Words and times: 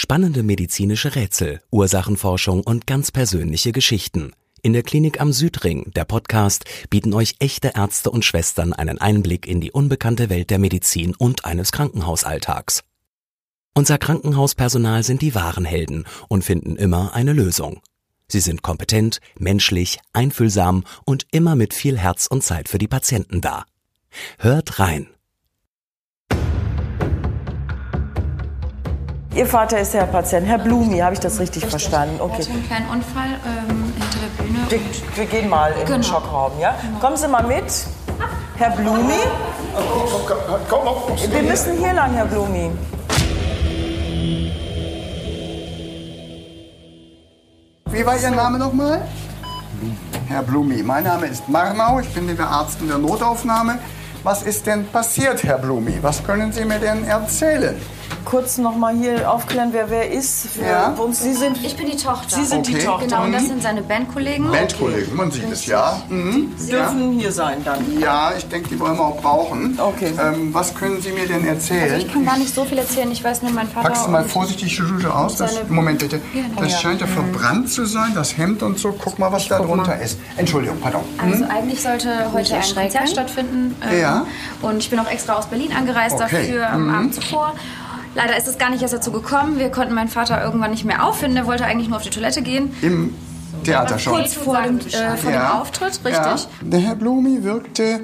Spannende 0.00 0.44
medizinische 0.44 1.16
Rätsel, 1.16 1.60
Ursachenforschung 1.72 2.62
und 2.62 2.86
ganz 2.86 3.10
persönliche 3.10 3.72
Geschichten. 3.72 4.30
In 4.62 4.72
der 4.72 4.84
Klinik 4.84 5.20
am 5.20 5.32
Südring, 5.32 5.90
der 5.90 6.04
Podcast, 6.04 6.66
bieten 6.88 7.12
euch 7.14 7.34
echte 7.40 7.72
Ärzte 7.74 8.12
und 8.12 8.24
Schwestern 8.24 8.72
einen 8.72 8.98
Einblick 8.98 9.44
in 9.44 9.60
die 9.60 9.72
unbekannte 9.72 10.30
Welt 10.30 10.50
der 10.50 10.60
Medizin 10.60 11.16
und 11.16 11.44
eines 11.44 11.72
Krankenhausalltags. 11.72 12.84
Unser 13.74 13.98
Krankenhauspersonal 13.98 15.02
sind 15.02 15.20
die 15.20 15.34
wahren 15.34 15.64
Helden 15.64 16.04
und 16.28 16.44
finden 16.44 16.76
immer 16.76 17.14
eine 17.14 17.32
Lösung. 17.32 17.80
Sie 18.28 18.38
sind 18.38 18.62
kompetent, 18.62 19.18
menschlich, 19.36 19.98
einfühlsam 20.12 20.84
und 21.06 21.26
immer 21.32 21.56
mit 21.56 21.74
viel 21.74 21.98
Herz 21.98 22.28
und 22.28 22.44
Zeit 22.44 22.68
für 22.68 22.78
die 22.78 22.86
Patienten 22.86 23.40
da. 23.40 23.64
Hört 24.38 24.78
rein. 24.78 25.08
Ihr 29.38 29.46
Vater 29.46 29.78
ist 29.78 29.94
der 29.94 30.02
Patient, 30.02 30.48
Herr 30.48 30.58
Blumi, 30.58 30.98
habe 30.98 31.14
ich 31.14 31.20
das 31.20 31.38
richtig, 31.38 31.62
richtig. 31.62 31.70
verstanden? 31.70 32.20
Okay. 32.20 32.32
Er 32.32 32.38
hatte 32.38 32.50
einen 32.50 32.66
kleinen 32.66 32.90
Unfall 32.90 33.28
ähm, 33.46 33.92
hinter 33.94 34.18
der 34.18 34.42
Bühne. 34.42 34.58
Wir, 34.68 34.80
wir, 35.14 35.26
gehen 35.26 35.48
mal 35.48 35.70
in 35.70 35.78
genau. 35.84 35.92
den 35.92 36.02
Schockraum, 36.02 36.58
ja? 36.58 36.74
Genau. 36.82 36.98
Kommen 36.98 37.16
Sie 37.16 37.28
mal 37.28 37.44
mit. 37.44 37.86
Herr 38.56 38.70
Blumi? 38.70 39.14
Wir 41.30 41.42
müssen 41.44 41.78
hier 41.78 41.92
lang, 41.92 42.14
Herr 42.14 42.24
Blumi. 42.24 42.72
Wie 47.92 48.06
war 48.06 48.18
Ihr 48.18 48.30
Name 48.32 48.58
nochmal? 48.58 49.02
Herr 50.26 50.42
Blumi. 50.42 50.82
Mein 50.82 51.04
Name 51.04 51.26
ist 51.26 51.48
Marnau, 51.48 52.00
ich 52.00 52.12
bin 52.12 52.26
der 52.36 52.48
Arzt 52.48 52.80
in 52.80 52.88
der 52.88 52.98
Notaufnahme. 52.98 53.78
Was 54.28 54.42
ist 54.42 54.66
denn 54.66 54.86
passiert, 54.86 55.42
Herr 55.42 55.56
Blumi? 55.56 56.02
Was 56.02 56.22
können 56.22 56.52
Sie 56.52 56.62
mir 56.62 56.78
denn 56.78 57.02
erzählen? 57.04 57.74
kurz 58.28 58.58
noch 58.58 58.76
mal 58.76 58.94
hier 58.94 59.30
aufklären, 59.30 59.70
wer 59.72 59.88
wer 59.88 60.10
ist? 60.10 60.48
Für 60.48 60.64
ja. 60.64 60.88
uns. 60.90 61.22
Sie 61.22 61.32
sind, 61.32 61.64
ich 61.64 61.76
bin 61.76 61.86
die 61.86 61.96
Tochter. 61.96 62.36
Sie 62.36 62.44
sind 62.44 62.68
okay. 62.68 62.78
die 62.78 62.84
Tochter. 62.84 63.06
Genau, 63.06 63.24
und 63.24 63.32
das 63.32 63.46
sind 63.46 63.62
seine 63.62 63.80
Bandkollegen. 63.80 64.50
Bandkollegen, 64.50 65.16
man 65.16 65.30
sieht 65.30 65.50
es, 65.50 65.64
ja. 65.66 66.02
Mhm. 66.08 66.52
Sie 66.56 66.70
dürfen 66.72 67.14
ja. 67.14 67.20
hier 67.20 67.32
sein 67.32 67.64
dann. 67.64 67.98
Ja, 67.98 68.32
ich 68.36 68.46
denke, 68.48 68.68
die 68.68 68.78
wollen 68.78 68.98
wir 68.98 69.04
auch 69.06 69.20
brauchen. 69.20 69.78
Okay. 69.80 70.12
Ähm, 70.20 70.52
was 70.52 70.74
können 70.74 71.00
Sie 71.00 71.12
mir 71.12 71.26
denn 71.26 71.46
erzählen? 71.46 71.94
Also 71.94 72.06
ich 72.06 72.12
kann 72.12 72.26
gar 72.26 72.36
nicht 72.36 72.54
so 72.54 72.64
viel 72.64 72.78
erzählen. 72.78 73.10
Ich 73.10 73.24
weiß 73.24 73.42
nur, 73.42 73.52
mein 73.52 73.68
Vater... 73.68 73.88
Packst 73.88 74.06
du 74.06 74.10
mal 74.10 74.24
vorsichtig 74.24 74.76
die 74.76 75.06
aus? 75.06 75.36
Das, 75.36 75.66
Moment 75.68 76.00
bitte. 76.00 76.20
Genau. 76.32 76.60
Das 76.60 76.80
scheint 76.80 77.00
ja 77.00 77.06
mhm. 77.06 77.12
verbrannt 77.12 77.70
zu 77.70 77.86
sein, 77.86 78.12
das 78.14 78.36
Hemd 78.36 78.62
und 78.62 78.78
so. 78.78 78.92
Guck 78.92 79.18
mal, 79.18 79.32
was 79.32 79.44
ich 79.44 79.48
da 79.48 79.58
drunter 79.58 79.96
mal. 79.96 80.02
ist. 80.02 80.18
Entschuldigung, 80.36 80.78
pardon. 80.80 81.02
Also 81.16 81.44
hm? 81.44 81.50
eigentlich 81.50 81.82
sollte 81.82 82.30
heute 82.32 82.56
ein 82.56 82.74
Konzert 82.74 83.08
stattfinden. 83.08 83.74
Ähm, 83.90 84.00
ja. 84.00 84.17
Und 84.62 84.78
ich 84.78 84.90
bin 84.90 84.98
auch 84.98 85.10
extra 85.10 85.34
aus 85.34 85.46
Berlin 85.46 85.72
angereist 85.72 86.16
okay. 86.16 86.28
dafür 86.30 86.70
am 86.70 86.88
mhm. 86.88 86.94
Abend 86.94 87.14
zuvor. 87.14 87.54
Leider 88.14 88.36
ist 88.36 88.48
es 88.48 88.58
gar 88.58 88.70
nicht 88.70 88.82
erst 88.82 88.94
dazu 88.94 89.12
gekommen. 89.12 89.58
Wir 89.58 89.70
konnten 89.70 89.94
meinen 89.94 90.08
Vater 90.08 90.42
irgendwann 90.42 90.70
nicht 90.70 90.84
mehr 90.84 91.04
auffinden. 91.04 91.36
Er 91.36 91.46
wollte 91.46 91.64
eigentlich 91.64 91.88
nur 91.88 91.98
auf 91.98 92.02
die 92.02 92.10
Toilette 92.10 92.42
gehen. 92.42 92.74
Im 92.82 93.14
Theater 93.64 93.98
schon? 93.98 94.14
Kurz 94.14 94.34
vor 94.34 94.60
dem, 94.62 94.78
äh, 94.78 95.16
vor 95.16 95.30
ja. 95.30 95.50
dem 95.50 95.60
Auftritt, 95.60 96.00
richtig. 96.04 96.14
Ja. 96.14 96.36
Der 96.62 96.80
Herr 96.80 96.94
Blumi 96.94 97.44
wirkte 97.44 98.00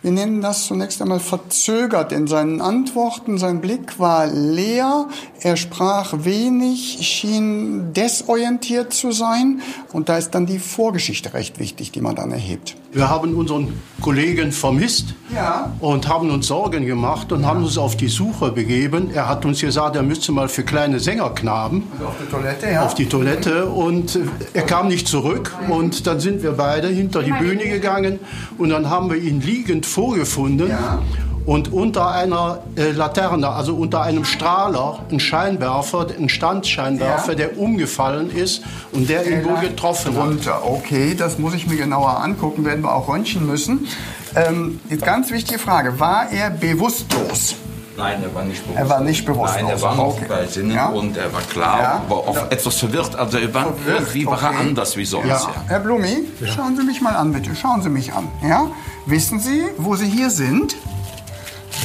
wir 0.00 0.12
nennen 0.12 0.40
das 0.40 0.66
zunächst 0.66 1.02
einmal 1.02 1.18
verzögert 1.18 2.12
in 2.12 2.28
seinen 2.28 2.60
Antworten. 2.60 3.36
Sein 3.36 3.60
Blick 3.60 3.98
war 3.98 4.28
leer, 4.28 5.08
er 5.40 5.56
sprach 5.56 6.24
wenig, 6.24 6.98
schien 7.00 7.92
desorientiert 7.94 8.92
zu 8.92 9.10
sein. 9.10 9.60
Und 9.92 10.08
da 10.08 10.16
ist 10.16 10.30
dann 10.30 10.46
die 10.46 10.60
Vorgeschichte 10.60 11.34
recht 11.34 11.58
wichtig, 11.58 11.90
die 11.90 12.00
man 12.00 12.14
dann 12.14 12.30
erhebt. 12.30 12.76
Wir 12.90 13.10
haben 13.10 13.34
unseren 13.34 13.74
Kollegen 14.00 14.50
vermisst 14.50 15.14
ja. 15.34 15.72
und 15.80 16.08
haben 16.08 16.30
uns 16.30 16.46
Sorgen 16.46 16.86
gemacht 16.86 17.30
und 17.32 17.42
ja. 17.42 17.48
haben 17.48 17.62
uns 17.62 17.76
auf 17.76 17.96
die 17.96 18.08
Suche 18.08 18.50
begeben. 18.50 19.10
Er 19.12 19.28
hat 19.28 19.44
uns 19.44 19.60
gesagt, 19.60 19.96
er 19.96 20.02
müsste 20.02 20.32
mal 20.32 20.48
für 20.48 20.62
kleine 20.62 20.98
Sängerknaben 20.98 21.82
also 21.92 22.06
auf 22.06 22.14
die 22.18 22.30
Toilette, 22.30 22.66
ja. 22.70 22.84
Auf 22.84 22.94
die 22.94 23.06
Toilette 23.06 23.66
und 23.66 24.18
er 24.54 24.62
kam 24.62 24.88
nicht 24.88 25.06
zurück 25.06 25.54
und 25.68 26.06
dann 26.06 26.18
sind 26.18 26.42
wir 26.42 26.52
beide 26.52 26.88
hinter 26.88 27.22
die 27.22 27.32
Bühne 27.32 27.68
gegangen 27.68 28.20
und 28.56 28.70
dann 28.70 28.88
haben 28.88 29.10
wir 29.10 29.18
ihn 29.18 29.42
liegend 29.42 29.84
vorgefunden. 29.84 30.70
Ja. 30.70 31.02
Und 31.48 31.72
unter 31.72 32.10
einer 32.10 32.58
äh, 32.76 32.90
Laterne, 32.90 33.48
also 33.48 33.74
unter 33.74 34.02
einem 34.02 34.26
Strahler, 34.26 34.98
ein 35.10 35.18
Scheinwerfer, 35.18 36.08
ein 36.18 36.28
Standscheinwerfer, 36.28 37.30
ja. 37.30 37.34
der 37.36 37.58
umgefallen 37.58 38.30
ist 38.30 38.62
und 38.92 39.08
der 39.08 39.26
ihn 39.26 39.46
wohl 39.46 39.58
getroffen 39.60 40.14
runter. 40.14 40.56
hat. 40.56 40.64
Okay, 40.64 41.14
das 41.14 41.38
muss 41.38 41.54
ich 41.54 41.66
mir 41.66 41.76
genauer 41.76 42.22
angucken, 42.22 42.66
werden 42.66 42.84
wir 42.84 42.94
auch 42.94 43.08
röntgen 43.08 43.46
müssen. 43.46 43.88
Ähm, 44.36 44.78
ganz 45.00 45.30
wichtige 45.30 45.58
Frage, 45.58 45.98
war 45.98 46.30
er 46.30 46.50
bewusstlos? 46.50 47.54
Nein, 47.96 48.22
er 48.22 48.34
war 48.34 48.44
nicht 48.44 48.62
bewusstlos. 48.66 48.76
Er 48.76 48.90
war 48.90 49.00
nicht 49.00 49.24
bewusstlos. 49.24 49.62
Nein, 49.62 49.70
er 49.70 49.80
war 49.80 49.94
noch 49.94 50.04
okay. 50.04 50.26
bei 50.28 50.46
Sinnen 50.46 50.76
ja. 50.76 50.88
und 50.88 51.16
er 51.16 51.32
war 51.32 51.40
klar, 51.40 51.80
ja. 51.80 52.02
aber 52.06 52.16
auch 52.28 52.36
ja. 52.36 52.46
etwas 52.50 52.74
verwirrt. 52.74 53.16
Also 53.16 53.38
er 53.38 53.54
war 53.54 53.72
verwirrt. 53.72 54.00
irgendwie 54.00 54.26
war 54.26 54.42
er 54.42 54.60
anders 54.60 54.98
wie 54.98 55.06
sonst. 55.06 55.26
Ja. 55.28 55.50
Herr 55.66 55.80
Blumi, 55.80 56.24
schauen 56.44 56.76
Sie 56.76 56.84
mich 56.84 57.00
mal 57.00 57.16
an, 57.16 57.32
bitte. 57.32 57.56
Schauen 57.56 57.80
Sie 57.80 57.88
mich 57.88 58.12
an. 58.12 58.28
Ja? 58.46 58.66
Wissen 59.06 59.40
Sie, 59.40 59.62
wo 59.78 59.96
Sie 59.96 60.10
hier 60.10 60.28
sind? 60.28 60.76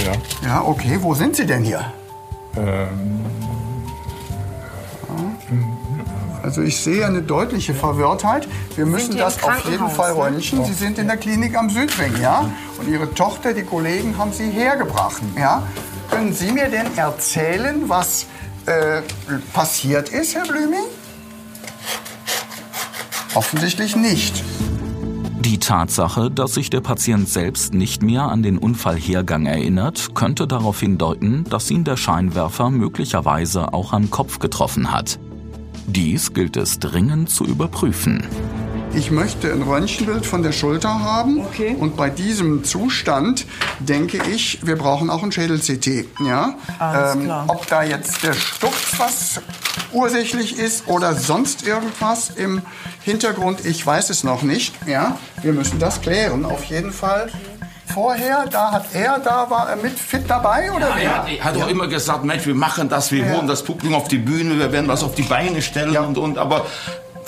Ja. 0.06 0.48
Ja, 0.48 0.62
okay. 0.64 0.98
Wo 1.02 1.14
sind 1.14 1.36
Sie 1.36 1.46
denn 1.46 1.64
hier? 1.64 1.94
Ähm. 2.56 3.26
Also 6.42 6.62
ich 6.62 6.78
sehe 6.78 7.06
eine 7.06 7.22
deutliche 7.22 7.74
Verwirrtheit. 7.74 8.50
Wir 8.76 8.86
müssen 8.86 9.16
das 9.18 9.42
auf 9.44 9.70
jeden 9.70 9.90
Fall. 9.90 10.32
Ne? 10.32 10.42
Sie 10.42 10.74
sind 10.74 10.98
in 10.98 11.08
der 11.08 11.16
Klinik 11.16 11.58
am 11.58 11.70
Südring, 11.70 12.20
ja? 12.22 12.52
Und 12.78 12.90
Ihre 12.90 13.14
Tochter, 13.14 13.54
die 13.54 13.64
Kollegen 13.64 14.18
haben 14.18 14.34
Sie 14.34 14.50
hergebracht, 14.50 15.22
ja? 15.38 15.64
Können 16.10 16.34
Sie 16.34 16.52
mir 16.52 16.68
denn 16.70 16.98
erzählen, 16.98 17.88
was 17.88 18.26
äh, 18.66 19.02
passiert 19.54 20.10
ist, 20.10 20.36
Herr 20.36 20.44
Blüming? 20.44 20.84
Offensichtlich 23.36 23.96
nicht. 23.96 24.44
Die 25.44 25.58
Tatsache, 25.58 26.32
dass 26.32 26.54
sich 26.54 26.70
der 26.70 26.80
Patient 26.80 27.28
selbst 27.28 27.74
nicht 27.74 28.02
mehr 28.02 28.24
an 28.24 28.44
den 28.44 28.58
Unfallhergang 28.58 29.46
erinnert, 29.46 30.16
könnte 30.16 30.48
darauf 30.48 30.80
hindeuten, 30.80 31.44
dass 31.50 31.70
ihn 31.70 31.84
der 31.84 31.98
Scheinwerfer 31.98 32.70
möglicherweise 32.70 33.74
auch 33.74 33.92
am 33.92 34.10
Kopf 34.10 34.40
getroffen 34.40 34.94
hat. 34.94 35.20
Dies 35.86 36.34
gilt 36.34 36.56
es 36.56 36.80
dringend 36.80 37.30
zu 37.30 37.44
überprüfen 37.44 38.24
ich 38.96 39.12
möchte 39.12 39.52
ein 39.52 39.62
Röntgenbild 39.62 40.26
von 40.26 40.44
der 40.44 40.52
Schulter 40.52 41.02
haben. 41.02 41.42
Okay. 41.46 41.76
Und 41.80 41.98
bei 41.98 42.10
diesem 42.10 42.64
Zustand 42.64 43.46
denke 43.80 44.20
ich, 44.32 44.60
wir 44.66 44.78
brauchen 44.78 45.10
auch 45.10 45.24
ein 45.24 45.32
Schädel-CT. 45.32 46.06
Ja? 46.26 46.56
Alles 46.80 47.16
ähm, 47.16 47.24
klar. 47.26 47.46
Ob 47.48 47.68
da 47.68 47.84
jetzt 47.84 48.24
der 48.24 48.34
Sturz 48.34 48.94
was 48.98 49.42
ursächlich 49.92 50.58
ist 50.58 50.88
oder 50.88 51.14
sonst 51.16 51.66
irgendwas 51.66 52.30
im 52.30 52.62
Hintergrund, 53.02 53.66
ich 53.66 53.86
weiß 53.86 54.10
es 54.10 54.24
noch 54.24 54.44
nicht. 54.44 54.76
Ja? 54.88 55.18
Wir 55.42 55.54
müssen 55.54 55.80
das 55.80 56.02
klären, 56.02 56.46
auf 56.46 56.64
jeden 56.66 56.92
Fall 56.92 57.32
vorher, 57.94 58.46
da 58.50 58.72
hat 58.72 58.86
er, 58.94 59.20
da 59.20 59.50
war 59.50 59.70
er 59.70 59.76
mit 59.76 59.98
fit 59.98 60.24
dabei 60.28 60.72
oder 60.72 60.90
ja, 60.90 61.26
wer? 61.26 61.38
Er 61.38 61.44
hat 61.44 61.58
ja. 61.58 61.66
auch 61.66 61.70
immer 61.70 61.88
gesagt, 61.88 62.24
Mensch, 62.24 62.46
wir 62.46 62.56
machen 62.56 62.90
das, 62.90 63.12
wir 63.12 63.26
ja. 63.26 63.34
holen 63.34 63.48
das 63.48 63.64
Publikum 63.64 63.96
auf 63.96 64.08
die 64.08 64.18
Bühne, 64.18 64.58
wir 64.58 64.72
werden 64.72 64.88
was 64.88 65.04
auf 65.04 65.14
die 65.16 65.24
Beine 65.24 65.62
stellen 65.62 65.96
und 65.96 66.18
und. 66.18 66.38
Aber 66.38 66.66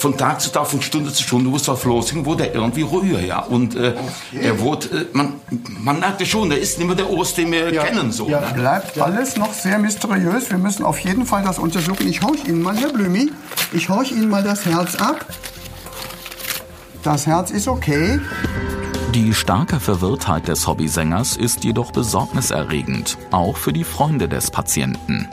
von 0.05 0.17
Tag 0.17 0.39
zu 0.39 0.51
Tag, 0.51 0.67
von 0.67 0.83
Stunde 0.83 1.11
zu 1.11 1.23
Stunde, 1.23 1.51
wo 1.51 1.55
es 1.55 1.67
war 1.67 1.75
Flossing, 1.75 2.25
wurde 2.27 2.47
er 2.47 2.53
irgendwie 2.53 2.83
ruhiger, 2.83 3.21
ja. 3.21 3.39
Und 3.39 3.75
äh, 3.75 3.95
okay. 3.97 4.45
er 4.45 4.59
wurde, 4.59 4.87
äh, 4.89 5.05
man, 5.13 5.33
man 5.79 5.99
merkte 5.99 6.27
schon, 6.27 6.47
der 6.51 6.59
ist 6.59 6.77
nicht 6.77 6.85
mehr 6.85 6.95
der 6.95 7.09
Ost, 7.09 7.39
den 7.39 7.51
wir 7.51 7.73
ja. 7.73 7.85
kennen, 7.85 8.11
so. 8.11 8.29
Ja, 8.29 8.39
ne? 8.39 8.53
bleibt 8.53 9.01
alles 9.01 9.35
noch 9.35 9.51
sehr 9.51 9.79
mysteriös. 9.79 10.51
Wir 10.51 10.59
müssen 10.59 10.85
auf 10.85 10.99
jeden 10.99 11.25
Fall 11.25 11.41
das 11.41 11.57
untersuchen. 11.57 12.07
Ich 12.07 12.21
horch 12.21 12.47
Ihnen 12.47 12.61
mal, 12.61 12.77
Herr 12.77 12.93
Blümi, 12.93 13.31
ich 13.73 13.89
horch 13.89 14.11
Ihnen 14.11 14.29
mal 14.29 14.43
das 14.43 14.63
Herz 14.67 14.95
ab. 14.95 15.25
Das 17.01 17.25
Herz 17.25 17.49
ist 17.49 17.67
okay. 17.67 18.19
Die 19.15 19.33
starke 19.33 19.79
Verwirrtheit 19.79 20.47
des 20.47 20.67
Hobbysängers 20.67 21.35
ist 21.35 21.63
jedoch 21.63 21.91
besorgniserregend, 21.91 23.17
auch 23.31 23.57
für 23.57 23.73
die 23.73 23.83
Freunde 23.83 24.29
des 24.29 24.51
Patienten. 24.51 25.27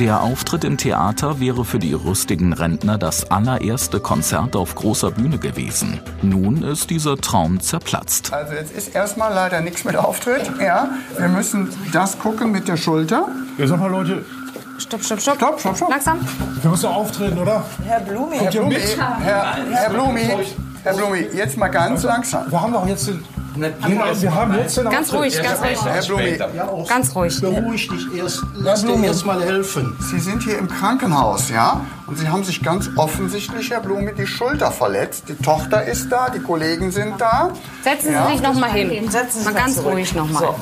Der 0.00 0.22
Auftritt 0.22 0.64
im 0.64 0.78
Theater 0.78 1.38
wäre 1.38 1.64
für 1.64 1.78
die 1.78 1.92
rüstigen 1.92 2.54
Rentner 2.54 2.96
das 2.96 3.30
allererste 3.30 4.00
Konzert 4.00 4.56
auf 4.56 4.74
großer 4.74 5.10
Bühne 5.10 5.38
gewesen. 5.38 6.00
Nun 6.22 6.62
ist 6.62 6.88
dieser 6.88 7.18
Traum 7.18 7.60
zerplatzt. 7.60 8.32
Also 8.32 8.54
jetzt 8.54 8.72
ist 8.72 8.94
erstmal 8.94 9.34
leider 9.34 9.60
nichts 9.60 9.84
mit 9.84 9.96
Auftritt. 9.96 10.50
Ja, 10.60 10.88
wir 11.18 11.28
müssen 11.28 11.68
das 11.92 12.18
gucken 12.18 12.52
mit 12.52 12.68
der 12.68 12.78
Schulter. 12.78 13.28
Ja, 13.58 13.66
sag 13.66 13.80
mal 13.80 13.90
Leute, 13.90 14.24
Stopp, 14.78 15.04
stopp, 15.04 15.20
stopp. 15.20 15.36
Stopp, 15.36 15.60
stopp, 15.60 15.76
stopp. 15.76 15.90
Langsam. 15.90 16.20
Wir 16.60 16.70
müssen 16.70 16.86
auftreten, 16.86 17.38
oder? 17.38 17.62
Herr 17.84 18.00
Blumi. 18.00 18.36
Herr 18.38 18.50
Blumi, 18.50 18.74
Herr, 18.74 19.56
Herr 19.70 19.90
Blumi, 19.90 20.20
Herr 20.82 20.94
Blumi, 20.94 21.26
jetzt 21.34 21.56
mal 21.56 21.68
ganz 21.68 22.02
langsam. 22.02 22.50
Wir 22.50 22.60
haben 22.60 22.72
doch 22.72 22.86
jetzt 22.86 23.06
den 23.06 23.22
wir 23.54 24.34
haben 24.34 24.54
jetzt 24.54 24.76
den 24.76 24.88
Ganz 24.88 25.12
ruhig, 25.12 25.42
ganz 25.42 25.60
ruhig. 25.60 25.84
Herr 25.84 26.02
Blumi, 26.02 26.38
ganz 26.88 27.14
ruhig. 27.14 27.40
Beruhig 27.40 27.88
dich 27.88 28.14
erst. 28.16 28.42
Lass 28.54 28.84
dir 28.84 29.02
erst 29.04 29.26
mal 29.26 29.42
helfen. 29.42 29.96
Sie 30.00 30.20
sind 30.20 30.42
hier 30.42 30.58
im 30.58 30.68
Krankenhaus, 30.68 31.50
ja? 31.50 31.80
Und 32.06 32.18
Sie 32.18 32.28
haben 32.28 32.44
sich 32.44 32.62
ganz 32.62 32.90
offensichtlich, 32.96 33.70
Herr 33.70 33.80
Blumi, 33.80 34.12
die 34.14 34.26
Schulter 34.26 34.70
verletzt. 34.70 35.24
Die 35.28 35.36
Tochter 35.36 35.84
ist 35.84 36.10
da, 36.10 36.28
die 36.30 36.40
Kollegen 36.40 36.90
sind 36.90 37.14
da. 37.18 37.50
Setzen 37.82 38.08
Sie 38.08 38.12
ja? 38.12 38.28
sich 38.30 38.42
noch 38.42 38.54
mal 38.54 38.70
hin. 38.70 39.10
Setzen 39.10 39.40
Sie 39.40 39.44
mal 39.44 39.54
ganz 39.54 39.76
zurück. 39.76 39.94
ruhig 39.94 40.14
noch 40.14 40.30
mal. 40.30 40.40
So. 40.40 40.54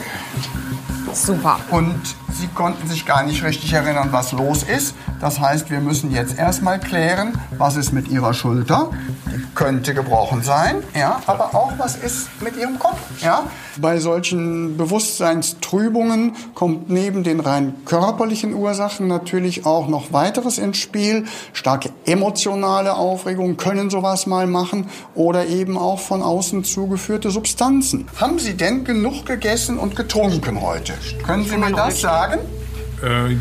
Super. 1.14 1.58
Und 1.70 2.00
Sie 2.32 2.46
konnten 2.46 2.88
sich 2.88 3.04
gar 3.06 3.24
nicht 3.24 3.42
richtig 3.42 3.72
erinnern, 3.72 4.08
was 4.12 4.32
los 4.32 4.62
ist. 4.62 4.94
Das 5.20 5.40
heißt, 5.40 5.70
wir 5.70 5.80
müssen 5.80 6.10
jetzt 6.10 6.38
erstmal 6.38 6.78
klären, 6.80 7.38
was 7.58 7.76
ist 7.76 7.92
mit 7.92 8.08
Ihrer 8.08 8.32
Schulter. 8.32 8.90
Die 9.26 9.42
könnte 9.54 9.92
gebrochen 9.92 10.42
sein, 10.42 10.76
ja, 10.94 11.20
aber 11.26 11.54
auch 11.54 11.72
was 11.76 11.96
ist 11.96 12.28
mit 12.40 12.56
Ihrem 12.56 12.78
Kopf. 12.78 12.98
Ja. 13.20 13.42
Bei 13.76 13.98
solchen 13.98 14.76
Bewusstseinstrübungen 14.76 16.34
kommt 16.54 16.88
neben 16.88 17.24
den 17.24 17.40
rein 17.40 17.74
körperlichen 17.84 18.54
Ursachen 18.54 19.06
natürlich 19.06 19.66
auch 19.66 19.88
noch 19.88 20.12
weiteres 20.12 20.58
ins 20.58 20.78
Spiel. 20.78 21.24
Starke 21.52 21.90
emotionale 22.06 22.94
Aufregungen 22.94 23.56
können 23.56 23.90
sowas 23.90 24.26
mal 24.26 24.46
machen 24.46 24.88
oder 25.14 25.46
eben 25.46 25.76
auch 25.76 26.00
von 26.00 26.22
außen 26.22 26.64
zugeführte 26.64 27.30
Substanzen. 27.30 28.08
Haben 28.18 28.38
Sie 28.38 28.54
denn 28.54 28.84
genug 28.84 29.26
gegessen 29.26 29.78
und 29.78 29.96
getrunken 29.96 30.60
heute? 30.62 30.94
Können 31.24 31.44
Sie 31.44 31.56
mir 31.56 31.72
das 31.72 32.00
sagen? 32.00 32.40
Äh, 33.02 33.36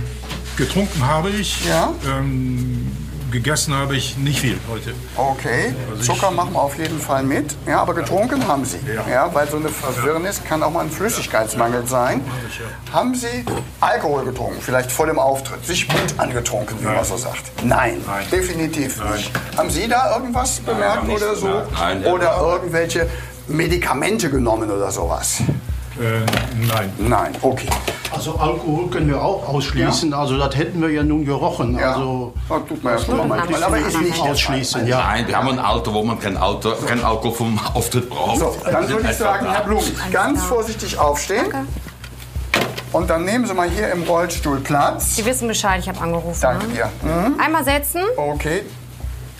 getrunken 0.57 1.06
habe 1.07 1.29
ich. 1.29 1.65
Ja. 1.67 1.89
Ähm, 2.07 2.91
gegessen 3.31 3.75
habe 3.75 3.95
ich 3.95 4.17
nicht 4.17 4.39
viel 4.39 4.57
heute. 4.71 4.91
Okay, 5.15 5.75
Also 5.91 6.13
Zucker 6.13 6.29
ich- 6.31 6.35
machen 6.35 6.53
wir 6.53 6.61
auf 6.63 6.75
jeden 6.79 7.00
Fall 7.00 7.21
mit. 7.21 7.56
Ja, 7.67 7.79
aber 7.81 7.94
getrunken 7.94 8.47
haben 8.47 8.65
Sie. 8.65 8.79
Ja. 8.91 9.06
Ja, 9.07 9.33
weil 9.35 9.47
so 9.47 9.57
eine 9.57 9.69
Verwirrnis 9.69 10.41
kann 10.44 10.63
auch 10.63 10.71
mal 10.71 10.81
ein 10.85 10.89
Flüssigkeitsmangel 10.89 11.85
sein. 11.85 12.21
Haben 12.91 13.13
Sie 13.13 13.45
Alkohol 13.81 14.25
getrunken? 14.25 14.57
Vielleicht 14.61 14.91
voll 14.91 15.09
im 15.09 15.19
Auftritt? 15.19 15.63
Sich 15.63 15.88
gut 15.88 16.15
angetrunken, 16.17 16.79
wie 16.79 16.85
man 16.85 17.06
so 17.06 17.17
sagt? 17.17 17.44
Nein, 17.63 18.01
Nein. 18.07 18.25
definitiv 18.31 19.00
nicht. 19.13 19.31
Haben 19.56 19.69
Sie 19.69 19.88
da 19.88 20.15
irgendwas 20.15 20.59
bemerkt 20.61 21.07
oder 21.07 21.35
so? 21.35 21.50
Nein, 21.79 22.01
ja. 22.03 22.11
oder 22.11 22.38
irgendwelche 22.41 23.07
Medikamente 23.47 24.31
genommen 24.31 24.71
oder 24.71 24.89
sowas? 24.91 25.44
Äh, 26.00 26.22
nein. 26.68 26.94
Nein, 26.98 27.34
okay. 27.42 27.68
Also 28.12 28.36
Alkohol 28.38 28.90
können 28.90 29.07
wir 29.07 29.22
auch 29.22 29.48
ausschließen. 29.48 30.13
Also 30.13 30.38
das 30.38 30.56
hätten 30.56 30.81
wir 30.81 30.90
ja 30.90 31.04
nun 31.04 31.25
gerochen. 31.25 31.78
Ja, 31.78 31.94
Also 31.94 32.34
das 32.48 32.66
tut 32.68 32.84
man 32.84 32.94
ja 32.98 33.00
schon 33.00 33.28
manchmal, 33.28 33.63
aber 33.63 33.78
ist 33.78 34.01
nicht 34.01 34.19
ausschließen, 34.19 34.88
ja. 34.88 34.98
Nein, 35.00 35.28
wir 35.28 35.38
haben 35.38 35.50
ein 35.50 35.60
Alter, 35.60 35.94
wo 35.94 36.04
man 36.04 36.19
kein, 36.19 36.38
Auto, 36.38 36.72
kein 36.88 37.04
Alkohol 37.04 37.34
vom 37.34 37.60
Auftritt 37.74 38.10
braucht. 38.10 38.40
So, 38.40 38.56
dann 38.66 38.90
würde 38.90 39.10
ich 39.10 39.18
sagen, 39.18 39.46
Herr 39.51 39.63
Blum, 39.63 39.84
ganz 40.12 40.44
vorsichtig 40.44 40.98
aufstehen. 40.98 41.46
Und 42.92 43.10
dann 43.10 43.25
nehmen 43.25 43.45
Sie 43.45 43.54
mal 43.54 43.69
hier 43.69 43.92
im 43.92 44.04
Rollstuhl 44.04 44.60
Platz. 44.62 45.16
Sie 45.16 45.25
wissen 45.25 45.48
Bescheid, 45.48 45.80
ich 45.80 45.88
habe 45.88 46.02
angerufen. 46.02 46.40
Danke 46.42 46.68
ne? 46.68 46.74
dir. 46.74 46.90
Mhm. 47.04 47.40
Einmal 47.40 47.63
setzen. 47.63 48.02
Okay, 48.18 48.63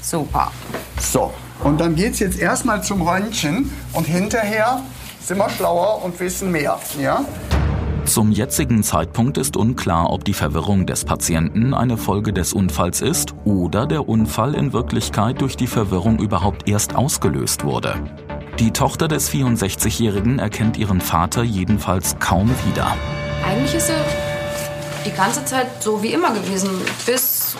Super. 0.02 0.52
so. 1.00 1.34
Und 1.64 1.82
dann 1.82 1.96
geht 1.96 2.14
es 2.14 2.20
jetzt 2.20 2.40
erstmal 2.40 2.84
zum 2.84 3.02
Röntgen 3.02 3.74
und 3.94 4.06
hinterher 4.06 4.82
sind 5.21 5.38
wir 5.38 5.50
schlauer 5.50 6.04
und 6.04 6.19
wissen 6.19 6.51
mehr. 6.51 6.80
Ja? 7.00 7.24
Zum 8.06 8.31
jetzigen 8.31 8.81
Zeitpunkt 8.81 9.38
ist 9.38 9.56
unklar, 9.56 10.12
ob 10.12 10.25
die 10.25 10.33
Verwirrung 10.33 10.88
des 10.88 11.06
Patienten 11.06 11.74
eine 11.75 11.95
Folge 11.98 12.33
des 12.33 12.54
Unfalls 12.54 13.01
ist 13.01 13.36
oder 13.45 13.86
der 13.86 14.10
Unfall 14.10 14.56
in 14.56 14.74
Wirklichkeit 14.74 15.42
durch 15.42 15.56
die 15.57 15.68
Verwirrung 15.68 16.18
überhaupt 16.19 16.68
erst 16.68 16.95
ausgelöst 16.95 17.63
wurde. 17.66 17.95
Die 18.57 18.71
Tochter 18.71 19.07
des 19.07 19.30
64-Jährigen 19.31 20.39
erkennt 20.39 20.75
ihren 20.77 21.01
Vater 21.01 21.44
jedenfalls 21.44 22.18
kaum 22.19 22.50
wieder. 22.68 22.95
Eigentlich 23.48 23.75
ist 23.75 23.89
er 23.89 24.04
die 25.06 25.16
ganze 25.16 25.45
Zeit 25.45 25.68
so 25.81 26.01
wie 26.01 26.12
immer 26.12 26.33
gewesen, 26.33 26.69
bis 27.06 27.56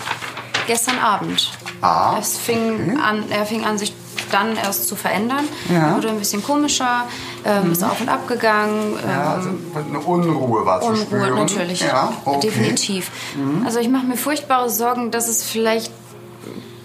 gestern 0.66 0.98
Abend. 0.98 1.52
Ah, 1.80 2.16
Es 2.18 2.36
fing 2.36 2.98
an, 2.98 3.24
er 3.30 3.46
fing 3.46 3.64
an, 3.64 3.78
sich 3.78 3.94
dann 4.30 4.56
erst 4.56 4.88
zu 4.88 4.96
verändern. 4.96 5.44
Ja. 5.72 5.88
Mhm. 5.88 5.96
Wurde 5.96 6.08
ein 6.10 6.18
bisschen 6.18 6.42
komischer, 6.42 7.04
ähm, 7.44 7.72
ist 7.72 7.82
auf 7.84 8.00
und 8.00 8.08
ab 8.08 8.26
gegangen. 8.28 8.98
Ja, 9.06 9.34
also 9.34 9.50
eine 9.88 9.98
Unruhe 10.00 10.64
war 10.64 10.80
zu 10.80 10.88
Unruhe 10.88 11.02
spüren. 11.04 11.34
natürlich, 11.34 11.80
Ja, 11.82 12.12
okay. 12.24 12.40
definitiv. 12.40 13.10
Mhm. 13.36 13.64
Also 13.66 13.78
ich 13.78 13.88
mache 13.88 14.06
mir 14.06 14.16
furchtbare 14.16 14.70
Sorgen, 14.70 15.10
dass 15.10 15.28
es 15.28 15.42
vielleicht 15.42 15.92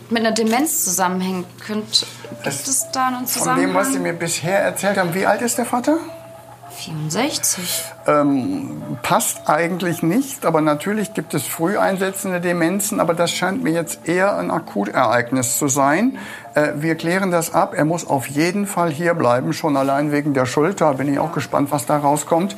mit 0.09 0.19
einer 0.25 0.31
Demenz 0.33 0.83
zusammenhängt. 0.83 1.45
Könnt, 1.65 2.05
gibt 2.43 2.67
es 2.67 2.85
da 2.93 3.07
einen 3.07 3.25
Von 3.27 3.57
dem, 3.57 3.73
was 3.73 3.87
Sie 3.87 3.93
Zusammenhang? 3.93 4.01
mir 4.01 4.13
bisher 4.13 4.59
erzählt 4.59 4.97
haben, 4.97 5.13
wie 5.15 5.25
alt 5.25 5.41
ist 5.41 5.57
der 5.57 5.65
Vater? 5.65 5.97
64. 6.85 7.83
Ähm, 8.07 8.81
passt 9.01 9.49
eigentlich 9.49 10.03
nicht, 10.03 10.45
aber 10.45 10.61
natürlich 10.61 11.13
gibt 11.13 11.33
es 11.33 11.45
früh 11.45 11.77
einsetzende 11.77 12.39
Demenzen, 12.39 12.99
aber 12.99 13.13
das 13.13 13.31
scheint 13.31 13.63
mir 13.63 13.71
jetzt 13.71 14.07
eher 14.07 14.37
ein 14.37 14.51
Akutereignis 14.51 15.57
zu 15.57 15.67
sein. 15.67 16.17
Äh, 16.53 16.73
wir 16.75 16.95
klären 16.95 17.31
das 17.31 17.53
ab. 17.53 17.73
Er 17.75 17.85
muss 17.85 18.05
auf 18.05 18.27
jeden 18.27 18.67
Fall 18.67 18.91
hier 18.91 19.13
bleiben, 19.13 19.53
schon 19.53 19.75
allein 19.75 20.11
wegen 20.11 20.33
der 20.33 20.45
Schulter. 20.45 20.93
Bin 20.93 21.11
ich 21.11 21.19
auch 21.19 21.33
gespannt, 21.33 21.71
was 21.71 21.85
da 21.85 21.97
rauskommt. 21.97 22.55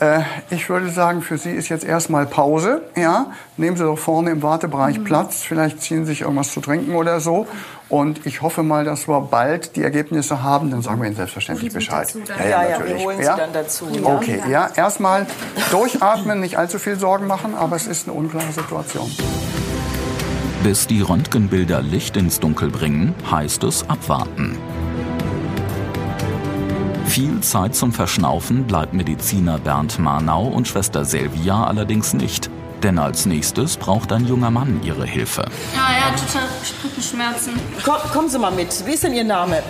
Äh, 0.00 0.20
ich 0.50 0.68
würde 0.68 0.90
sagen, 0.90 1.22
für 1.22 1.38
Sie 1.38 1.50
ist 1.50 1.68
jetzt 1.68 1.84
erstmal 1.84 2.26
Pause. 2.26 2.82
Ja? 2.96 3.26
Nehmen 3.56 3.76
Sie 3.76 3.84
doch 3.84 3.98
vorne 3.98 4.30
im 4.30 4.42
Wartebereich 4.42 5.04
Platz. 5.04 5.42
Vielleicht 5.42 5.80
ziehen 5.82 6.04
Sie 6.04 6.12
sich 6.12 6.22
irgendwas 6.22 6.52
zu 6.52 6.60
trinken 6.60 6.94
oder 6.94 7.20
so. 7.20 7.46
Und 7.88 8.26
ich 8.26 8.42
hoffe 8.42 8.62
mal, 8.62 8.84
dass 8.84 9.08
wir 9.08 9.20
bald 9.20 9.76
die 9.76 9.82
Ergebnisse 9.82 10.42
haben. 10.42 10.70
Dann 10.70 10.82
sagen 10.82 11.00
wir 11.00 11.06
Ihnen 11.06 11.16
selbstverständlich 11.16 11.72
Bescheid. 11.72 12.12
Ja, 12.38 12.68
ja, 12.68 12.84
wir 12.84 12.98
holen 12.98 13.18
Sie 13.18 13.24
dann 13.24 13.52
dazu. 13.52 13.86
Ja? 13.92 14.16
Okay, 14.16 14.42
ja, 14.50 14.68
erstmal 14.74 15.26
durchatmen, 15.70 16.40
nicht 16.40 16.58
allzu 16.58 16.78
viel 16.78 16.98
Sorgen 16.98 17.26
machen, 17.26 17.54
aber 17.54 17.76
es 17.76 17.86
ist 17.86 18.08
eine 18.08 18.16
unklare 18.16 18.50
Situation. 18.52 19.10
Bis 20.62 20.86
die 20.86 21.02
Röntgenbilder 21.02 21.82
Licht 21.82 22.16
ins 22.16 22.40
Dunkel 22.40 22.70
bringen, 22.70 23.14
heißt 23.30 23.64
es 23.64 23.88
abwarten. 23.88 24.58
Viel 27.14 27.38
Zeit 27.42 27.76
zum 27.76 27.92
Verschnaufen 27.92 28.64
bleibt 28.64 28.92
Mediziner 28.92 29.58
Bernd 29.58 30.00
Marnau 30.00 30.48
und 30.48 30.66
Schwester 30.66 31.04
Selvia 31.04 31.62
allerdings 31.62 32.12
nicht. 32.12 32.50
Denn 32.82 32.98
als 32.98 33.24
nächstes 33.24 33.76
braucht 33.76 34.10
ein 34.10 34.26
junger 34.26 34.50
Mann 34.50 34.80
ihre 34.82 35.06
Hilfe. 35.06 35.44
Ja, 35.76 35.94
er 35.96 36.06
hat 36.06 36.18
total 36.18 36.48
Rückenschmerzen. 36.82 37.52
Komm, 37.84 38.10
kommen 38.12 38.28
Sie 38.28 38.36
mal 38.36 38.50
mit. 38.50 38.84
Wie 38.84 38.94
ist 38.94 39.04
denn 39.04 39.14
Ihr 39.14 39.22
Name? 39.22 39.62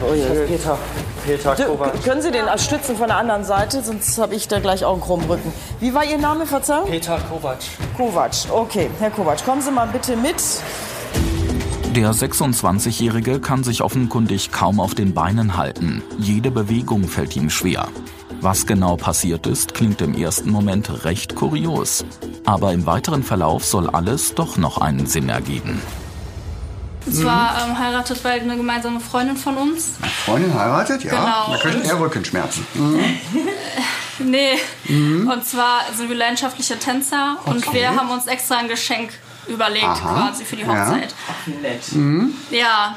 Oh 0.00 0.12
Peter. 0.48 0.76
Peter 1.24 1.54
Kovac. 1.54 2.02
können 2.02 2.20
Sie 2.20 2.32
den 2.32 2.46
stützen 2.56 2.96
von 2.96 3.06
der 3.06 3.18
anderen 3.18 3.44
Seite, 3.44 3.80
sonst 3.80 4.18
habe 4.18 4.34
ich 4.34 4.48
da 4.48 4.58
gleich 4.58 4.84
auch 4.84 4.94
einen 4.94 5.00
krummen 5.00 5.30
Rücken. 5.30 5.52
Wie 5.78 5.94
war 5.94 6.04
Ihr 6.04 6.18
Name, 6.18 6.46
Verzeihung? 6.46 6.90
Peter 6.90 7.20
Kovac. 7.30 7.58
Kovac. 7.96 8.32
Okay, 8.50 8.90
Herr 8.98 9.10
Kovac, 9.10 9.44
kommen 9.44 9.62
Sie 9.62 9.70
mal 9.70 9.86
bitte 9.86 10.16
mit. 10.16 10.34
Der 11.94 12.12
26-Jährige 12.12 13.40
kann 13.40 13.64
sich 13.64 13.82
offenkundig 13.82 14.52
kaum 14.52 14.78
auf 14.80 14.94
den 14.94 15.14
Beinen 15.14 15.56
halten. 15.56 16.02
Jede 16.18 16.50
Bewegung 16.50 17.08
fällt 17.08 17.34
ihm 17.34 17.50
schwer. 17.50 17.88
Was 18.40 18.66
genau 18.66 18.96
passiert 18.96 19.46
ist, 19.46 19.74
klingt 19.74 20.00
im 20.00 20.14
ersten 20.14 20.50
Moment 20.50 21.04
recht 21.04 21.34
kurios. 21.34 22.04
Aber 22.44 22.72
im 22.72 22.86
weiteren 22.86 23.24
Verlauf 23.24 23.64
soll 23.64 23.90
alles 23.90 24.34
doch 24.34 24.56
noch 24.58 24.78
einen 24.78 25.06
Sinn 25.06 25.28
ergeben. 25.28 25.80
Und 27.06 27.14
zwar 27.14 27.66
ähm, 27.66 27.78
heiratet 27.78 28.22
bald 28.22 28.42
eine 28.42 28.56
gemeinsame 28.56 29.00
Freundin 29.00 29.36
von 29.36 29.56
uns. 29.56 29.92
Freundin 30.26 30.54
heiratet, 30.54 31.02
ja. 31.04 31.10
Genau. 31.10 31.52
Da 31.52 31.70
kriegt 31.70 31.86
er 31.86 32.00
Rückenschmerzen. 32.00 32.66
Mhm. 32.74 32.98
Nee. 34.20 34.54
Und 34.88 35.44
zwar 35.44 35.82
sind 35.96 36.08
wir 36.08 36.16
leidenschaftliche 36.16 36.76
Tänzer 36.76 37.36
und 37.44 37.64
Okay. 37.68 37.78
wir 37.78 37.94
haben 37.94 38.10
uns 38.10 38.26
extra 38.26 38.56
ein 38.56 38.66
Geschenk 38.66 39.10
überlegt 39.48 39.84
Aha. 39.84 40.28
quasi 40.28 40.44
für 40.44 40.56
die 40.56 40.62
Ja. 40.62 40.68
Hochzeit. 40.68 41.14
Nett. 41.62 41.82
Ja. 42.50 42.96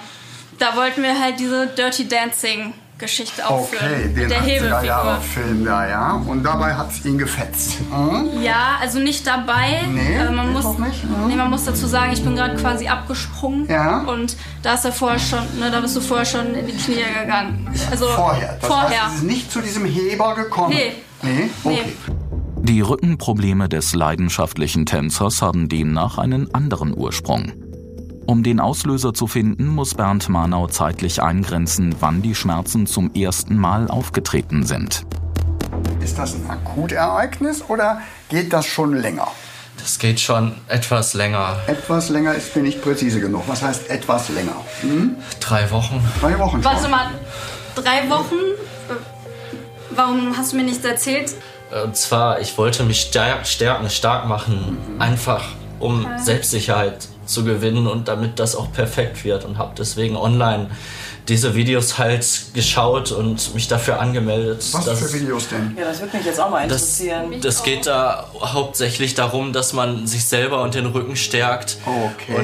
da 0.60 0.76
wollten 0.76 1.02
wir 1.02 1.20
halt 1.20 1.40
diese 1.40 1.68
Dirty 1.68 2.08
Dancing 2.08 2.74
Geschichte 3.02 3.46
aufführen. 3.50 3.84
Okay, 3.84 4.14
den 4.14 4.30
der 4.30 4.40
80er 4.40 4.44
Hebefigur. 4.44 4.84
Jahre 4.84 5.22
Film 5.22 5.66
da, 5.66 5.90
ja. 5.90 6.12
Und 6.14 6.44
dabei 6.44 6.76
hat 6.76 6.92
es 6.92 7.04
ihn 7.04 7.18
gefetzt. 7.18 7.80
Mhm. 7.90 8.42
Ja, 8.42 8.78
also 8.80 9.00
nicht 9.00 9.26
dabei. 9.26 9.82
Nee, 9.90 10.18
äh, 10.18 10.30
man, 10.30 10.54
muss, 10.54 10.64
auch 10.66 10.78
nicht, 10.78 11.04
mhm. 11.04 11.28
nee, 11.28 11.36
man 11.36 11.50
muss 11.50 11.66
dazu 11.66 11.88
sagen, 11.88 12.14
ich 12.14 12.24
bin 12.24 12.36
gerade 12.36 12.56
quasi 12.56 12.88
abgesprungen. 12.88 13.68
Ja. 13.68 14.02
Und 14.02 14.38
da 14.62 14.76
ist 14.76 14.86
er 14.86 14.92
vorher 14.92 15.20
schon, 15.20 15.40
ne, 15.60 15.72
da 15.72 15.82
bist 15.82 15.96
du 15.96 16.02
vorher 16.02 16.26
schon 16.26 16.54
in 16.54 16.68
die 16.68 16.78
Knie 16.78 17.04
gegangen. 17.22 17.74
Also 17.90 18.08
Vorher. 18.08 18.58
Das 18.62 18.70
vorher. 18.70 19.06
heißt, 19.06 19.16
es 19.16 19.22
ist 19.22 19.24
nicht 19.24 19.52
zu 19.52 19.62
diesem 19.62 19.86
Heber 19.86 20.36
gekommen. 20.36 20.76
Nee. 20.76 20.94
Nee? 21.24 21.50
Okay. 21.64 21.96
Nee. 22.08 22.14
Die 22.64 22.82
Rückenprobleme 22.82 23.68
des 23.68 23.96
leidenschaftlichen 23.96 24.86
Tänzers 24.86 25.42
haben 25.42 25.68
demnach 25.68 26.20
einen 26.20 26.54
anderen 26.54 26.96
Ursprung. 26.96 27.54
Um 28.28 28.44
den 28.44 28.60
Auslöser 28.60 29.16
zu 29.16 29.26
finden, 29.26 29.66
muss 29.66 29.96
Bernd 29.96 30.30
Marnau 30.30 30.68
zeitlich 30.68 31.24
eingrenzen, 31.24 31.96
wann 32.00 32.22
die 32.22 32.36
Schmerzen 32.36 32.86
zum 32.86 33.14
ersten 33.16 33.58
Mal 33.58 33.88
aufgetreten 33.88 34.64
sind. 34.64 35.08
Ist 36.04 36.20
das 36.20 36.36
ein 36.36 36.48
Akutereignis 36.48 37.64
oder 37.68 38.02
geht 38.30 38.54
das 38.54 38.68
schon 38.68 38.94
länger? 38.94 39.28
Das 39.78 39.98
geht 39.98 40.20
schon 40.20 40.54
etwas 40.68 41.16
länger. 41.16 41.56
Etwas 41.66 42.10
länger 42.10 42.36
ist 42.36 42.56
mir 42.56 42.62
nicht 42.62 42.84
präzise 42.84 43.20
genug. 43.20 43.44
Was 43.48 43.64
heißt 43.64 43.90
etwas 43.90 44.30
länger? 44.30 44.56
Hm? 44.82 45.16
Drei 45.40 45.72
Wochen. 45.72 46.00
Drei 46.20 46.38
Wochen 46.38 46.62
schon. 46.62 46.64
Warte 46.64 46.90
mal, 46.90 47.08
drei 47.74 48.08
Wochen? 48.08 48.36
Äh, 48.36 48.94
Warum 49.96 50.38
hast 50.38 50.54
du 50.54 50.58
mir 50.58 50.64
nichts 50.64 50.86
erzählt? 50.86 51.34
Und 51.84 51.96
zwar, 51.96 52.40
ich 52.42 52.58
wollte 52.58 52.84
mich 52.84 53.02
stark, 53.02 53.48
stärken, 53.48 53.90
stark 53.90 54.28
machen. 54.28 54.78
Einfach 55.00 55.44
um 55.80 56.06
Selbstsicherheit 56.18 57.08
zu 57.26 57.44
gewinnen 57.44 57.88
und 57.88 58.08
damit 58.08 58.40
das 58.40 58.56
auch 58.56 58.72
perfekt 58.72 59.24
wird 59.24 59.46
und 59.46 59.58
habe 59.58 59.72
deswegen 59.78 60.16
online 60.18 60.68
diese 61.28 61.56
Videos 61.56 61.98
halt 61.98 62.28
geschaut 62.54 63.12
und 63.12 63.54
mich 63.54 63.68
dafür 63.68 64.00
angemeldet. 64.00 64.66
Was 64.74 64.90
für 65.00 65.14
Videos 65.14 65.48
denn? 65.50 65.76
Ja, 65.80 65.86
das 65.86 66.02
würde 66.02 66.18
mich 66.18 66.26
jetzt 66.26 66.40
auch 66.42 66.50
mal 66.50 66.64
interessieren. 66.64 67.26
Das, 67.32 67.42
das 67.58 67.64
geht 67.64 67.86
da 67.88 68.26
hauptsächlich 68.42 69.14
darum, 69.14 69.54
dass 69.54 69.72
man 69.74 70.08
sich 70.08 70.26
selber 70.26 70.62
und 70.64 70.74
den 70.74 70.88
Rücken 70.88 71.16
stärkt. 71.16 71.78
Okay. 71.86 72.36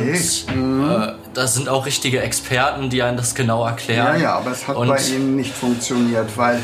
Und 0.48 0.56
Mhm. 0.56 0.90
äh, 0.92 1.14
da 1.34 1.48
sind 1.48 1.70
auch 1.70 1.86
richtige 1.86 2.22
Experten, 2.22 2.90
die 2.90 3.02
einem 3.02 3.18
das 3.18 3.36
genau 3.36 3.64
Ja, 3.64 3.70
erklären. 3.72 4.22
ja, 4.22 4.36
aber 4.38 4.52
es 4.52 4.68
hat 4.68 4.76
und 4.78 4.88
bei 4.88 5.00
Ihnen 5.02 5.36
nicht 5.36 5.54
funktioniert, 5.54 6.30
weil 6.38 6.62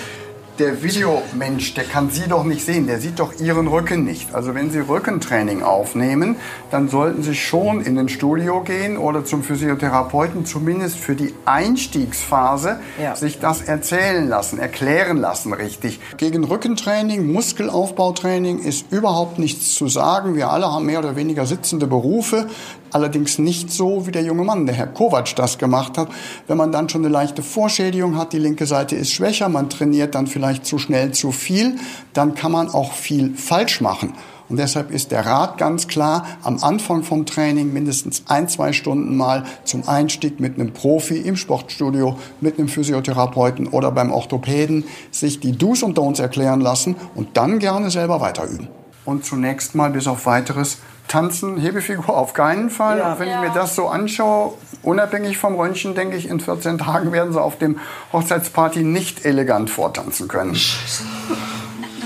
der 0.60 0.84
Videomensch, 0.84 1.74
der 1.74 1.84
kann 1.84 2.10
Sie 2.12 2.28
doch 2.30 2.44
nicht 2.44 2.64
sehen, 2.66 2.86
der 2.86 3.00
sieht 3.00 3.20
doch 3.20 3.34
Ihren 3.40 3.68
Rücken 3.68 4.04
nicht. 4.06 4.36
Also 4.36 4.54
wenn 4.54 4.70
Sie 4.70 4.80
Rückentraining 4.80 5.64
aufnehmen, 5.64 6.36
dann 6.70 6.90
sollten 6.90 7.24
Sie 7.24 7.34
schon 7.34 7.82
in 7.82 7.98
ein 7.98 8.08
Studio 8.10 8.62
gehen 8.62 8.98
oder 8.98 9.26
zum 9.26 9.44
Physiotherapeuten, 9.44 10.46
zumindest 10.46 10.98
für 11.00 11.16
die 11.16 11.34
Einstiegsphase, 11.46 12.80
Ja. 13.02 13.16
sich 13.16 13.40
das 13.40 13.62
erzählen 13.62 14.28
lassen, 14.28 14.60
erklären 14.60 15.18
lassen 15.18 15.54
richtig. 15.54 16.00
Gegen 16.18 16.44
Rückentraining, 16.44 17.32
Muskelaufbautraining 17.32 18.60
ist 18.60 18.92
überhaupt 18.92 19.40
nichts 19.40 19.74
zu 19.74 19.88
sagen. 19.88 20.36
Wir 20.36 20.50
alle 20.52 20.72
haben 20.72 20.86
mehr 20.86 21.00
oder 21.00 21.16
weniger 21.16 21.46
sitzende 21.46 21.88
Berufe. 21.88 22.48
Allerdings 22.94 23.40
nicht 23.40 23.72
so, 23.72 24.06
wie 24.06 24.12
der 24.12 24.24
junge 24.24 24.44
Mann, 24.44 24.68
der 24.68 24.76
Herr 24.76 24.88
Kovac, 24.88 25.36
das 25.36 25.58
gemacht 25.58 25.98
hat. 25.98 26.10
Wenn 26.48 26.58
man 26.58 26.72
dann 26.72 26.90
schon 26.90 27.02
eine 27.02 27.12
leichte 27.12 27.42
Vorschädigung 27.42 28.18
hat, 28.18 28.34
die 28.34 28.40
linke 28.40 28.68
Seite 28.68 28.96
ist 28.96 29.12
schwächer, 29.12 29.50
man 29.50 29.70
trainiert 29.70 30.14
dann 30.16 30.28
vielleicht 30.28 30.66
zu 30.66 30.78
schnell 30.78 31.12
zu 31.12 31.32
viel, 31.32 31.78
dann 32.14 32.36
kann 32.36 32.52
man 32.52 32.70
auch 32.70 32.94
viel 32.94 33.36
falsch 33.36 33.82
machen. 33.82 34.14
Und 34.50 34.58
deshalb 34.58 34.92
ist 34.92 35.12
der 35.12 35.26
Rat 35.26 35.58
ganz 35.58 35.88
klar, 35.88 36.28
am 36.44 36.62
Anfang 36.62 37.02
vom 37.02 37.26
Training 37.26 37.74
mindestens 37.74 38.24
ein, 38.28 38.48
zwei 38.48 38.74
Stunden 38.74 39.18
mal 39.18 39.46
zum 39.64 39.88
Einstieg 39.88 40.40
mit 40.40 40.60
einem 40.60 40.74
Profi 40.74 41.18
im 41.18 41.36
Sportstudio, 41.36 42.18
mit 42.42 42.60
einem 42.60 42.68
Physiotherapeuten 42.68 43.68
oder 43.68 43.92
beim 43.92 44.12
Orthopäden 44.12 44.84
sich 45.10 45.40
die 45.40 45.58
Do's 45.58 45.82
und 45.82 45.98
Don'ts 45.98 46.22
erklären 46.22 46.62
lassen 46.62 46.96
und 47.16 47.36
dann 47.38 47.58
gerne 47.58 47.90
selber 47.90 48.22
weiterüben. 48.22 48.68
Und 49.06 49.26
zunächst 49.26 49.74
mal 49.74 49.90
bis 49.90 50.08
auf 50.08 50.26
weiteres 50.28 50.78
tanzen, 51.08 51.58
Hebefigur 51.58 52.10
auf 52.10 52.34
keinen 52.34 52.70
Fall. 52.70 52.98
Ja. 53.00 53.14
Und 53.14 53.20
wenn 53.20 53.30
ich 53.30 53.38
mir 53.38 53.52
das 53.54 53.76
so 53.76 53.88
anschaue, 53.88 54.54
unabhängig 54.82 55.38
vom 55.38 55.56
Röntgen, 55.56 55.96
denke 55.96 56.18
ich, 56.18 56.28
in 56.28 56.40
14 56.40 56.78
Tagen 56.80 57.12
werden 57.12 57.34
sie 57.34 57.42
auf 57.42 57.58
dem 57.58 57.80
Hochzeitsparty 58.12 58.84
nicht 58.84 59.26
elegant 59.26 59.70
vortanzen 59.70 60.28
können. 60.28 60.54
Das 60.54 61.02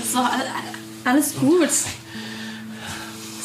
ist 0.04 0.14
doch 0.14 0.20
all- 0.24 1.10
alles 1.12 1.36
gut. 1.36 1.62
Ist 1.64 1.86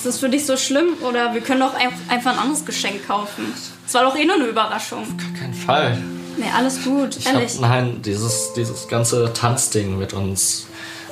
das 0.06 0.20
für 0.20 0.30
dich 0.30 0.46
so 0.46 0.58
schlimm? 0.58 0.90
Oder 1.08 1.34
wir 1.34 1.42
können 1.42 1.62
doch 1.62 1.74
ein- 1.76 1.90
einfach 2.10 2.34
ein 2.34 2.40
anderes 2.40 2.66
Geschenk 2.66 3.08
kaufen. 3.08 3.54
Das 3.86 3.94
war 3.94 4.04
doch 4.04 4.18
eh 4.18 4.26
nur 4.26 4.36
eine 4.36 4.46
Überraschung. 4.48 5.06
Kein 5.40 5.54
Fall. 5.54 5.98
Nee, 6.38 6.46
alles 6.58 6.84
gut, 6.84 7.16
Ich 7.16 7.28
hab, 7.28 7.36
ehrlich. 7.36 7.60
nein, 7.60 8.02
dieses, 8.02 8.54
dieses 8.54 8.88
ganze 8.88 9.32
Tanzding 9.34 9.98
mit 10.00 10.14
uns, 10.14 10.66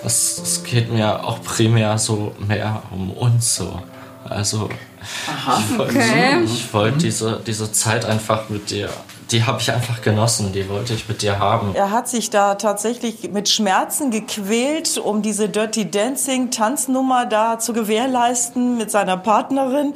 das 0.03 0.61
geht 0.65 0.91
mir 0.91 1.23
auch 1.23 1.41
primär 1.43 1.97
so 1.99 2.33
mehr 2.47 2.81
um 2.91 3.11
uns 3.11 3.55
so. 3.55 3.81
Also, 4.29 4.69
ich 5.01 5.77
wollte 5.77 5.97
okay. 5.97 6.43
ich 6.43 6.73
wollte 6.73 6.97
diese, 6.99 7.41
diese 7.45 7.71
Zeit 7.71 8.05
einfach 8.05 8.49
mit 8.49 8.69
dir, 8.69 8.89
die 9.31 9.43
habe 9.43 9.59
ich 9.61 9.71
einfach 9.71 10.01
genossen, 10.01 10.51
die 10.51 10.67
wollte 10.69 10.93
ich 10.93 11.07
mit 11.07 11.21
dir 11.21 11.39
haben. 11.39 11.73
Er 11.73 11.91
hat 11.91 12.07
sich 12.07 12.29
da 12.29 12.55
tatsächlich 12.55 13.31
mit 13.31 13.49
Schmerzen 13.49 14.11
gequält, 14.11 14.97
um 14.97 15.21
diese 15.21 15.49
Dirty 15.49 15.89
Dancing 15.89 16.51
Tanznummer 16.51 17.25
da 17.25 17.57
zu 17.57 17.73
gewährleisten 17.73 18.77
mit 18.77 18.91
seiner 18.91 19.17
Partnerin. 19.17 19.93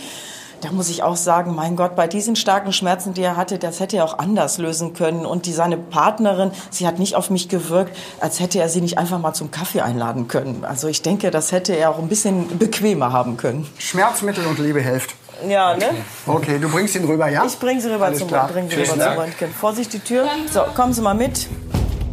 Da 0.61 0.71
muss 0.71 0.89
ich 0.89 1.03
auch 1.03 1.15
sagen, 1.15 1.53
mein 1.55 1.75
Gott, 1.75 1.95
bei 1.95 2.07
diesen 2.07 2.35
starken 2.35 2.73
Schmerzen, 2.73 3.13
die 3.13 3.21
er 3.21 3.37
hatte, 3.37 3.59
das 3.59 3.79
hätte 3.79 3.97
er 3.97 4.05
auch 4.05 4.17
anders 4.17 4.57
lösen 4.57 4.93
können. 4.93 5.25
Und 5.25 5.45
die, 5.45 5.53
seine 5.53 5.77
Partnerin, 5.77 6.51
sie 6.71 6.87
hat 6.87 6.97
nicht 6.99 7.15
auf 7.15 7.29
mich 7.29 7.49
gewirkt, 7.49 7.95
als 8.19 8.39
hätte 8.39 8.59
er 8.59 8.69
sie 8.69 8.81
nicht 8.81 8.97
einfach 8.97 9.19
mal 9.19 9.33
zum 9.33 9.51
Kaffee 9.51 9.81
einladen 9.81 10.27
können. 10.27 10.65
Also 10.65 10.87
ich 10.87 11.01
denke, 11.01 11.31
das 11.31 11.51
hätte 11.51 11.73
er 11.73 11.91
auch 11.91 11.99
ein 11.99 12.07
bisschen 12.07 12.57
bequemer 12.57 13.11
haben 13.11 13.37
können. 13.37 13.67
Schmerzmittel 13.77 14.45
und 14.47 14.59
Liebe 14.59 14.81
hilft. 14.81 15.15
Ja, 15.47 15.75
ne? 15.75 15.87
Okay, 16.25 16.59
du 16.59 16.69
bringst 16.69 16.95
ihn 16.95 17.03
rüber, 17.05 17.29
ja? 17.29 17.43
Ich 17.45 17.59
bringe 17.59 17.81
sie 17.81 17.91
rüber, 17.93 18.05
Alles 18.05 18.19
zum, 18.19 18.29
klar. 18.29 18.47
bring 18.47 18.69
sie 18.69 18.75
rüber 18.75 18.85
zum 18.87 18.99
Dank. 18.99 19.19
Röntgen. 19.19 19.49
Vorsicht, 19.51 19.91
die 19.93 19.99
Tür. 19.99 20.25
So, 20.51 20.61
kommen 20.75 20.93
Sie 20.93 21.01
mal 21.01 21.13
mit. 21.13 21.47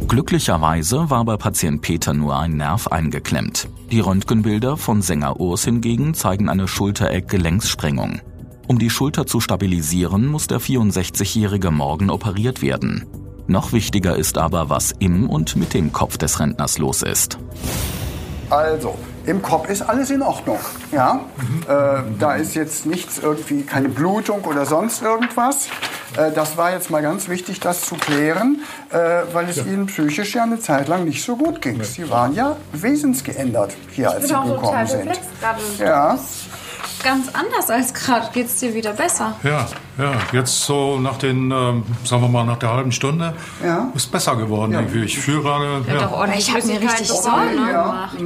Glücklicherweise 0.09 1.09
war 1.09 1.23
bei 1.23 1.37
Patient 1.37 1.81
Peter 1.81 2.13
nur 2.13 2.37
ein 2.37 2.57
Nerv 2.57 2.87
eingeklemmt. 2.87 3.69
Die 3.91 4.01
Röntgenbilder 4.01 4.75
von 4.75 5.01
Sänger 5.01 5.39
Urs 5.39 5.63
hingegen 5.63 6.13
zeigen 6.13 6.49
eine 6.49 6.67
Schultereck-Gelenkssprengung. 6.67 8.21
Um 8.67 8.79
die 8.79 8.89
Schulter 8.89 9.25
zu 9.25 9.41
stabilisieren, 9.41 10.27
muss 10.27 10.47
der 10.47 10.59
64-Jährige 10.59 11.69
morgen 11.69 12.09
operiert 12.09 12.61
werden. 12.61 13.05
Noch 13.45 13.73
wichtiger 13.73 14.15
ist 14.15 14.37
aber, 14.37 14.69
was 14.69 14.93
im 14.99 15.29
und 15.29 15.57
mit 15.57 15.73
dem 15.73 15.91
Kopf 15.91 16.17
des 16.17 16.39
Rentners 16.39 16.77
los 16.77 17.01
ist. 17.01 17.37
Also, 18.49 18.97
im 19.25 19.41
Kopf 19.41 19.69
ist 19.69 19.81
alles 19.81 20.11
in 20.11 20.21
Ordnung. 20.21 20.59
Ja? 20.91 21.21
Äh, 21.67 22.03
da 22.19 22.35
ist 22.35 22.55
jetzt 22.55 22.85
nichts 22.85 23.19
irgendwie, 23.19 23.63
keine 23.63 23.89
Blutung 23.89 24.41
oder 24.45 24.65
sonst 24.65 25.01
irgendwas. 25.01 25.67
Äh, 26.17 26.31
das 26.31 26.55
war 26.55 26.71
jetzt 26.71 26.89
mal 26.89 27.01
ganz 27.01 27.27
wichtig, 27.27 27.59
das 27.59 27.81
zu 27.81 27.95
klären, 27.95 28.61
äh, 28.91 28.97
weil 29.33 29.49
es 29.49 29.57
Ihnen 29.57 29.87
psychisch 29.87 30.35
ja 30.35 30.43
eine 30.43 30.59
Zeit 30.59 30.87
lang 30.87 31.03
nicht 31.03 31.23
so 31.23 31.35
gut 31.35 31.61
ging. 31.61 31.83
Sie 31.83 32.09
waren 32.09 32.33
ja 32.33 32.55
wesensgeändert 32.71 33.75
hier, 33.91 34.11
als 34.11 34.27
Sie 34.27 34.33
gekommen 34.33 34.87
sind. 34.87 35.19
gerade. 35.39 35.61
Ja. 35.79 36.17
Ganz 37.03 37.27
anders 37.33 37.69
als 37.69 37.93
gerade. 37.93 38.29
Geht's 38.33 38.55
dir 38.55 38.73
wieder 38.73 38.93
besser? 38.93 39.35
Ja, 39.43 39.67
ja, 39.97 40.13
jetzt 40.31 40.61
so 40.61 40.97
nach 40.99 41.17
den, 41.17 41.51
ähm, 41.51 41.83
sagen 42.05 42.21
wir 42.21 42.29
mal, 42.29 42.45
nach 42.45 42.57
der 42.57 42.69
halben 42.73 42.91
Stunde 42.91 43.33
Ja. 43.63 43.89
ist 43.93 44.11
besser 44.11 44.35
geworden 44.35 44.71
irgendwie. 44.73 45.03
Ich 45.03 45.19
fühle 45.19 45.41
gerade, 45.41 45.81
ja. 45.87 46.33
ich 46.35 46.53
habe 46.53 46.65
mir 46.65 46.81
richtig 46.81 47.09
Sorgen 47.09 47.67
Ja. 47.69 47.83
gemacht. 47.83 48.17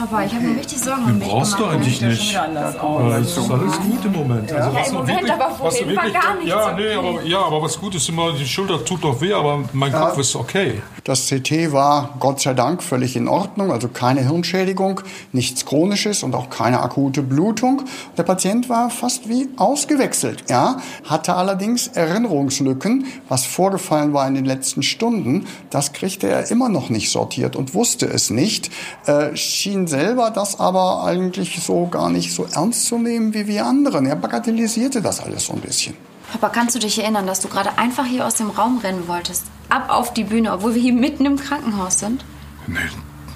Papa, 0.00 0.24
ich 0.24 0.32
habe 0.34 0.44
mir 0.46 0.58
richtig 0.58 0.80
Sorgen 0.80 1.04
um 1.04 1.20
dich 1.20 1.28
Brauchst 1.28 1.52
du 1.52 1.56
gemacht. 1.58 1.74
eigentlich 1.74 2.00
nicht. 2.00 2.34
Es 2.34 3.36
ist 3.36 3.50
alles 3.50 3.76
gut 3.80 4.02
im 4.06 4.12
Moment. 4.12 4.50
Also, 4.50 4.74
was 4.74 4.86
im 4.88 4.94
du 4.94 4.98
Moment, 5.00 5.18
wirklich- 5.20 5.32
aber 5.34 5.48
du 5.50 5.54
vorhin 5.56 5.96
war 5.96 6.10
gar 6.10 6.34
nichts 6.36 6.48
Ja, 6.48 6.72
nee, 6.74 6.92
aber, 6.94 7.22
ja, 7.24 7.42
aber 7.42 7.60
was 7.62 7.78
gut 7.78 7.94
ist 7.94 8.08
immer, 8.08 8.32
die 8.32 8.46
Schulter 8.46 8.82
tut 8.82 9.04
doch 9.04 9.20
weh, 9.20 9.34
aber 9.34 9.58
mein 9.74 9.92
Kopf 9.92 10.16
ist 10.16 10.34
okay. 10.36 10.80
Das 11.04 11.26
CT 11.28 11.72
war 11.72 12.14
Gott 12.18 12.40
sei 12.40 12.54
Dank 12.54 12.82
völlig 12.82 13.14
in 13.14 13.28
Ordnung, 13.28 13.72
also 13.72 13.88
keine 13.88 14.22
Hirnschädigung, 14.22 15.02
nichts 15.32 15.66
Chronisches 15.66 16.22
und 16.22 16.34
auch 16.34 16.48
keine 16.48 16.80
akute 16.80 17.20
Blutung. 17.22 17.82
Der 18.16 18.22
Patient 18.22 18.70
war 18.70 18.88
fast 18.88 19.28
wie 19.28 19.50
ausgewechselt, 19.58 20.44
ja, 20.48 20.78
hatte 21.04 21.34
allerdings 21.34 21.88
Erinnerungslücken, 21.88 23.04
was 23.28 23.44
vorgefallen 23.44 24.14
war 24.14 24.26
in 24.26 24.34
den 24.34 24.46
letzten 24.46 24.82
Stunden. 24.82 25.46
Das 25.68 25.92
kriegte 25.92 26.26
er 26.26 26.50
immer 26.50 26.70
noch 26.70 26.88
nicht 26.88 27.10
sortiert 27.10 27.54
und 27.54 27.74
wusste 27.74 28.06
es 28.06 28.30
nicht, 28.30 28.70
äh, 29.04 29.36
schien 29.36 29.88
selber 29.90 30.30
das 30.30 30.58
aber 30.58 31.04
eigentlich 31.04 31.62
so 31.62 31.86
gar 31.86 32.08
nicht 32.10 32.32
so 32.32 32.46
ernst 32.52 32.86
zu 32.86 32.98
nehmen 32.98 33.34
wie 33.34 33.46
wir 33.46 33.66
anderen. 33.66 34.06
Er 34.06 34.16
bagatellisierte 34.16 35.02
das 35.02 35.20
alles 35.20 35.46
so 35.46 35.52
ein 35.52 35.60
bisschen. 35.60 35.96
Papa, 36.32 36.48
kannst 36.48 36.76
du 36.76 36.78
dich 36.78 36.98
erinnern, 37.02 37.26
dass 37.26 37.40
du 37.40 37.48
gerade 37.48 37.76
einfach 37.76 38.06
hier 38.06 38.24
aus 38.26 38.34
dem 38.34 38.50
Raum 38.50 38.78
rennen 38.78 39.08
wolltest? 39.08 39.44
Ab 39.68 39.86
auf 39.88 40.14
die 40.14 40.24
Bühne, 40.24 40.52
obwohl 40.52 40.74
wir 40.74 40.82
hier 40.82 40.92
mitten 40.92 41.26
im 41.26 41.36
Krankenhaus 41.36 41.98
sind? 41.98 42.24
Nee, 42.68 42.78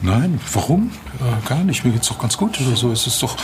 nein, 0.03 0.41
warum? 0.53 0.91
Äh, 1.19 1.49
gar 1.49 1.65
nicht. 1.65 1.85
Mir 1.85 1.91
geht's 1.91 2.09
doch 2.09 2.21
ganz 2.21 2.37
gut 2.37 2.61
oder 2.61 2.77
so. 2.77 2.93
Es 2.93 3.07
ist 3.07 3.21
doch, 3.23 3.37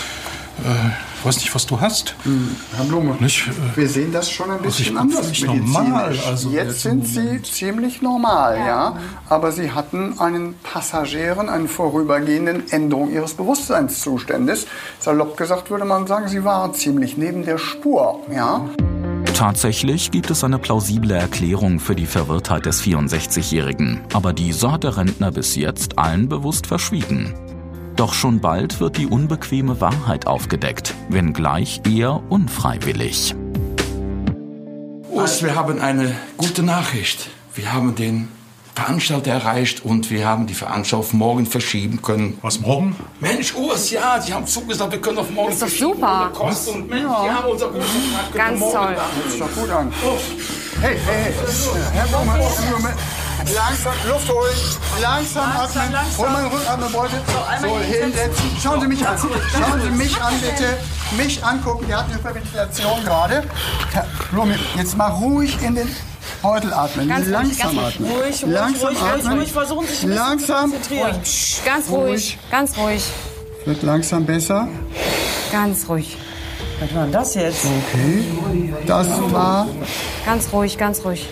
äh, 0.58 0.90
ich 1.18 1.26
weiß 1.26 1.36
nicht, 1.36 1.54
was 1.54 1.66
du 1.66 1.80
hast. 1.80 2.14
Herr 2.76 2.84
Blume, 2.84 3.14
Nicht, 3.20 3.46
äh, 3.46 3.76
wir 3.76 3.88
sehen 3.88 4.10
das 4.12 4.30
schon 4.30 4.46
ein 4.50 4.52
Also 4.52 4.64
bisschen 4.64 4.94
bin 4.94 4.98
anders 4.98 5.26
medizinisch. 5.26 5.72
normal, 5.72 6.18
also 6.26 6.50
jetzt 6.50 6.80
sind 6.80 7.06
Sie 7.06 7.42
ziemlich 7.42 8.00
normal, 8.02 8.56
ja. 8.58 8.96
Aber 9.28 9.52
Sie 9.52 9.70
hatten 9.72 10.18
einen 10.18 10.54
Passagieren, 10.62 11.48
eine 11.48 11.68
vorübergehende 11.68 12.62
Änderung 12.70 13.12
Ihres 13.12 13.34
Bewusstseinszustandes. 13.34 14.66
Salopp 14.98 15.36
gesagt 15.36 15.70
würde 15.70 15.84
man 15.84 16.06
sagen, 16.06 16.28
Sie 16.28 16.42
waren 16.44 16.72
ziemlich 16.74 17.16
neben 17.16 17.44
der 17.44 17.58
Spur, 17.58 18.20
ja. 18.34 18.64
Tatsächlich 19.34 20.10
gibt 20.10 20.30
es 20.30 20.44
eine 20.44 20.58
plausible 20.58 21.14
Erklärung 21.14 21.80
für 21.80 21.94
die 21.94 22.06
Verwirrtheit 22.06 22.66
des 22.66 22.82
64-Jährigen, 22.82 24.00
aber 24.12 24.32
diese 24.34 24.70
hat 24.70 24.84
der 24.84 24.96
Rentner 24.98 25.30
bis 25.30 25.56
jetzt 25.56 25.98
allen 25.98 26.28
bewusst 26.28 26.66
verschwiegen. 26.66 27.34
Doch 28.00 28.14
schon 28.14 28.40
bald 28.40 28.80
wird 28.80 28.96
die 28.96 29.06
unbequeme 29.06 29.82
Wahrheit 29.82 30.26
aufgedeckt, 30.26 30.94
wenngleich 31.10 31.82
eher 31.86 32.22
unfreiwillig. 32.30 33.34
Urs, 35.10 35.42
wir 35.42 35.54
haben 35.54 35.78
eine 35.82 36.16
gute 36.38 36.62
Nachricht. 36.62 37.28
Wir 37.54 37.74
haben 37.74 37.94
den 37.94 38.28
Veranstalter 38.74 39.32
erreicht 39.32 39.84
und 39.84 40.10
wir 40.10 40.26
haben 40.26 40.46
die 40.46 40.54
Veranstaltung 40.54 41.06
auf 41.08 41.12
morgen 41.12 41.44
verschieben 41.44 42.00
können. 42.00 42.38
Was 42.40 42.60
morgen? 42.60 42.96
Mensch, 43.20 43.54
Urs, 43.54 43.90
ja, 43.90 44.18
die 44.18 44.32
haben 44.32 44.46
zugesagt, 44.46 44.92
wir 44.92 45.00
können 45.02 45.18
auf 45.18 45.30
morgen 45.30 45.52
ist 45.52 45.60
doch 45.60 45.68
super. 45.68 46.30
Kosten. 46.32 46.76
Und 46.76 46.88
Mensch, 46.88 47.02
die 47.02 47.30
haben 47.30 47.50
unser 47.50 47.70
Vertrag 47.70 48.34
Ganz 48.34 48.60
morgen 48.60 48.76
toll. 48.78 48.94
da. 48.96 49.02
Hört 49.14 49.30
sich 49.30 49.40
doch 49.40 49.54
gut 49.54 49.70
an. 49.70 49.92
Hey, 50.80 50.96
hey, 51.04 51.24
hey, 51.26 51.34
Herr 51.92 52.06
Herr 52.06 52.06
Blume, 52.06 52.94
Langsam, 53.54 53.92
Luft 54.08 54.28
holen. 54.30 54.56
Langsam 55.00 55.44
atmen. 55.44 55.96
Hol 56.18 56.28
meinen 56.30 56.46
Rückatmenbeutel. 56.48 57.18
So, 57.60 57.78
hinsetzen. 57.78 58.44
Schauen 58.62 58.80
Sie 58.80 58.86
mich 58.88 59.06
an. 59.06 59.16
Schauen 59.18 59.80
Sie 59.82 59.90
mich 59.90 60.20
an, 60.20 60.34
bitte. 60.40 60.76
Mich 61.16 61.44
angucken. 61.44 61.86
Der 61.88 61.98
hat 61.98 62.04
eine 62.06 62.14
Hyperventilation 62.16 63.04
gerade. 63.04 63.42
Blume, 64.30 64.58
jetzt 64.76 64.96
mal 64.96 65.08
ruhig 65.08 65.56
in 65.62 65.74
den 65.74 65.88
Beutel 66.42 66.72
atmen. 66.72 67.08
Ganz 67.08 67.26
ruhig, 67.26 67.32
Langsam 67.32 67.76
ganz 67.76 67.94
atmen. 67.94 68.10
ruhig, 68.10 68.42
ruhig, 68.42 68.52
Langsam 68.52 68.88
ruhig, 68.88 69.02
atmen. 69.02 69.38
ruhig. 69.38 69.52
Versuchen 69.52 69.86
Sie 69.86 69.94
sich 69.94 70.04
ein 70.04 70.10
Langsam. 70.12 70.70
zu 70.70 70.76
konzentrieren. 70.76 71.20
Ganz 71.64 71.88
ruhig, 71.90 72.38
ganz 72.50 72.76
ruhig, 72.78 73.04
Wird 73.64 73.82
langsam 73.82 74.24
besser. 74.26 74.68
ganz 75.52 75.88
ruhig. 75.88 76.16
Was 76.80 76.94
war 76.94 77.02
denn 77.02 77.12
das 77.12 77.34
jetzt? 77.34 77.64
Okay. 77.64 78.72
Das 78.86 79.08
war 79.32 79.66
Ganz 80.24 80.52
ruhig, 80.52 80.78
ganz 80.78 81.04
ruhig. 81.04 81.28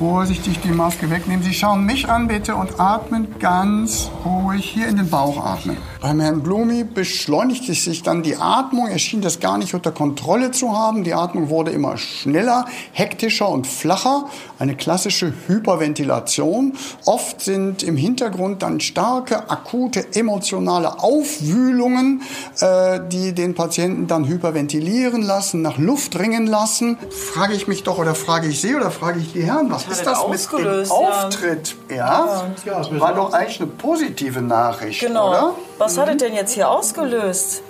Vorsichtig 0.00 0.58
die 0.60 0.72
Maske 0.72 1.10
wegnehmen. 1.10 1.42
Sie 1.42 1.52
schauen 1.52 1.84
mich 1.84 2.08
an 2.08 2.26
bitte 2.26 2.56
und 2.56 2.80
atmen 2.80 3.38
ganz 3.38 4.10
ruhig 4.24 4.64
hier 4.64 4.88
in 4.88 4.96
den 4.96 5.10
Bauch 5.10 5.44
atmen. 5.44 5.76
Beim 6.00 6.18
Herrn 6.18 6.42
Blumi 6.42 6.84
beschleunigte 6.84 7.74
sich 7.74 8.02
dann 8.02 8.22
die 8.22 8.36
Atmung. 8.36 8.88
Er 8.88 8.98
schien 8.98 9.20
das 9.20 9.38
gar 9.38 9.58
nicht 9.58 9.74
unter 9.74 9.92
Kontrolle 9.92 10.50
zu 10.50 10.72
haben. 10.72 11.04
Die 11.04 11.12
Atmung 11.12 11.50
wurde 11.50 11.72
immer 11.72 11.98
schneller, 11.98 12.64
hektischer 12.92 13.50
und 13.50 13.66
flacher. 13.66 14.24
Eine 14.58 14.76
klassische 14.76 15.34
Hyperventilation. 15.46 16.72
Oft 17.04 17.42
sind 17.42 17.82
im 17.82 17.98
Hintergrund 17.98 18.62
dann 18.62 18.80
starke, 18.80 19.50
akute, 19.50 20.14
emotionale 20.14 21.00
Aufwühlungen, 21.00 22.22
äh, 22.60 23.00
die 23.12 23.34
den 23.34 23.54
Patienten 23.54 24.06
dann 24.06 24.26
hyperventilieren 24.26 25.20
lassen, 25.20 25.60
nach 25.60 25.76
Luft 25.76 26.18
ringen 26.18 26.46
lassen. 26.46 26.96
Frage 27.34 27.52
ich 27.52 27.68
mich 27.68 27.82
doch 27.82 27.98
oder 27.98 28.14
frage 28.14 28.48
ich 28.48 28.58
Sie 28.62 28.74
oder 28.74 28.90
frage 28.90 29.20
ich 29.20 29.34
die 29.34 29.42
Herren, 29.42 29.70
was 29.70 29.86
ist 29.86 30.06
das 30.06 30.20
mit 30.20 30.28
dem 30.28 30.32
ausgelöst, 30.32 30.92
ja? 30.98 31.26
Auftritt? 31.26 31.76
Ja, 31.94 32.46
war 32.92 33.14
doch 33.14 33.34
eigentlich 33.34 33.60
eine 33.60 33.68
positive 33.68 34.40
Nachricht, 34.40 35.00
Genau. 35.00 35.28
oder? 35.28 35.54
Was 35.90 35.98
hat 35.98 36.08
es 36.08 36.18
denn 36.18 36.34
jetzt 36.34 36.52
hier 36.52 36.70
ausgelöst? 36.70 37.64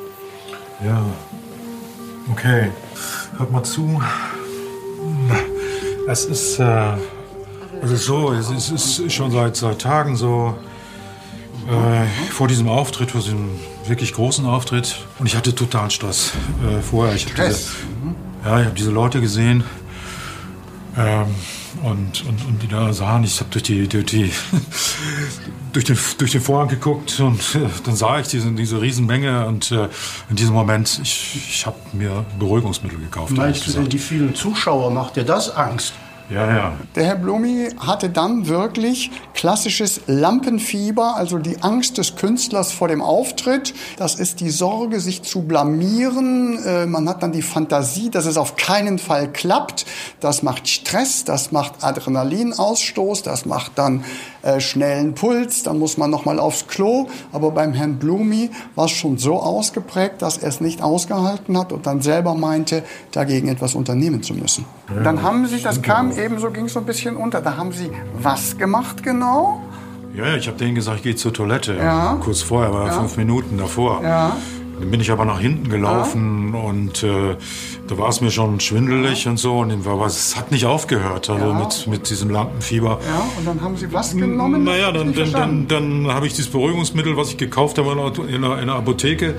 Ja. 0.84 1.02
Okay. 2.30 2.70
Hört 3.38 3.50
mal 3.50 3.62
zu. 3.62 3.98
Es 6.06 6.26
ist, 6.26 6.58
äh, 6.58 6.92
es 7.80 7.90
ist 7.90 8.04
so, 8.04 8.30
es 8.34 8.50
ist, 8.50 8.70
es 8.72 8.98
ist 8.98 9.14
schon 9.14 9.30
seit, 9.30 9.56
seit 9.56 9.80
Tagen 9.80 10.16
so, 10.16 10.54
äh, 11.66 12.30
vor 12.30 12.46
diesem 12.46 12.68
Auftritt, 12.68 13.12
vor 13.12 13.22
diesem 13.22 13.58
wirklich 13.86 14.12
großen 14.12 14.44
Auftritt. 14.44 14.96
Und 15.18 15.24
ich 15.24 15.34
hatte 15.34 15.54
totalen 15.54 15.88
Stress 15.88 16.32
äh, 16.62 16.82
vorher. 16.82 17.14
Ich 17.14 17.24
hab 17.24 17.32
Stress? 17.32 17.70
Diese, 18.44 18.50
ja, 18.50 18.60
ich 18.60 18.66
habe 18.66 18.76
diese 18.76 18.90
Leute 18.90 19.22
gesehen. 19.22 19.64
Ähm, 20.96 21.26
und, 21.84 22.26
und, 22.26 22.46
und 22.46 22.62
die 22.62 22.68
da 22.68 22.92
sahen, 22.92 23.22
ich 23.24 23.38
habe 23.40 23.50
durch 23.50 23.62
die, 23.62 23.88
durch 23.88 24.06
die 24.06 24.32
durch 25.72 25.84
den, 25.84 25.96
durch 26.18 26.32
den 26.32 26.40
Vorhang 26.40 26.68
geguckt 26.68 27.20
und 27.20 27.40
äh, 27.54 27.68
dann 27.84 27.94
sah 27.94 28.18
ich 28.18 28.28
diese, 28.28 28.50
diese 28.52 28.80
Riesenmenge 28.80 29.46
und 29.46 29.70
äh, 29.70 29.88
in 30.28 30.36
diesem 30.36 30.54
Moment, 30.54 31.00
ich, 31.02 31.36
ich 31.48 31.66
habe 31.66 31.76
mir 31.92 32.24
Beruhigungsmittel 32.38 32.98
gekauft. 32.98 33.32
Meinst 33.32 33.66
du 33.68 33.72
denn, 33.72 33.88
die 33.88 33.98
vielen 33.98 34.34
Zuschauer 34.34 34.90
macht 34.90 35.16
dir 35.16 35.24
das 35.24 35.54
Angst? 35.54 35.94
Ja, 36.30 36.48
ja. 36.48 36.72
Der 36.94 37.04
Herr 37.06 37.16
Blumi 37.16 37.70
hatte 37.76 38.08
dann 38.08 38.46
wirklich 38.46 39.10
klassisches 39.34 40.02
Lampenfieber, 40.06 41.16
also 41.16 41.38
die 41.38 41.60
Angst 41.60 41.98
des 41.98 42.14
Künstlers 42.14 42.70
vor 42.70 42.86
dem 42.86 43.02
Auftritt. 43.02 43.74
Das 43.96 44.14
ist 44.14 44.38
die 44.38 44.50
Sorge, 44.50 45.00
sich 45.00 45.22
zu 45.22 45.42
blamieren. 45.42 46.64
Äh, 46.64 46.86
Man 46.86 47.08
hat 47.08 47.24
dann 47.24 47.32
die 47.32 47.42
Fantasie, 47.42 48.10
dass 48.10 48.26
es 48.26 48.36
auf 48.36 48.54
keinen 48.54 49.00
Fall 49.00 49.32
klappt. 49.32 49.86
Das 50.20 50.44
macht 50.44 50.68
Stress, 50.68 51.24
das 51.24 51.50
macht 51.50 51.82
Adrenalinausstoß, 51.82 53.22
das 53.24 53.44
macht 53.44 53.72
dann 53.74 54.04
äh, 54.42 54.60
schnellen 54.60 55.14
Puls. 55.14 55.64
Dann 55.64 55.80
muss 55.80 55.96
man 55.98 56.10
noch 56.10 56.26
mal 56.26 56.38
aufs 56.38 56.68
Klo. 56.68 57.08
Aber 57.32 57.50
beim 57.50 57.72
Herrn 57.72 57.98
Blumi 57.98 58.50
war 58.76 58.84
es 58.84 58.92
schon 58.92 59.18
so 59.18 59.40
ausgeprägt, 59.40 60.22
dass 60.22 60.38
er 60.38 60.50
es 60.50 60.60
nicht 60.60 60.80
ausgehalten 60.80 61.58
hat 61.58 61.72
und 61.72 61.86
dann 61.86 62.02
selber 62.02 62.34
meinte, 62.34 62.84
dagegen 63.10 63.48
etwas 63.48 63.74
unternehmen 63.74 64.22
zu 64.22 64.34
müssen. 64.34 64.64
Dann 65.04 65.22
haben 65.22 65.46
Sie, 65.46 65.62
das 65.62 65.82
kam 65.82 66.10
eben 66.12 66.38
so, 66.38 66.50
ging 66.50 66.68
so 66.68 66.80
ein 66.80 66.86
bisschen 66.86 67.16
unter. 67.16 67.40
Da 67.40 67.56
haben 67.56 67.72
Sie 67.72 67.90
was 68.20 68.58
gemacht 68.58 69.02
genau? 69.02 69.62
Ja, 70.14 70.26
ja, 70.26 70.36
ich 70.36 70.48
habe 70.48 70.58
denen 70.58 70.74
gesagt, 70.74 70.98
ich 70.98 71.02
gehe 71.04 71.14
zur 71.16 71.32
Toilette. 71.32 71.76
Ja. 71.76 72.18
Kurz 72.20 72.42
vorher, 72.42 72.72
war 72.72 72.86
Ja. 72.86 72.92
fünf 72.92 73.16
Minuten 73.16 73.56
davor. 73.58 74.02
Ja. 74.02 74.36
Dann 74.80 74.90
bin 74.90 75.00
ich 75.00 75.10
aber 75.12 75.24
nach 75.24 75.38
hinten 75.38 75.68
gelaufen 75.68 76.54
und 76.54 77.02
äh, 77.04 77.36
da 77.90 77.98
war 77.98 78.08
es 78.08 78.20
mir 78.20 78.30
schon 78.30 78.60
schwindelig 78.60 79.26
und 79.26 79.36
so. 79.38 79.58
Und 79.58 79.84
aber 79.86 80.06
es 80.06 80.36
hat 80.36 80.52
nicht 80.52 80.64
aufgehört, 80.64 81.28
also 81.28 81.44
Ja. 81.46 81.52
mit, 81.54 81.86
mit 81.88 82.08
diesem 82.08 82.30
Lampenfieber. 82.30 83.00
Ja, 83.04 83.22
und 83.36 83.46
dann 83.46 83.60
haben 83.60 83.76
Sie 83.76 83.92
was 83.92 84.14
genommen? 84.16 84.62
Naja, 84.64 84.92
dann, 84.92 85.12
dann, 85.12 85.32
dann, 85.32 85.66
dann 85.68 86.06
habe 86.14 86.26
ich 86.28 86.34
dieses 86.34 86.50
Beruhigungsmittel, 86.52 87.16
was 87.16 87.30
ich 87.30 87.36
gekauft 87.36 87.78
habe 87.78 87.90
in 87.90 87.98
der, 87.98 88.34
in 88.36 88.42
der, 88.42 88.58
in 88.60 88.66
der 88.68 88.76
Apotheke, 88.76 89.34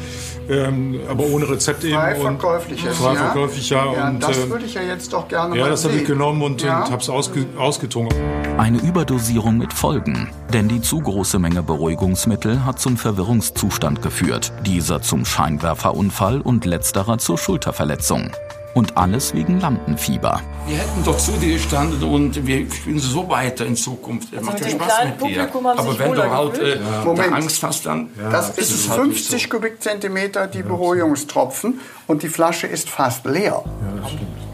ähm, 0.49 0.99
aber 1.09 1.23
ohne 1.27 1.49
Rezept 1.49 1.83
eben. 1.85 1.93
Frei 1.95 2.15
und- 2.15 2.21
verkäufliches, 2.21 2.97
Frei 2.97 3.13
ja? 3.13 3.19
verkäuflich, 3.31 3.69
ja. 3.69 3.85
Ja, 3.93 4.09
und, 4.09 4.21
das 4.21 4.37
äh, 4.37 4.49
würde 4.49 4.65
ich 4.65 4.73
ja 4.73 4.81
jetzt 4.81 5.13
doch 5.13 5.27
gerne 5.29 5.55
ja, 5.55 5.63
mal 5.63 5.69
das 5.69 5.85
habe 5.85 5.95
ich 5.95 6.05
genommen 6.05 6.41
und, 6.41 6.61
Ja? 6.61 6.83
und 6.83 6.91
habe 6.91 7.01
es 7.01 7.09
ausge, 7.09 7.45
ausgetrunken. 7.57 8.17
Eine 8.57 8.79
Überdosierung 8.81 9.57
mit 9.57 9.71
Folgen, 9.71 10.29
denn 10.51 10.67
die 10.67 10.81
zu 10.81 10.99
große 10.99 11.39
Menge 11.39 11.63
Beruhigungsmittel 11.63 12.65
hat 12.65 12.79
zum 12.79 12.97
Verwirrungszustand 12.97 14.01
geführt, 14.01 14.51
dieser 14.65 15.01
zum 15.01 15.23
Scheinwerferunfall 15.23 16.41
und 16.41 16.65
letzterer 16.65 17.17
zur 17.17 17.37
Schulterverletzung. 17.37 18.31
Und 18.73 18.95
alles 18.95 19.33
wegen 19.33 19.59
Lampenfieber. 19.59 20.39
Wir 20.65 20.77
hätten 20.77 21.03
doch 21.03 21.17
zu 21.17 21.31
dir 21.33 21.53
gestanden 21.55 22.01
und 22.03 22.47
wir 22.47 22.71
spielen 22.71 22.99
so 22.99 23.27
weiter 23.27 23.65
in 23.65 23.75
Zukunft. 23.75 24.33
Es 24.33 24.41
macht 24.43 24.61
ja 24.61 24.69
Spaß 24.69 25.05
mit 25.19 25.29
dir. 25.29 25.49
Aber 25.53 25.99
wenn 25.99 26.13
du 26.13 26.31
halt 26.31 26.57
äh, 26.59 26.79
Moment. 27.03 27.33
Angst 27.33 27.61
hast, 27.63 27.85
dann 27.85 28.09
Das 28.31 28.51
ist 28.51 28.59
ist 28.59 28.71
es 28.85 28.89
halt 28.89 29.07
nicht 29.07 29.17
50 29.25 29.43
so. 29.43 29.49
Kubikzentimeter 29.49 30.47
die 30.47 30.63
Beruhigungstropfen 30.63 31.81
und 32.07 32.23
die 32.23 32.29
Flasche 32.29 32.67
ist 32.67 32.89
fast 32.89 33.25
leer. 33.25 33.61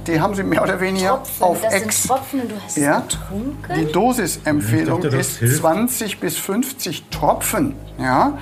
Die 0.08 0.20
haben 0.20 0.34
Sie 0.34 0.44
mehr 0.44 0.64
oder 0.64 0.80
weniger 0.80 1.22
auf 1.40 1.62
das 1.62 1.74
Ex. 1.74 2.04
sind 2.04 2.08
Tropfen 2.12 2.42
du 2.50 2.56
hast 2.66 2.78
Ja? 2.78 3.02
getrunken? 3.02 3.74
Die 3.76 3.92
Dosisempfehlung 3.92 5.02
dachte, 5.02 5.18
ist 5.18 5.38
hilft. 5.38 5.58
20 5.58 6.20
bis 6.20 6.38
50 6.38 7.04
Tropfen. 7.12 7.76
Ja? 8.00 8.38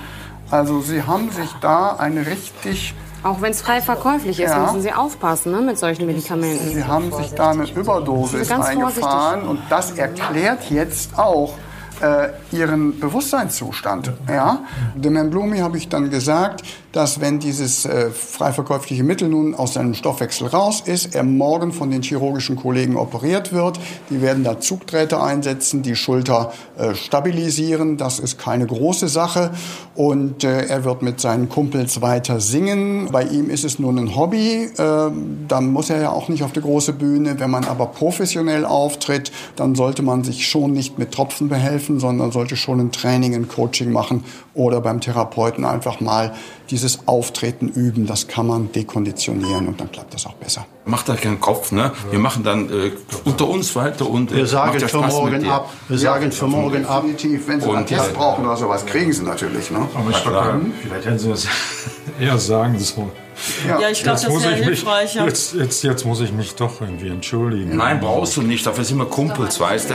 Also 0.50 0.80
Sie 0.80 1.02
haben 1.02 1.30
sich 1.32 1.50
da 1.60 1.96
eine 1.96 2.24
richtig 2.26 2.94
Auch 3.26 3.42
wenn 3.42 3.50
es 3.50 3.60
frei 3.60 3.80
verkäuflich 3.80 4.38
ist, 4.38 4.50
Ja. 4.50 4.60
müssen 4.60 4.82
Sie 4.82 4.92
aufpassen 4.92 5.50
ne, 5.50 5.60
mit 5.60 5.78
solchen 5.78 6.06
Medikamenten. 6.06 6.68
Sie 6.68 6.84
haben 6.84 7.12
sich 7.12 7.34
da 7.34 7.50
eine 7.50 7.68
Überdosis 7.68 8.50
eingefahren 8.52 9.42
und 9.42 9.58
das 9.68 9.92
erklärt 9.98 10.70
jetzt 10.70 11.18
auch 11.18 11.54
äh, 12.00 12.28
ihren 12.52 13.00
Bewusstseinszustand. 13.00 14.12
Ja? 14.28 14.60
Dem 14.94 15.16
Herrn 15.16 15.30
Blumi 15.30 15.58
habe 15.58 15.76
ich 15.76 15.88
dann 15.88 16.08
gesagt, 16.08 16.62
dass 16.96 17.20
wenn 17.20 17.38
dieses 17.38 17.84
äh, 17.84 18.10
frei 18.10 18.54
verkäufliche 18.54 19.04
Mittel 19.04 19.28
nun 19.28 19.54
aus 19.54 19.74
seinem 19.74 19.92
Stoffwechsel 19.92 20.46
raus 20.46 20.82
ist, 20.86 21.14
er 21.14 21.24
morgen 21.24 21.72
von 21.72 21.90
den 21.90 22.00
chirurgischen 22.00 22.56
Kollegen 22.56 22.96
operiert 22.96 23.52
wird. 23.52 23.78
Die 24.08 24.22
werden 24.22 24.44
da 24.44 24.60
Zugdrähte 24.60 25.22
einsetzen, 25.22 25.82
die 25.82 25.94
Schulter 25.94 26.54
äh, 26.78 26.94
stabilisieren. 26.94 27.98
Das 27.98 28.18
ist 28.18 28.38
keine 28.38 28.66
große 28.66 29.08
Sache. 29.08 29.50
Und 29.94 30.42
äh, 30.42 30.68
er 30.68 30.84
wird 30.84 31.02
mit 31.02 31.20
seinen 31.20 31.50
Kumpels 31.50 32.00
weiter 32.00 32.40
singen. 32.40 33.10
Bei 33.12 33.24
ihm 33.24 33.50
ist 33.50 33.64
es 33.64 33.78
nur 33.78 33.92
ein 33.92 34.16
Hobby. 34.16 34.70
Ähm, 34.78 35.44
dann 35.48 35.70
muss 35.72 35.90
er 35.90 36.00
ja 36.00 36.10
auch 36.12 36.30
nicht 36.30 36.44
auf 36.44 36.52
die 36.52 36.62
große 36.62 36.94
Bühne. 36.94 37.38
Wenn 37.38 37.50
man 37.50 37.66
aber 37.66 37.88
professionell 37.88 38.64
auftritt, 38.64 39.32
dann 39.56 39.74
sollte 39.74 40.00
man 40.00 40.24
sich 40.24 40.48
schon 40.48 40.72
nicht 40.72 40.98
mit 40.98 41.12
Tropfen 41.12 41.50
behelfen, 41.50 42.00
sondern 42.00 42.32
sollte 42.32 42.56
schon 42.56 42.80
ein 42.80 42.90
Training, 42.90 43.34
ein 43.34 43.48
Coaching 43.48 43.92
machen 43.92 44.24
oder 44.54 44.80
beim 44.80 45.02
Therapeuten 45.02 45.66
einfach 45.66 46.00
mal 46.00 46.32
dieses 46.70 47.06
Auftreten 47.06 47.68
üben. 47.68 48.06
Das 48.06 48.28
kann 48.28 48.46
man 48.46 48.72
dekonditionieren 48.72 49.68
und 49.68 49.80
dann 49.80 49.90
klappt 49.90 50.14
das 50.14 50.26
auch 50.26 50.34
besser. 50.34 50.66
Macht 50.84 51.08
da 51.08 51.16
keinen 51.16 51.40
Kopf, 51.40 51.72
ne? 51.72 51.92
Wir 52.10 52.18
machen 52.18 52.44
dann 52.44 52.68
äh, 52.70 52.92
unter 53.24 53.48
uns 53.48 53.74
weiter 53.74 54.08
und 54.08 54.30
äh, 54.32 54.36
Wir 54.36 54.46
sagen 54.46 54.78
für 54.78 54.98
morgen 54.98 55.48
ab. 55.48 55.72
Wir 55.88 55.98
sagen 55.98 56.30
für 56.32 56.46
morgen 56.46 56.84
ab. 56.86 57.02
Definitiv, 57.02 57.48
wenn 57.48 57.60
Sie 57.60 57.68
Und, 57.68 57.76
einen 57.76 57.86
Test 57.86 58.14
brauchen 58.14 58.44
oder 58.44 58.56
sowas, 58.56 58.86
kriegen 58.86 59.12
Sie 59.12 59.22
natürlich. 59.22 59.70
Ne? 59.70 59.88
Aber 59.94 60.10
ich 60.10 60.16
vielleicht 60.16 61.06
hätten 61.06 61.18
Sie 61.18 61.28
das 61.28 61.46
eher 62.20 62.38
sagen 62.38 62.78
sollen. 62.78 63.25
Ja, 63.66 63.88
ich 63.90 64.02
glaube, 64.02 64.20
das 64.20 64.42
wäre 64.42 64.54
ich 64.54 64.58
mich, 64.60 64.66
hilfreicher. 64.66 65.24
jetzt, 65.24 65.54
jetzt, 65.54 65.82
jetzt 65.82 66.04
muss 66.04 66.20
ich 66.20 66.32
mich 66.32 66.54
doch 66.54 66.80
irgendwie 66.80 67.08
entschuldigen. 67.08 67.76
Nein, 67.76 68.00
brauchst 68.00 68.36
du 68.36 68.42
nicht. 68.42 68.66
Dafür 68.66 68.84
sind 68.84 68.98
wir 68.98 69.06
Kumpels, 69.06 69.60
weißt 69.60 69.90
du? 69.90 69.94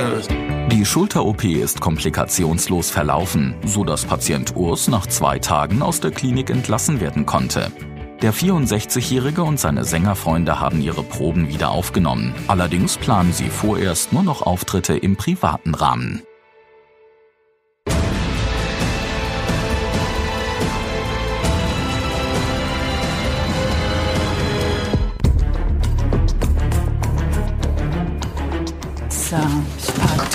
Die 0.72 0.86
Schulter-OP 0.86 1.44
ist 1.44 1.82
komplikationslos 1.82 2.92
verlaufen, 2.92 3.56
so 3.66 3.84
dass 3.84 4.06
Patient 4.06 4.56
Urs 4.56 4.88
nach 4.88 5.08
zwei 5.08 5.40
Tagen 5.40 5.82
aus 5.82 6.00
der 6.00 6.12
Klinik 6.12 6.50
entlassen 6.50 7.02
werden 7.02 7.26
konnte. 7.26 7.72
Der 8.22 8.34
64-Jährige 8.34 9.42
und 9.42 9.60
seine 9.60 9.84
Sängerfreunde 9.84 10.60
haben 10.60 10.82
ihre 10.82 11.02
Proben 11.02 11.50
wieder 11.50 11.72
aufgenommen. 11.72 12.36
Allerdings 12.48 12.98
planen 12.98 13.34
sie 13.34 13.50
vorerst 13.50 14.14
nur 14.14 14.22
noch 14.22 14.44
Auftritte 14.44 14.96
im 14.96 15.16
privaten 15.16 15.74
Rahmen. 15.74 16.22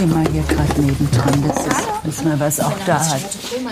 Mal 0.04 0.26
hier 0.30 0.42
gerade 0.42 0.80
nebendran. 0.82 1.42
Das 1.48 1.66
ist, 1.66 1.88
wissen 2.04 2.26
wir, 2.30 2.38
was 2.38 2.60
auch 2.60 2.72
da 2.84 2.98
hat. 2.98 3.20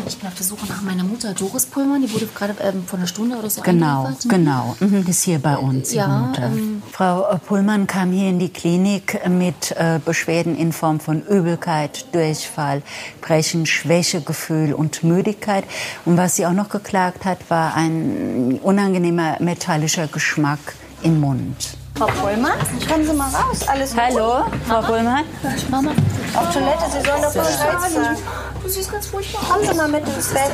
Ich 0.09 0.17
bin 0.19 0.27
auf 0.27 0.35
der 0.35 0.45
Suche 0.47 0.67
nach 0.67 0.81
meiner 0.81 1.05
Mutter, 1.05 1.35
Doris 1.35 1.67
Pullmann. 1.67 2.01
Die 2.01 2.13
wurde 2.13 2.27
gerade 2.35 2.55
ähm, 2.63 2.83
vor 2.87 2.99
einer 2.99 3.07
Stunde 3.07 3.37
oder 3.37 3.51
so 3.51 3.61
Genau, 3.61 4.07
eingeliefert. 4.07 4.31
genau. 4.31 4.75
Mhm, 4.81 5.07
ist 5.07 5.23
hier 5.25 5.39
bei 5.39 5.57
uns. 5.59 5.93
ihre 5.93 6.07
Ja, 6.09 6.19
Mutter. 6.19 6.43
ähm, 6.47 6.83
Frau 6.91 7.31
äh, 7.31 7.39
Pullmann 7.39 7.87
kam 7.87 8.11
hier 8.11 8.31
in 8.31 8.39
die 8.39 8.49
Klinik 8.49 9.21
mit 9.29 9.73
äh, 9.73 10.01
Beschwerden 10.05 10.57
in 10.57 10.73
Form 10.73 10.99
von 10.99 11.23
Übelkeit, 11.27 12.07
Durchfall, 12.15 12.81
Brechen, 13.21 13.67
Schwächegefühl 13.67 14.73
und 14.73 15.05
Müdigkeit. 15.05 15.65
Und 16.07 16.17
was 16.17 16.37
sie 16.37 16.47
auch 16.47 16.53
noch 16.53 16.71
geklagt 16.71 17.27
hat, 17.27 17.39
war 17.51 17.75
ein 17.77 18.59
unangenehmer 18.63 19.37
metallischer 19.41 20.07
Geschmack 20.07 20.59
im 21.03 21.21
Mund. 21.21 21.77
Frau 21.97 22.07
Pullmann, 22.07 22.59
kommen 22.91 23.07
Sie 23.07 23.13
mal 23.13 23.29
raus. 23.31 23.69
Alles 23.69 23.95
Hallo, 23.97 24.47
Frau 24.67 24.81
Pullmann. 24.83 25.23
Mama. 25.71 25.93
Auf 26.35 26.53
Toilette, 26.53 26.85
Sie 26.91 27.09
sollen 27.09 27.23
doch 27.23 27.33
Bescheid 27.33 27.91
sagen. 27.93 28.17
Du 28.63 28.69
siehst 28.71 28.91
ganz 28.91 29.07
furchtbar 29.09 29.43
Kommen 29.43 29.67
Sie 29.69 29.75
mal 29.75 29.89
mit 29.89 30.09
ins 30.09 30.29
Bett. 30.29 30.53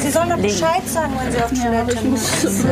Sie 0.00 0.10
sollen 0.10 0.30
doch 0.30 0.38
Bescheid 0.38 0.82
sagen, 0.88 1.12
wenn 1.22 1.30
Sie 1.32 1.42
auf 1.42 1.50
Toilette 1.50 2.02
müssen. 2.06 2.68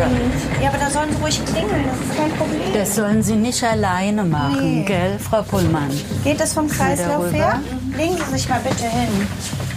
Ja, 0.63 0.69
aber 0.71 0.79
da 0.79 0.91
sollen 0.91 1.11
Sie 1.15 1.23
ruhig 1.23 1.45
klingeln, 1.45 1.85
das 1.87 2.09
ist 2.09 2.17
kein 2.17 2.33
Problem. 2.39 2.61
Das 2.73 2.95
sollen 2.97 3.23
Sie 3.23 3.37
nicht 3.37 3.63
alleine 3.63 4.25
machen, 4.25 4.79
Nee. 4.79 4.85
gell, 4.85 5.19
Frau 5.19 5.43
Pullmann? 5.43 5.91
Geht 6.25 6.41
das 6.41 6.55
vom 6.55 6.69
Kreislauf 6.69 7.31
her? 7.33 7.61
Legen 7.97 8.17
Sie 8.17 8.33
sich 8.33 8.49
mal 8.49 8.61
bitte 8.61 8.85
hin. 8.85 9.29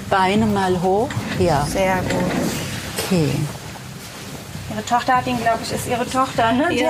Beine 0.10 0.46
mal 0.46 0.82
hoch. 0.82 1.10
Ja. 1.40 1.66
Sehr 1.70 1.98
gut. 1.98 2.32
Okay. 3.06 3.30
Ihre 4.72 4.86
Tochter 4.86 5.18
hat 5.18 5.28
ihn, 5.28 5.40
glaube 5.42 5.60
ich, 5.64 5.74
ist 5.74 5.88
Ihre 5.88 6.10
Tochter, 6.10 6.54
ne? 6.54 6.68
Die 6.72 6.86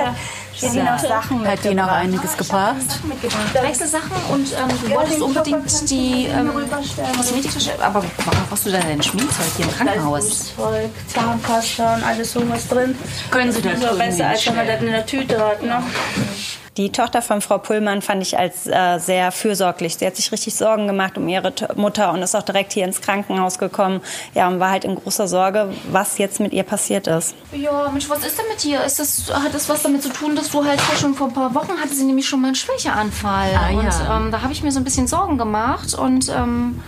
Ja. 0.62 0.74
Ihnen 0.74 0.86
noch 0.86 1.00
Sachen 1.00 1.48
Hat 1.48 1.64
die 1.64 1.74
noch 1.74 1.88
einiges 1.88 2.36
gebracht? 2.38 2.76
Wechselsachen 3.54 4.12
und 4.32 4.48
ähm, 4.52 4.68
du 4.84 4.96
wolltest 4.96 5.22
unbedingt 5.22 5.90
die 5.90 6.26
ähm, 6.26 6.52
Kosmetiktasche. 7.16 7.72
Aber 7.82 8.04
warum 8.26 8.48
brauchst 8.50 8.66
du 8.66 8.72
da 8.72 8.80
dein 8.80 9.02
Schminkzeug 9.02 9.46
hier 9.56 9.66
im 9.66 9.72
Krankenhaus? 9.72 10.56
Zeug, 10.56 10.90
Zahnpasta 11.08 11.96
und 11.96 12.04
alles 12.04 12.34
sowas 12.34 12.68
drin. 12.68 12.96
Können 13.32 13.52
Sie 13.52 13.62
das 13.62 13.82
irgendwie 13.82 14.06
besser, 14.06 14.28
als 14.28 14.46
wenn 14.48 14.56
man 14.56 14.68
das 14.68 14.82
in 14.82 14.88
der 14.88 15.06
Tüte 15.06 15.40
hat, 15.40 15.64
ne? 15.64 15.82
Die 16.80 16.94
Tochter 16.94 17.22
von 17.22 17.42
Frau 17.42 17.58
Pullmann 17.58 18.02
fand 18.02 18.22
ich 18.22 18.40
als 18.40 18.66
äh, 18.66 19.00
sehr 19.00 19.34
fürsorglich. 19.34 19.98
Sie 19.98 20.08
hat 20.08 20.16
sich 20.16 20.32
richtig 20.32 20.56
Sorgen 20.56 20.88
gemacht 20.88 21.18
um 21.18 21.28
ihre 21.28 21.54
T 21.54 21.68
Mutter 21.76 22.14
und 22.14 22.22
ist 22.22 22.38
auch 22.38 22.42
direkt 22.42 22.72
hier 22.72 22.86
ins 22.86 23.02
Krankenhaus 23.02 23.60
gekommen. 23.60 24.00
Ja, 24.34 24.48
und 24.48 24.62
war 24.62 24.72
halt 24.72 24.86
in 24.86 24.96
großer 24.96 25.28
Sorge, 25.28 25.74
was 25.92 26.18
jetzt 26.20 26.40
mit 26.40 26.54
ihr 26.54 26.64
passiert 26.64 27.08
ist. 27.08 27.36
Ja, 27.52 27.90
Mensch, 27.92 28.10
was 28.10 28.26
ist 28.26 28.40
denn 28.40 28.46
mit 28.48 28.64
dir? 28.64 28.82
Ist 28.86 28.98
das, 28.98 29.30
hat 29.30 29.54
das 29.54 29.68
was 29.68 29.84
damit 29.84 30.04
zu 30.04 30.10
tun, 30.10 30.38
dass 30.38 30.52
du 30.52 30.64
halt 30.64 30.80
schon 31.02 31.16
vor 31.16 31.28
ein 31.28 31.34
paar 31.34 31.54
Wochen 31.54 31.78
hatte 31.82 31.94
sie 31.94 32.06
nämlich 32.06 32.30
schon 32.30 32.40
mal 32.40 32.48
einen 32.48 32.56
Schwächeanfall. 32.56 33.50
Ah, 33.58 33.72
ja. 33.72 33.78
Und 33.78 34.26
ähm, 34.26 34.32
da 34.32 34.42
habe 34.42 34.54
ich 34.54 34.64
mir 34.64 34.72
so 34.72 34.80
ein 34.80 34.86
bisschen 34.86 35.08
Sorgen 35.08 35.38
gemacht 35.38 35.94
und 35.96 36.30
ähm, 36.30 36.82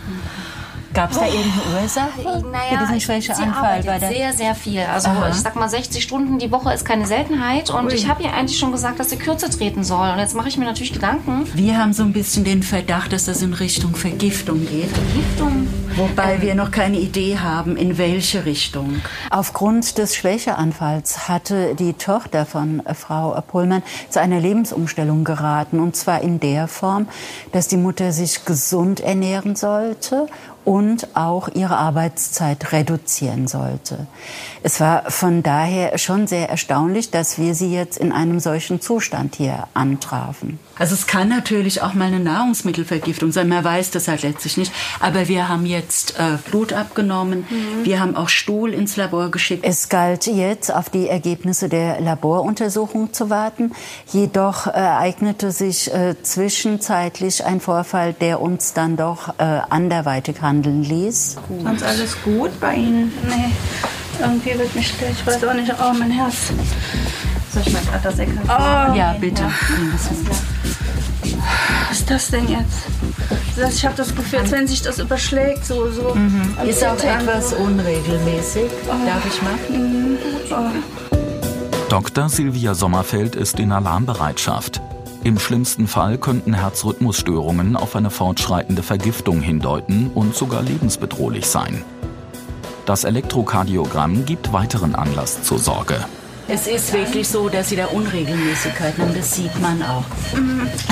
Gab 0.93 1.11
es 1.11 1.19
da 1.19 1.25
irgendeine 1.25 1.81
Ursache 1.81 2.09
für 2.21 2.77
diesen 2.77 2.93
sie 2.93 3.01
Schwächeanfall? 3.01 3.63
arbeitet 3.63 3.85
bei 3.85 3.99
der 3.99 4.09
sehr, 4.09 4.33
sehr 4.33 4.55
viel. 4.55 4.81
Also 4.81 5.09
Aha. 5.09 5.29
ich 5.29 5.35
sag 5.35 5.55
mal, 5.55 5.69
60 5.69 6.03
Stunden 6.03 6.37
die 6.37 6.51
Woche 6.51 6.73
ist 6.73 6.83
keine 6.83 7.07
Seltenheit. 7.07 7.69
Und 7.69 7.85
Ui. 7.85 7.93
ich 7.93 8.09
habe 8.09 8.23
ihr 8.23 8.33
eigentlich 8.33 8.59
schon 8.59 8.71
gesagt, 8.71 8.99
dass 8.99 9.09
sie 9.09 9.17
kürzer 9.17 9.49
treten 9.49 9.83
soll. 9.83 10.09
Und 10.09 10.19
jetzt 10.19 10.35
mache 10.35 10.49
ich 10.49 10.57
mir 10.57 10.65
natürlich 10.65 10.93
Gedanken. 10.93 11.47
Wir 11.53 11.77
haben 11.77 11.93
so 11.93 12.03
ein 12.03 12.11
bisschen 12.11 12.43
den 12.43 12.61
Verdacht, 12.61 13.13
dass 13.13 13.25
das 13.25 13.41
in 13.41 13.53
Richtung 13.53 13.95
Vergiftung 13.95 14.65
geht. 14.67 14.89
Vergiftung? 14.89 15.67
Wobei 15.95 16.41
wir 16.41 16.55
noch 16.55 16.71
keine 16.71 16.97
Idee 16.97 17.37
haben, 17.37 17.75
in 17.75 17.97
welche 17.97 18.45
Richtung. 18.45 19.01
Aufgrund 19.29 19.97
des 19.97 20.15
Schwächeanfalls 20.15 21.27
hatte 21.27 21.75
die 21.75 21.93
Tochter 21.93 22.45
von 22.45 22.85
äh, 22.85 22.93
Frau 22.93 23.39
Pullmann 23.41 23.83
zu 24.09 24.21
einer 24.21 24.39
Lebensumstellung 24.39 25.23
geraten. 25.23 25.79
Und 25.79 25.95
zwar 25.95 26.21
in 26.21 26.39
der 26.39 26.67
Form, 26.67 27.07
dass 27.51 27.67
die 27.67 27.77
Mutter 27.77 28.11
sich 28.13 28.45
gesund 28.45 29.01
ernähren 29.01 29.55
sollte 29.55 30.27
und 30.65 31.15
auch 31.15 31.49
ihre 31.49 31.77
Arbeitszeit 31.77 32.71
reduzieren 32.71 33.47
sollte. 33.47 34.07
Es 34.63 34.79
war 34.79 35.09
von 35.09 35.43
daher 35.43 35.97
schon 35.97 36.27
sehr 36.27 36.49
erstaunlich, 36.49 37.11
dass 37.11 37.37
wir 37.37 37.55
sie 37.55 37.73
jetzt 37.73 37.97
in 37.97 38.11
einem 38.11 38.39
solchen 38.39 38.81
Zustand 38.81 39.35
hier 39.35 39.67
antrafen. 39.73 40.59
Also 40.77 40.95
es 40.95 41.05
kann 41.05 41.29
natürlich 41.29 41.81
auch 41.81 41.93
mal 41.93 42.05
eine 42.05 42.19
Nahrungsmittelvergiftung 42.19 43.31
sein, 43.31 43.47
man 43.49 43.63
weiß 43.63 43.91
das 43.91 44.07
halt 44.07 44.23
letztlich 44.23 44.57
nicht. 44.57 44.71
Aber 44.99 45.27
wir 45.27 45.47
haben 45.49 45.65
jetzt 45.65 46.15
äh, 46.17 46.37
Blut 46.49 46.73
abgenommen, 46.73 47.45
wir 47.83 47.99
haben 47.99 48.15
auch 48.15 48.29
Stuhl 48.29 48.73
ins 48.73 48.97
Labor 48.97 49.29
geschickt. 49.31 49.63
Es 49.65 49.89
galt 49.89 50.25
jetzt 50.27 50.73
auf 50.73 50.89
die 50.89 51.07
Ergebnisse 51.07 51.69
der 51.69 52.01
Laboruntersuchung 52.01 53.13
zu 53.13 53.29
warten. 53.29 53.71
Jedoch 54.11 54.67
äh, 54.67 54.71
ereignete 54.71 55.51
sich 55.51 55.93
äh, 55.93 56.15
zwischenzeitlich 56.21 57.45
ein 57.45 57.59
Vorfall, 57.59 58.13
der 58.13 58.41
uns 58.41 58.73
dann 58.73 58.97
doch 58.97 59.39
äh, 59.39 59.43
anderweitig 59.69 60.41
handeln 60.41 60.83
ließ. 60.83 61.37
Sonst 61.63 61.83
alles 61.83 62.15
gut 62.23 62.59
bei 62.59 62.75
Ihnen? 62.75 63.11
Nee, 63.27 63.51
irgendwie 64.19 64.57
wird 64.57 64.73
mich. 64.75 64.93
Ich 65.11 65.25
weiß 65.25 65.43
auch 65.43 65.53
nicht, 65.53 65.71
oh, 65.79 65.93
mein 65.97 66.11
Herz. 66.11 66.51
Soll 67.53 67.63
ich 67.65 67.73
mal 67.73 67.81
das 68.01 68.17
EKG 68.19 68.37
Oh, 68.45 68.95
Ja, 68.95 69.15
bitte. 69.19 69.43
Was 71.91 71.99
ist 71.99 72.09
das 72.09 72.31
denn 72.31 72.47
jetzt? 72.47 72.87
Das 73.57 73.75
ich 73.75 73.85
habe 73.85 73.95
das 73.95 74.15
Gefühl, 74.15 74.39
als 74.39 74.51
wenn 74.51 74.65
sich 74.65 74.81
das 74.81 74.97
überschlägt, 74.97 75.65
so, 75.65 75.91
so. 75.91 76.15
Mhm. 76.15 76.55
Ist 76.65 76.85
auch 76.85 76.95
etwas 76.95 77.51
unregelmäßig. 77.53 78.71
Darf 78.87 79.25
ich 79.27 79.41
mal? 79.41 79.53
Mhm. 79.69 80.17
Oh. 80.51 81.19
Dr. 81.89 82.29
Silvia 82.29 82.73
Sommerfeld 82.75 83.35
ist 83.35 83.59
in 83.59 83.73
Alarmbereitschaft. 83.73 84.81
Im 85.25 85.37
schlimmsten 85.37 85.87
Fall 85.87 86.17
könnten 86.17 86.53
Herzrhythmusstörungen 86.53 87.75
auf 87.75 87.95
eine 87.97 88.09
fortschreitende 88.09 88.83
Vergiftung 88.83 89.41
hindeuten 89.41 90.11
und 90.15 90.33
sogar 90.33 90.63
lebensbedrohlich 90.63 91.45
sein. 91.45 91.83
Das 92.85 93.03
Elektrokardiogramm 93.03 94.25
gibt 94.25 94.53
weiteren 94.53 94.95
Anlass 94.95 95.43
zur 95.43 95.59
Sorge. 95.59 96.05
Es 96.53 96.67
ist 96.67 96.91
wirklich 96.91 97.29
so, 97.29 97.47
dass 97.47 97.69
sie 97.69 97.77
da 97.77 97.85
Unregelmäßigkeiten 97.85 99.01
haben. 99.01 99.15
Das 99.15 99.35
sieht 99.35 99.57
man 99.61 99.81
auch. 99.83 100.03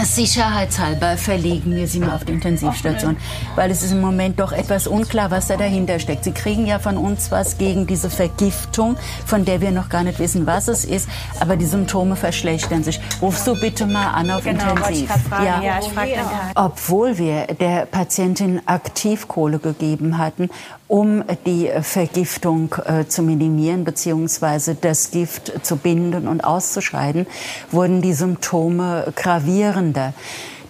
Sicherheitshalber 0.01 1.17
verlegen 1.17 1.75
wir 1.75 1.85
sie 1.85 1.99
mal 1.99 2.15
auf 2.15 2.23
die 2.23 2.31
Intensivstation, 2.31 3.17
weil 3.55 3.69
es 3.69 3.83
ist 3.83 3.91
im 3.91 3.99
Moment 3.99 4.39
doch 4.39 4.53
etwas 4.53 4.87
unklar, 4.87 5.31
was 5.31 5.47
da 5.47 5.57
dahinter 5.57 5.99
steckt. 5.99 6.23
Sie 6.23 6.31
kriegen 6.31 6.65
ja 6.65 6.79
von 6.79 6.97
uns 6.97 7.29
was 7.29 7.57
gegen 7.57 7.87
diese 7.87 8.09
Vergiftung, 8.09 8.95
von 9.25 9.43
der 9.43 9.59
wir 9.59 9.71
noch 9.71 9.89
gar 9.89 10.03
nicht 10.03 10.19
wissen, 10.19 10.47
was 10.47 10.69
es 10.69 10.85
ist, 10.85 11.09
aber 11.41 11.57
die 11.57 11.65
Symptome 11.65 12.15
verschlechtern 12.15 12.85
sich. 12.85 13.01
Rufst 13.21 13.45
du 13.45 13.59
bitte 13.59 13.85
mal 13.85 14.11
an 14.11 14.31
auf 14.31 14.45
Genau, 14.45 14.63
ich 14.63 14.69
Intensiv. 14.69 15.07
gerade 15.09 15.19
fragen. 15.23 15.63
Ja, 15.63 15.79
ich 15.81 15.87
dann 15.93 16.07
gerade. 16.07 16.51
Obwohl 16.55 17.17
wir 17.17 17.47
der 17.47 17.85
Patientin 17.85 18.61
Aktivkohle 18.65 19.59
gegeben 19.59 20.19
hatten, 20.19 20.49
um 20.89 21.23
die 21.45 21.69
Vergiftung 21.81 22.75
äh, 22.83 23.05
zu 23.05 23.21
minimieren 23.21 23.85
bzw. 23.85 24.75
das 24.81 25.11
Gift 25.11 25.65
zu 25.65 25.77
binden 25.77 26.27
und 26.27 26.41
auszuscheiden, 26.41 27.27
wurden 27.71 28.01
die 28.01 28.13
Symptome 28.13 29.13
gravierender. 29.15 30.13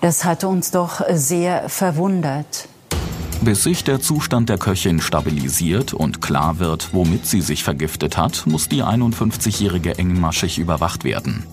Das 0.01 0.25
hatte 0.25 0.47
uns 0.47 0.71
doch 0.71 1.01
sehr 1.09 1.67
verwundert. 1.69 2.67
Bis 3.41 3.63
sich 3.63 3.85
der 3.85 4.01
Zustand 4.01 4.49
der 4.49 4.57
Köchin 4.57 4.99
stabilisiert 4.99 5.93
und 5.93 6.21
klar 6.21 6.59
wird, 6.59 6.93
womit 6.93 7.25
sie 7.25 7.41
sich 7.41 7.63
vergiftet 7.63 8.17
hat, 8.17 8.43
muss 8.45 8.67
die 8.67 8.83
51-Jährige 8.83 9.97
engmaschig 9.97 10.59
überwacht 10.59 11.05
werden. 11.05 11.45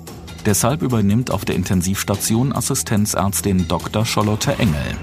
Deshalb 0.44 0.82
übernimmt 0.82 1.30
auf 1.30 1.44
der 1.44 1.54
Intensivstation 1.54 2.52
Assistenzärztin 2.52 3.68
Dr. 3.68 4.04
Charlotte 4.04 4.58
Engel. 4.58 4.96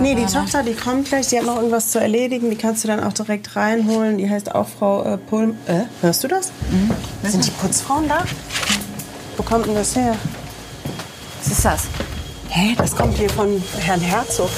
Nee, 0.00 0.14
die 0.14 0.26
Tochter, 0.26 0.62
die 0.62 0.74
kommt 0.74 1.08
gleich, 1.08 1.28
die 1.28 1.38
hat 1.38 1.44
noch 1.44 1.56
irgendwas 1.56 1.90
zu 1.90 2.00
erledigen, 2.00 2.50
die 2.50 2.56
kannst 2.56 2.82
du 2.82 2.88
dann 2.88 3.02
auch 3.02 3.12
direkt 3.12 3.54
reinholen. 3.56 4.18
Die 4.18 4.28
heißt 4.28 4.54
auch 4.54 4.66
Frau 4.66 5.04
äh, 5.04 5.18
Pulm. 5.18 5.56
Äh, 5.66 5.82
hörst 6.00 6.24
du 6.24 6.28
das? 6.28 6.50
Sind 7.22 7.46
die 7.46 7.50
Putzfrauen 7.50 8.08
da? 8.08 8.24
Wo 9.36 9.42
kommt 9.42 9.66
denn 9.66 9.74
das 9.74 9.94
her? 9.94 10.16
Was 11.42 11.52
ist 11.52 11.64
das? 11.64 11.82
Hä, 12.48 12.74
das 12.76 12.96
kommt 12.96 13.16
hier 13.16 13.30
von 13.30 13.62
Herrn 13.78 14.00
Herzog. 14.00 14.50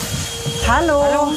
Hallo. 0.68 1.02
Hallo. 1.02 1.32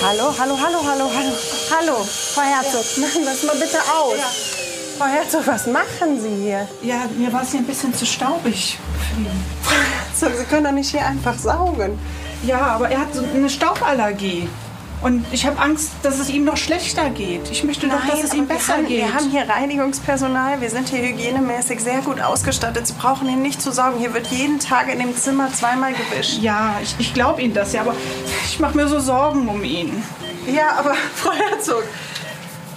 Hallo, 0.00 0.32
hallo, 0.38 0.56
hallo, 0.56 0.78
hallo, 0.86 1.10
hallo. 1.12 1.32
Hallo, 1.70 2.04
Frau 2.04 2.42
Herzog, 2.42 2.84
machen 2.98 3.24
das 3.24 3.42
mal 3.42 3.56
bitte 3.56 3.78
aus. 3.78 4.14
Frau 4.96 5.06
Herzog, 5.06 5.46
was 5.46 5.66
machen 5.66 6.20
Sie 6.20 6.44
hier? 6.44 6.68
Ja, 6.82 7.08
mir 7.16 7.32
war 7.32 7.42
es 7.42 7.50
hier 7.50 7.60
ein 7.60 7.66
bisschen 7.66 7.92
zu 7.92 8.06
staubig. 8.06 8.78
So, 10.14 10.26
Sie 10.26 10.44
können 10.44 10.64
doch 10.64 10.72
nicht 10.72 10.90
hier 10.90 11.04
einfach 11.04 11.36
saugen. 11.38 11.98
Ja, 12.44 12.60
aber 12.60 12.88
er 12.90 13.00
hat 13.00 13.14
so 13.14 13.22
eine 13.34 13.50
Stauballergie. 13.50 14.48
Und 15.00 15.24
ich 15.30 15.46
habe 15.46 15.60
Angst, 15.60 15.92
dass 16.02 16.18
es 16.18 16.28
ihm 16.28 16.44
noch 16.44 16.56
schlechter 16.56 17.08
geht. 17.10 17.48
Ich 17.52 17.62
möchte 17.62 17.86
doch, 17.88 18.04
dass 18.04 18.24
es 18.24 18.34
ihm 18.34 18.48
besser 18.48 18.68
wir 18.68 18.74
haben, 18.74 18.86
geht. 18.88 18.98
Wir 18.98 19.14
haben 19.14 19.30
hier 19.30 19.48
Reinigungspersonal, 19.48 20.60
wir 20.60 20.70
sind 20.70 20.88
hier 20.88 21.00
hygienemäßig 21.00 21.80
sehr 21.80 22.00
gut 22.00 22.20
ausgestattet. 22.20 22.88
Sie 22.88 22.94
brauchen 22.94 23.28
hier 23.28 23.36
nicht 23.36 23.62
zu 23.62 23.70
saugen. 23.70 24.00
Hier 24.00 24.12
wird 24.12 24.26
jeden 24.26 24.58
Tag 24.58 24.92
in 24.92 24.98
dem 24.98 25.16
Zimmer 25.16 25.52
zweimal 25.52 25.92
gewischt. 25.92 26.42
Ja, 26.42 26.80
ich, 26.82 26.96
ich 26.98 27.14
glaube 27.14 27.42
Ihnen 27.42 27.54
das 27.54 27.72
ja, 27.72 27.82
aber 27.82 27.94
ich 28.44 28.58
mache 28.58 28.76
mir 28.76 28.88
so 28.88 28.98
Sorgen 28.98 29.48
um 29.48 29.62
ihn. 29.62 30.02
Ja, 30.52 30.72
aber 30.78 30.94
Frau 31.14 31.30
Herzog, 31.30 31.84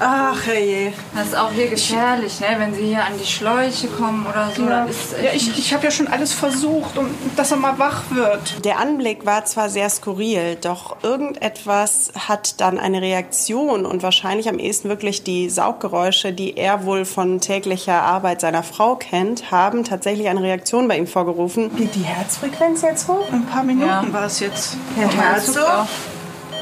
Ach, 0.03 0.47
herrje. 0.47 0.93
Das 1.13 1.27
ist 1.27 1.37
auch 1.37 1.51
hier 1.51 1.67
gefährlich, 1.67 2.39
ne? 2.39 2.47
wenn 2.57 2.73
sie 2.73 2.87
hier 2.87 3.05
an 3.05 3.13
die 3.21 3.25
Schläuche 3.25 3.87
kommen 3.87 4.25
oder 4.25 4.49
so. 4.55 4.63
Ja, 4.63 4.85
ist 4.85 5.13
ja 5.23 5.31
ich, 5.31 5.55
ich 5.59 5.71
habe 5.75 5.83
ja 5.83 5.91
schon 5.91 6.07
alles 6.07 6.33
versucht, 6.33 6.97
um, 6.97 7.07
dass 7.35 7.51
er 7.51 7.57
mal 7.57 7.77
wach 7.77 8.01
wird. 8.09 8.65
Der 8.65 8.79
Anblick 8.79 9.27
war 9.27 9.45
zwar 9.45 9.69
sehr 9.69 9.91
skurril, 9.91 10.57
doch 10.59 11.03
irgendetwas 11.03 12.11
hat 12.17 12.59
dann 12.61 12.79
eine 12.79 12.99
Reaktion 12.99 13.85
und 13.85 14.01
wahrscheinlich 14.01 14.49
am 14.49 14.57
ehesten 14.57 14.89
wirklich 14.89 15.21
die 15.21 15.51
Sauggeräusche, 15.51 16.33
die 16.33 16.57
er 16.57 16.85
wohl 16.85 17.05
von 17.05 17.39
täglicher 17.39 18.01
Arbeit 18.01 18.41
seiner 18.41 18.63
Frau 18.63 18.95
kennt, 18.95 19.51
haben 19.51 19.83
tatsächlich 19.83 20.29
eine 20.29 20.41
Reaktion 20.41 20.87
bei 20.87 20.97
ihm 20.97 21.05
vorgerufen. 21.05 21.75
Geht 21.75 21.93
die 21.93 22.01
Herzfrequenz 22.01 22.81
jetzt 22.81 23.07
hoch? 23.07 23.31
Ein 23.31 23.45
paar 23.45 23.63
Minuten 23.63 23.87
ja. 23.87 24.03
war 24.11 24.25
es 24.25 24.39
jetzt. 24.39 24.77
Herr 24.95 25.11
Herzog? 25.15 25.87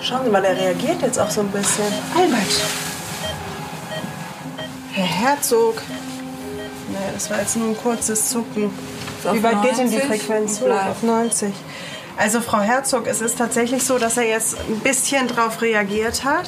Schauen 0.01 0.25
Sie 0.25 0.29
mal, 0.29 0.41
der 0.41 0.57
reagiert 0.57 1.01
jetzt 1.01 1.17
auch 1.17 1.29
so 1.29 1.39
ein 1.39 1.51
bisschen. 1.51 1.85
Albert. 2.17 2.88
Herzog. 5.19 5.81
Naja, 6.91 7.11
das 7.13 7.29
war 7.29 7.39
jetzt 7.39 7.57
nur 7.57 7.69
ein 7.69 7.77
kurzes 7.77 8.29
Zucken. 8.29 8.71
Wie 9.31 9.43
weit 9.43 9.61
geht 9.61 9.77
denn 9.77 9.91
die 9.91 9.99
Frequenz 9.99 10.61
hoch? 10.61 10.67
Auf 10.69 11.03
90. 11.03 11.53
Also 12.17 12.41
Frau 12.41 12.59
Herzog, 12.59 13.07
es 13.07 13.21
ist 13.21 13.37
tatsächlich 13.37 13.83
so, 13.83 13.97
dass 13.97 14.17
er 14.17 14.27
jetzt 14.27 14.57
ein 14.67 14.79
bisschen 14.79 15.27
drauf 15.27 15.61
reagiert 15.61 16.25
hat. 16.25 16.47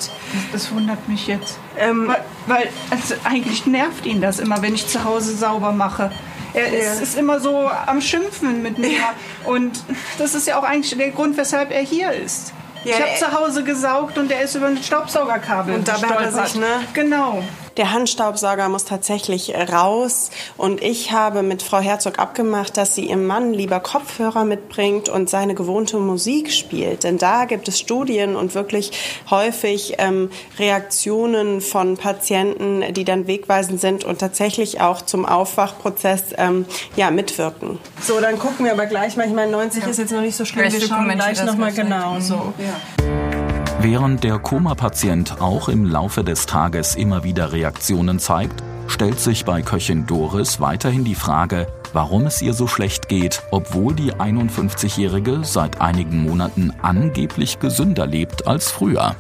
Das, 0.51 0.63
das 0.63 0.71
wundert 0.73 1.07
mich 1.07 1.27
jetzt. 1.27 1.57
Ähm, 1.77 2.07
weil 2.07 2.23
weil 2.47 2.69
also 2.89 3.15
eigentlich 3.23 3.65
nervt 3.65 4.05
ihn 4.05 4.19
das 4.19 4.39
immer, 4.39 4.61
wenn 4.61 4.75
ich 4.75 4.87
zu 4.87 5.03
Hause 5.03 5.35
sauber 5.35 5.71
mache. 5.71 6.11
Er 6.53 6.73
ja. 6.73 6.91
ist, 6.91 7.01
ist, 7.01 7.17
immer 7.17 7.39
so 7.39 7.69
am 7.85 8.01
Schimpfen 8.01 8.61
mit 8.61 8.77
mir. 8.77 8.91
Ja. 8.91 9.13
Und 9.45 9.81
das 10.17 10.35
ist 10.35 10.47
ja 10.47 10.59
auch 10.59 10.63
eigentlich 10.63 10.97
der 10.97 11.11
Grund, 11.11 11.37
weshalb 11.37 11.71
er 11.71 11.81
hier 11.81 12.11
ist. 12.11 12.51
Ja, 12.83 12.95
ich 12.95 13.01
habe 13.01 13.15
zu 13.17 13.39
Hause 13.39 13.63
gesaugt 13.63 14.17
und 14.17 14.31
er 14.31 14.41
ist 14.41 14.55
über 14.55 14.67
ein 14.67 14.81
Staubsaugerkabel 14.81 15.75
Und 15.75 15.87
dabei 15.87 16.07
hat 16.07 16.21
er 16.21 16.45
sich, 16.45 16.55
ne? 16.55 16.81
Genau. 16.93 17.43
Der 17.77 17.93
Handstaubsauger 17.93 18.69
muss 18.69 18.85
tatsächlich 18.85 19.53
raus. 19.55 20.31
Und 20.57 20.81
ich 20.81 21.11
habe 21.11 21.43
mit 21.43 21.61
Frau 21.61 21.79
Herzog 21.79 22.19
abgemacht, 22.19 22.77
dass 22.77 22.95
sie 22.95 23.05
ihrem 23.05 23.25
Mann 23.25 23.53
lieber 23.53 23.79
Kopfhörer 23.79 24.43
mitbringt 24.43 25.09
und 25.09 25.29
seine 25.29 25.55
gewohnte 25.55 25.97
Musik 25.97 26.51
spielt. 26.51 27.03
Denn 27.03 27.17
da 27.17 27.45
gibt 27.45 27.67
es 27.67 27.79
Studien 27.79 28.35
und 28.35 28.55
wirklich 28.55 28.91
häufig 29.29 29.95
ähm, 29.97 30.29
Reaktionen 30.59 31.61
von 31.61 31.97
Patienten, 31.97 32.93
die 32.93 33.05
dann 33.05 33.27
wegweisend 33.27 33.79
sind 33.79 34.03
und 34.03 34.19
tatsächlich 34.19 34.81
auch 34.81 35.01
zum 35.01 35.25
Aufwachprozess 35.25 36.23
ähm, 36.37 36.65
ja, 36.95 37.11
mitwirken. 37.11 37.79
So, 38.01 38.19
dann 38.19 38.37
gucken 38.37 38.65
wir 38.65 38.73
aber 38.73 38.85
gleich 38.85 39.15
mal. 39.15 39.27
Ich 39.27 39.33
meine, 39.33 39.51
90 39.51 39.83
ja. 39.83 39.89
ist 39.89 39.97
jetzt 39.97 40.11
noch 40.11 40.21
nicht 40.21 40.35
so 40.35 40.45
schlimm. 40.45 40.71
Wir 40.71 40.81
schauen 40.81 41.09
gleich 41.09 41.43
nochmal 41.43 41.71
genau. 41.71 42.19
So. 42.19 42.53
Ja. 42.57 43.30
Während 43.83 44.23
der 44.23 44.37
Koma-Patient 44.37 45.41
auch 45.41 45.67
im 45.67 45.85
Laufe 45.85 46.23
des 46.23 46.45
Tages 46.45 46.93
immer 46.93 47.23
wieder 47.23 47.51
Reaktionen 47.51 48.19
zeigt, 48.19 48.61
stellt 48.85 49.19
sich 49.19 49.43
bei 49.43 49.63
Köchin 49.63 50.05
Doris 50.05 50.59
weiterhin 50.59 51.03
die 51.03 51.15
Frage, 51.15 51.65
warum 51.91 52.27
es 52.27 52.43
ihr 52.43 52.53
so 52.53 52.67
schlecht 52.67 53.09
geht, 53.09 53.41
obwohl 53.49 53.95
die 53.95 54.13
51-Jährige 54.13 55.39
seit 55.41 55.81
einigen 55.81 56.21
Monaten 56.21 56.71
angeblich 56.83 57.57
gesünder 57.57 58.05
lebt 58.05 58.45
als 58.45 58.69
früher. 58.69 59.15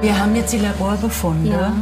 Wir 0.00 0.18
haben 0.18 0.34
jetzt 0.34 0.52
die 0.52 0.58
Laborbefunde. 0.58 1.50
Ja. 1.50 1.72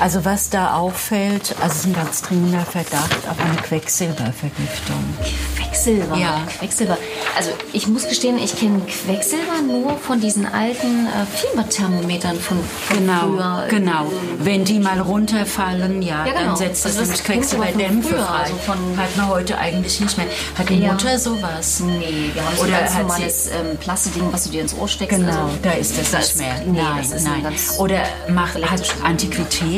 Also 0.00 0.24
was 0.24 0.50
da 0.50 0.74
auffällt, 0.74 1.54
also 1.60 1.72
es 1.72 1.76
ist 1.76 1.86
ein 1.86 1.94
ganz 1.94 2.22
dringender 2.22 2.60
Verdacht 2.60 3.28
auf 3.28 3.38
eine 3.38 3.56
Quecksilbervergiftung. 3.56 5.14
Quecksilber? 5.56 6.16
Ja. 6.16 6.42
Quecksilber. 6.58 6.98
Also 7.36 7.50
ich 7.72 7.86
muss 7.86 8.08
gestehen, 8.08 8.38
ich 8.38 8.56
kenne 8.56 8.80
Quecksilber 8.80 9.62
nur 9.66 9.96
von 9.98 10.20
diesen 10.20 10.46
alten 10.46 11.06
äh, 11.06 11.24
Fieberthermometern 11.36 12.38
von, 12.38 12.58
von 12.86 12.98
genau, 12.98 13.20
früher. 13.20 13.66
Genau, 13.68 14.12
wenn 14.38 14.64
die 14.64 14.78
mal 14.78 15.00
runterfallen, 15.00 16.02
ja, 16.02 16.26
ja 16.26 16.32
genau. 16.32 16.46
dann 16.46 16.56
setzt 16.56 16.86
also 16.86 17.00
das 17.00 17.08
nämlich 17.08 17.24
Quecksilberdämpfe 17.24 18.14
frei. 18.14 18.42
Also 18.44 18.56
von 18.56 18.76
hat 18.96 19.16
man 19.16 19.28
heute 19.28 19.58
eigentlich 19.58 20.00
nicht 20.00 20.16
mehr. 20.16 20.26
Hat 20.58 20.68
die 20.68 20.80
ja. 20.80 20.92
Mutter 20.92 21.18
sowas? 21.18 21.80
Nee, 21.80 22.30
wir 22.32 22.44
haben 22.44 22.56
so 22.56 22.62
Oder 22.62 22.76
ein 22.76 22.84
ganz 22.84 22.98
normales 22.98 23.46
ähm, 23.48 23.76
Plastiding, 23.78 24.32
was 24.32 24.44
du 24.44 24.50
dir 24.50 24.62
ins 24.62 24.74
Ohr 24.74 24.88
steckst. 24.88 25.18
Genau, 25.18 25.44
also, 25.44 25.58
da 25.62 25.72
ist 25.72 25.98
das, 25.98 26.10
das 26.10 26.36
nicht 26.36 26.46
mehr. 26.46 26.60
Nee, 26.66 26.82
nein, 26.82 27.42
nein. 27.42 27.54
Oder 27.78 28.02
macht, 28.28 28.54
hat 28.70 28.94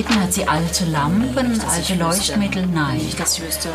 Antiquitäten, 0.06 0.22
hat 0.22 0.32
sie 0.32 0.48
alte 0.48 0.84
Lampen, 0.86 1.60
alte 1.60 1.94
Leuchtmittel? 1.94 2.66
Nein. 2.66 3.00
Ich 3.00 3.16
wüsste. 3.42 3.70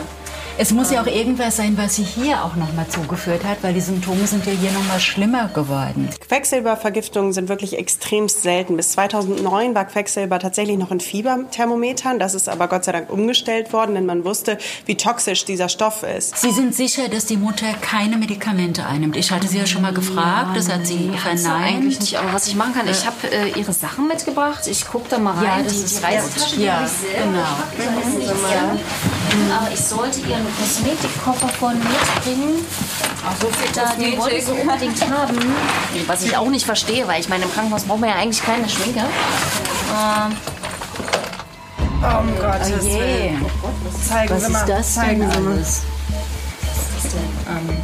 Es 0.58 0.72
muss 0.72 0.92
ja 0.92 1.02
auch 1.02 1.08
irgendwas 1.08 1.58
sein, 1.58 1.78
was 1.78 1.96
sie 1.96 2.04
hier 2.04 2.44
auch 2.44 2.56
noch 2.56 2.74
mal 2.74 2.88
zugeführt 2.88 3.44
hat, 3.44 3.64
weil 3.64 3.74
die 3.74 3.82
Symptome 3.82 4.28
sind 4.28 4.46
ja 4.46 4.52
hier 4.52 4.72
noch 4.72 4.86
mal 4.88 5.00
schlimmer 5.00 5.48
geworden. 5.48 6.10
Quecksilbervergiftungen 6.28 7.34
sind 7.34 7.50
wirklich 7.50 7.78
extrem 7.78 8.30
selten. 8.30 8.78
Bis 8.78 8.90
2009 8.92 9.74
war 9.74 9.86
Quecksilber 9.86 10.40
tatsächlich 10.40 10.78
noch 10.78 10.92
in 10.92 11.00
Fieberthermometern. 11.00 12.20
Das 12.20 12.36
ist 12.36 12.50
aber 12.50 12.68
Gott 12.68 12.84
sei 12.84 12.92
Dank 12.92 13.10
umgestellt 13.10 13.74
worden, 13.74 13.96
denn 13.96 14.06
man 14.06 14.26
wusste, 14.26 14.58
wie 14.86 14.96
toxisch 14.96 15.46
dieser 15.46 15.70
Stoff 15.70 16.04
ist. 16.04 16.38
Sie 16.38 16.52
sind 16.52 16.76
sicher, 16.76 17.08
dass 17.08 17.26
die 17.26 17.38
Mutter 17.38 17.68
keine 17.82 18.18
Medikamente 18.18 18.86
einnimmt? 18.86 19.16
Ich 19.16 19.32
hatte 19.32 19.48
sie 19.48 19.58
ja 19.58 19.66
schon 19.66 19.82
mal 19.82 19.94
gefragt, 19.94 20.50
ja, 20.50 20.54
das 20.56 20.70
hat 20.70 20.86
sie 20.86 20.96
nee, 20.96 21.18
verneint. 21.18 21.48
Hat 21.48 21.62
eigentlich 21.62 22.00
nicht, 22.00 22.18
aber 22.18 22.34
was 22.34 22.48
ich 22.48 22.56
machen 22.56 22.74
kann, 22.74 22.88
ich 22.88 23.06
habe 23.06 23.32
äh, 23.32 23.60
ihre 23.60 23.74
Sachen 23.74 24.08
mitgebracht. 24.08 24.68
Ich 24.68 24.88
gucke 24.88 25.06
da 25.10 25.18
mal 25.18 25.34
rein. 25.34 25.44
Ja, 25.44 25.64
das 25.64 25.74
die, 25.74 25.84
ist 25.84 26.00
die 26.00 26.04
Reisetasche, 26.04 26.62
ja, 26.62 26.88
genau. 27.18 27.40
genau. 27.78 29.58
Aber 29.58 29.72
ich 29.72 29.80
sollte 29.80 30.20
ihren 30.42 30.58
Kosmetikkoffer 30.58 31.50
von 31.50 31.74
mitbringen. 31.78 32.66
Ach, 33.26 33.36
so 33.40 33.48
viel 33.48 33.72
da, 33.74 33.94
den 33.94 34.18
wollte 34.18 34.42
sie 34.42 34.52
unbedingt 34.52 35.02
haben. 35.10 35.38
Was 36.08 36.24
ich 36.24 36.36
auch 36.36 36.50
nicht 36.50 36.66
verstehe, 36.66 37.08
weil 37.08 37.22
ich 37.22 37.30
meine, 37.30 37.44
im 37.46 37.54
Krankenhaus 37.54 37.84
braucht 37.84 38.00
man 38.00 38.10
ja 38.10 38.16
eigentlich 38.16 38.44
keine 38.44 38.68
Schminke. 38.68 39.00
Ähm, 39.02 40.38
Oh, 42.04 42.20
um 42.22 42.36
Gottes 42.36 42.72
oh 42.82 42.86
Willen. 42.86 43.46
Zeigen 44.10 44.34
Was 44.34 44.46
Sie 44.46 44.52
mal. 44.52 44.60
ist 44.62 44.70
das 44.70 44.94
Zeigen 44.96 45.20
mal. 45.20 45.40
mal. 45.40 45.60
Was 45.60 45.68
ist 45.68 45.84
das 46.96 47.12
denn? 47.12 47.22
Ähm, 47.70 47.78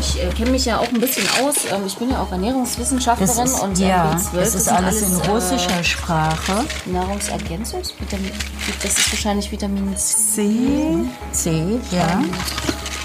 ich 0.00 0.22
äh, 0.22 0.28
kenne 0.30 0.50
mich 0.50 0.64
ja 0.64 0.78
auch 0.78 0.88
ein 0.88 1.00
bisschen 1.00 1.26
aus. 1.42 1.56
Ähm, 1.70 1.86
ich 1.86 1.96
bin 1.96 2.10
ja 2.10 2.22
auch 2.22 2.32
Ernährungswissenschaftlerin 2.32 3.44
ist, 3.44 3.60
und 3.60 3.78
ja, 3.78 4.12
B12 4.12 4.34
das 4.34 4.54
ist 4.54 4.68
alles, 4.68 5.02
in 5.02 5.16
russischer 5.30 5.80
äh, 5.80 5.84
Sprache. 5.84 6.64
Nahrungsergänzungsvitamin. 6.86 8.32
Das 8.82 8.98
ist 8.98 9.12
wahrscheinlich 9.12 9.52
Vitamin 9.52 9.96
C. 9.96 11.04
C, 11.32 11.78
ja. 11.90 12.22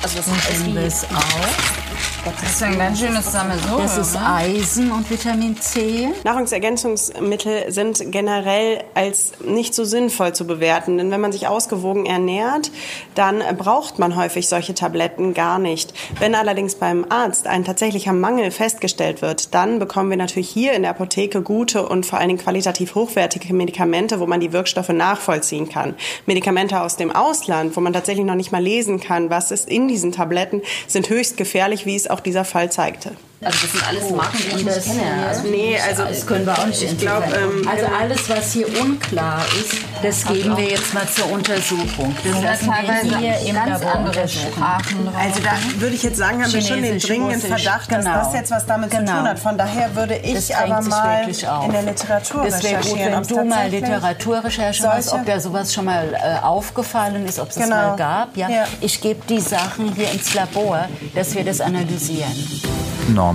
Also 0.01 0.17
das 0.17 0.27
ist 0.27 0.65
wie 0.65 1.15
auch. 1.15 1.85
Das 2.26 2.42
ist 2.42 2.64
ein 2.64 2.80
ganz 2.80 3.00
schönes 3.00 3.32
Sammelsurium. 3.32 3.84
Das 3.84 4.00
ist 4.00 4.18
Eisen 4.18 4.92
und 4.92 5.08
Vitamin 5.12 5.62
C. 5.62 6.10
Nahrungsergänzungsmittel 6.24 7.72
sind 7.72 8.12
generell 8.12 8.84
als 8.96 9.34
nicht 9.46 9.76
so 9.76 9.84
sinnvoll 9.84 10.34
zu 10.34 10.48
bewerten, 10.48 10.98
denn 10.98 11.12
wenn 11.12 11.22
man 11.22 11.32
sich 11.32 11.46
ausgewogen 11.46 12.08
ernährt, 12.08 12.72
dann 13.14 13.44
braucht 13.60 14.00
man 14.00 14.16
häufig 14.16 14.48
solche 14.48 14.74
Tabletten 14.74 15.36
gar 15.36 15.60
nicht. 15.60 15.94
Wenn 16.18 16.34
allerdings 16.34 16.74
beim 16.74 17.06
Arzt 17.10 17.46
ein 17.46 17.64
tatsächlicher 17.64 18.14
Mangel 18.14 18.50
festgestellt 18.50 19.22
wird, 19.22 19.54
dann 19.54 19.78
bekommen 19.78 20.10
wir 20.10 20.18
natürlich 20.18 20.50
hier 20.50 20.74
in 20.74 20.82
der 20.82 20.92
Apotheke 20.92 21.44
gute 21.44 21.88
und 21.88 22.08
vor 22.08 22.18
allen 22.18 22.30
Dingen 22.30 22.42
qualitativ 22.42 22.96
hochwertige 22.96 23.54
Medikamente, 23.54 24.20
wo 24.20 24.26
man 24.26 24.40
die 24.40 24.52
Wirkstoffe 24.52 24.90
nachvollziehen 24.90 25.70
kann. 25.70 25.94
Medikamente 26.26 26.82
aus 26.82 26.96
dem 26.96 27.12
Ausland, 27.12 27.78
wo 27.78 27.82
man 27.82 27.94
tatsächlich 27.94 28.26
noch 28.26 28.34
nicht 28.34 28.52
mal 28.52 28.64
lesen 28.64 29.00
kann, 29.00 29.30
was 29.30 29.52
ist 29.52 29.70
in 29.70 29.88
diesen 29.88 30.12
Tabletten, 30.12 30.64
sind 30.88 31.10
höchst 31.10 31.38
gefährlich, 31.38 31.86
wie 31.86 31.96
es 31.96 32.10
auch 32.10 32.14
dieser 32.19 32.45
Fall 32.45 32.71
zeigte. 32.71 33.12
Also 33.45 33.58
das 33.62 33.71
sind 33.71 33.88
alles 33.88 34.10
Marken, 34.10 34.38
die 34.38 34.55
ich 34.58 34.65
nicht 34.65 34.84
kenne. 34.84 35.27
Also 35.27 35.47
nee, 35.47 35.79
also 35.79 36.03
das 36.03 36.25
können 36.25 36.45
wir 36.45 36.53
auch 36.58 36.65
nicht 36.65 36.81
ich 36.81 36.97
glaub, 36.97 37.23
ähm, 37.27 37.67
Also 37.67 37.86
alles, 37.86 38.29
was 38.29 38.53
hier 38.53 38.67
unklar 38.81 39.41
ist, 39.60 39.81
das 40.01 40.25
geben 40.25 40.58
wir 40.58 40.65
jetzt 40.65 40.93
mal 40.93 41.08
zur 41.08 41.31
Untersuchung. 41.31 42.15
Das 42.23 42.41
lassen 42.41 42.67
wir 42.67 43.17
hier 43.19 43.38
im 43.47 43.55
Labor 43.55 43.99
untersuchen. 43.99 44.63
Also 44.63 45.41
da 45.43 45.79
würde 45.79 45.95
ich 45.95 46.03
jetzt 46.03 46.17
sagen, 46.17 46.43
haben 46.43 46.51
wir 46.51 46.62
schon 46.62 46.81
den 46.81 46.99
dringenden 46.99 47.41
Verdacht, 47.41 47.91
dass 47.91 48.05
genau. 48.05 48.17
das 48.17 48.34
jetzt 48.34 48.51
was 48.51 48.65
damit 48.65 48.89
genau. 48.89 49.12
zu 49.12 49.17
tun 49.17 49.27
hat. 49.27 49.39
Von 49.39 49.58
daher 49.58 49.95
würde 49.95 50.15
ich 50.15 50.55
aber 50.55 50.81
mal 50.81 51.27
in 51.65 51.71
der 51.71 51.81
Literatur 51.84 52.45
das 52.45 52.63
recherchieren. 52.63 53.21
Gut, 53.21 53.29
wenn 53.29 53.38
du 53.38 53.45
mal 53.45 53.69
Literaturrecherche 53.69 54.84
machst, 54.84 55.13
ob 55.13 55.25
da 55.25 55.39
sowas 55.39 55.73
schon 55.73 55.86
mal 55.86 56.13
äh, 56.13 56.43
aufgefallen 56.43 57.25
ist, 57.25 57.39
ob 57.39 57.49
es 57.49 57.55
genau. 57.55 57.89
mal 57.89 57.95
gab. 57.95 58.36
Ja? 58.36 58.49
ja. 58.49 58.63
Ich 58.81 59.01
gebe 59.01 59.21
die 59.27 59.39
Sachen 59.39 59.93
hier 59.93 60.12
ins 60.12 60.34
Labor, 60.34 60.88
dass 61.13 61.36
wir 61.36 61.43
das 61.43 61.62
analysieren. 61.62 62.34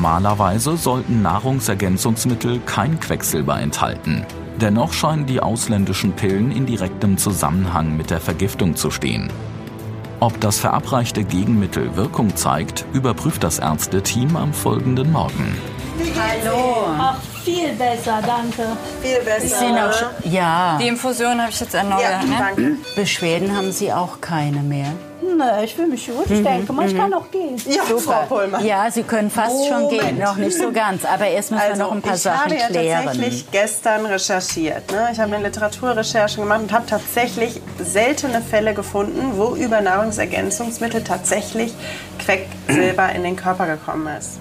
Normalerweise 0.01 0.79
sollten 0.79 1.21
Nahrungsergänzungsmittel 1.21 2.61
kein 2.65 2.99
Quecksilber 3.01 3.61
enthalten. 3.61 4.25
Dennoch 4.59 4.95
scheinen 4.95 5.27
die 5.27 5.41
ausländischen 5.41 6.13
Pillen 6.13 6.53
in 6.53 6.65
direktem 6.65 7.19
Zusammenhang 7.19 7.99
mit 7.99 8.09
der 8.09 8.19
Vergiftung 8.19 8.77
zu 8.77 8.91
stehen. 8.91 9.31
Ob 10.19 10.41
das 10.41 10.59
verabreichte 10.59 11.23
Gegenmittel 11.23 11.97
Wirkung 11.97 12.35
zeigt, 12.35 12.87
überprüft 12.95 13.45
das 13.45 13.59
Ärzteteam 13.59 14.37
am 14.37 14.55
folgenden 14.55 15.13
Morgen. 15.13 15.55
Hallo. 16.19 16.87
Ach, 16.99 17.21
viel 17.45 17.75
besser, 17.75 18.23
danke. 18.27 18.69
Viel 19.03 19.21
besser. 19.23 19.93
Schon, 19.93 20.33
ja. 20.33 20.79
Die 20.81 20.89
Infusion 20.89 21.43
habe 21.43 21.51
ich 21.51 21.61
jetzt 21.61 21.75
erneuert. 21.75 22.23
Ja, 22.23 22.25
ne? 22.25 22.37
danke. 22.39 22.77
Beschwerden 22.97 23.55
haben 23.55 23.71
Sie 23.71 23.93
auch 23.93 24.23
keine 24.23 24.63
mehr. 24.63 24.95
Nee, 25.23 25.65
ich 25.65 25.75
fühle 25.75 25.89
mich 25.89 26.07
gut. 26.07 26.25
Ich 26.31 26.41
Mhm, 26.41 26.45
denke 26.45 26.73
mal, 26.73 26.87
ich 26.87 26.95
mhm. 26.95 26.99
kann 26.99 27.15
auch 27.15 27.31
gehen. 27.31 27.57
Ja, 27.69 27.83
Super. 27.85 28.27
Frau 28.29 28.37
Pullmann. 28.37 28.65
Ja, 28.65 28.91
Sie 28.91 29.03
können 29.03 29.31
fast 29.31 29.67
schon 29.69 29.89
gehen, 29.89 29.99
Moment. 30.01 30.19
noch 30.21 30.37
nicht 30.37 30.57
so 30.57 30.73
ganz. 30.73 31.05
Aber 31.05 31.27
erst 31.27 31.51
müssen 31.51 31.63
wir 31.69 31.77
noch 31.77 31.93
ein 31.93 32.03
paar 32.03 32.13
Also, 32.13 32.29
ich 32.31 32.35
Sachen 32.35 32.51
habe 32.53 32.55
ja 32.61 32.67
klären. 32.69 33.05
tatsächlich 33.07 33.51
gestern 33.51 34.07
recherchiert. 34.07 34.91
Ne? 34.93 35.09
Ich 35.13 35.21
habe 35.21 35.35
eine 35.35 35.47
Literaturrecherche 35.47 36.41
gemacht 36.41 36.61
und 36.63 36.73
habe 36.73 36.87
tatsächlich 36.87 37.61
seltene 37.79 38.41
Fälle 38.43 38.75
gefunden, 38.75 39.33
wo 39.37 39.55
über 39.55 39.81
Nahrungsergänzungsmittel 39.81 41.05
tatsächlich 41.05 41.73
Quecksilber 42.19 43.11
in 43.13 43.23
den 43.23 43.37
Körper 43.37 43.67
gekommen 43.67 44.09
ist. 44.19 44.39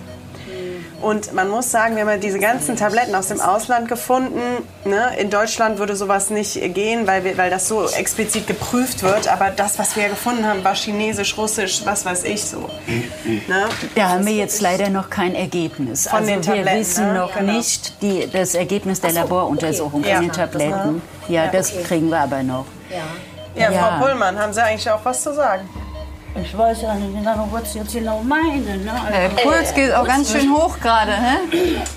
Und 1.01 1.33
man 1.33 1.49
muss 1.49 1.71
sagen, 1.71 1.95
wir 1.95 2.01
haben 2.01 2.09
ja 2.09 2.17
diese 2.17 2.39
ganzen 2.39 2.75
Tabletten 2.75 3.15
aus 3.15 3.27
dem 3.27 3.39
Ausland 3.39 3.87
gefunden. 3.87 4.41
Ne? 4.85 5.11
In 5.17 5.29
Deutschland 5.29 5.79
würde 5.79 5.95
sowas 5.95 6.29
nicht 6.29 6.53
gehen, 6.73 7.07
weil, 7.07 7.23
wir, 7.23 7.37
weil 7.37 7.49
das 7.49 7.67
so 7.67 7.87
explizit 7.89 8.47
geprüft 8.47 9.01
wird. 9.03 9.27
Aber 9.27 9.49
das, 9.49 9.79
was 9.79 9.95
wir 9.95 10.09
gefunden 10.09 10.45
haben, 10.45 10.63
war 10.63 10.75
chinesisch, 10.75 11.37
russisch, 11.37 11.81
was 11.85 12.05
weiß 12.05 12.23
ich 12.25 12.43
so. 12.43 12.69
Ne? 13.47 13.65
Da 13.95 14.09
haben 14.09 14.25
wir 14.25 14.33
jetzt 14.33 14.61
leider 14.61 14.89
noch 14.89 15.09
kein 15.09 15.35
Ergebnis. 15.35 16.07
Von 16.07 16.19
also 16.19 16.31
den 16.31 16.45
wir 16.45 16.55
Tabletten, 16.55 16.79
wissen 16.79 17.07
ne? 17.07 17.13
noch 17.13 17.33
Genau. 17.33 17.53
nicht 17.53 18.01
die, 18.01 18.27
das 18.31 18.55
Ergebnis 18.55 19.01
der 19.01 19.11
so, 19.11 19.19
Laboruntersuchung 19.19 20.01
okay. 20.01 20.15
von 20.15 20.21
den. 20.23 20.31
Tabletten. 20.31 21.01
Ja, 21.27 21.45
ja, 21.45 21.51
das 21.51 21.71
okay. 21.71 21.83
kriegen 21.83 22.09
wir 22.09 22.19
aber 22.19 22.43
noch. 22.43 22.65
Ja, 22.89 23.71
Ja. 23.71 23.71
Frau 23.71 24.05
Pullmann, 24.05 24.37
haben 24.39 24.53
Sie 24.53 24.61
eigentlich 24.63 24.89
auch 24.89 25.03
was 25.03 25.23
zu 25.23 25.33
sagen? 25.33 25.67
Ich 26.35 26.57
weiß 26.57 26.83
ja 26.83 26.93
nicht 26.95 27.13
genau, 27.13 27.47
was 27.51 27.73
Sie 27.73 27.79
jetzt 27.79 27.93
genau 27.93 28.21
meinen. 28.21 28.85
Ne? 28.85 28.91
Der 29.11 29.29
Puls 29.29 29.73
geht 29.73 29.93
auch 29.93 30.05
ganz 30.05 30.31
schön 30.31 30.51
hoch 30.53 30.79
gerade, 30.79 31.11
hä? 31.11 31.37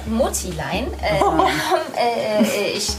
Muttilein, 0.07 0.87
äh, 1.03 1.19
äh, 2.41 2.43
äh, 2.43 2.71
ich, 2.77 2.97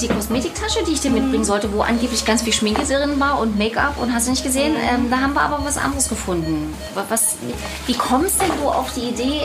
die 0.00 0.06
Kosmetiktasche, 0.08 0.84
die 0.86 0.92
ich 0.92 1.00
dir 1.00 1.10
mitbringen 1.10 1.44
sollte, 1.44 1.72
wo 1.72 1.82
angeblich 1.82 2.24
ganz 2.24 2.42
viel 2.42 2.52
Schminke 2.52 2.82
drin 2.84 3.18
war 3.18 3.40
und 3.40 3.58
Make-up 3.58 3.94
und 4.00 4.14
hast 4.14 4.26
du 4.28 4.30
nicht 4.30 4.44
gesehen, 4.44 4.76
ähm, 4.88 5.10
da 5.10 5.18
haben 5.18 5.34
wir 5.34 5.40
aber 5.42 5.64
was 5.64 5.76
anderes 5.76 6.08
gefunden. 6.08 6.72
Wa- 6.94 7.04
Was, 7.08 7.34
wie 7.86 7.94
kommst 7.94 8.40
denn 8.40 8.50
du 8.62 8.68
auf 8.68 8.92
die 8.94 9.08
Idee, 9.08 9.40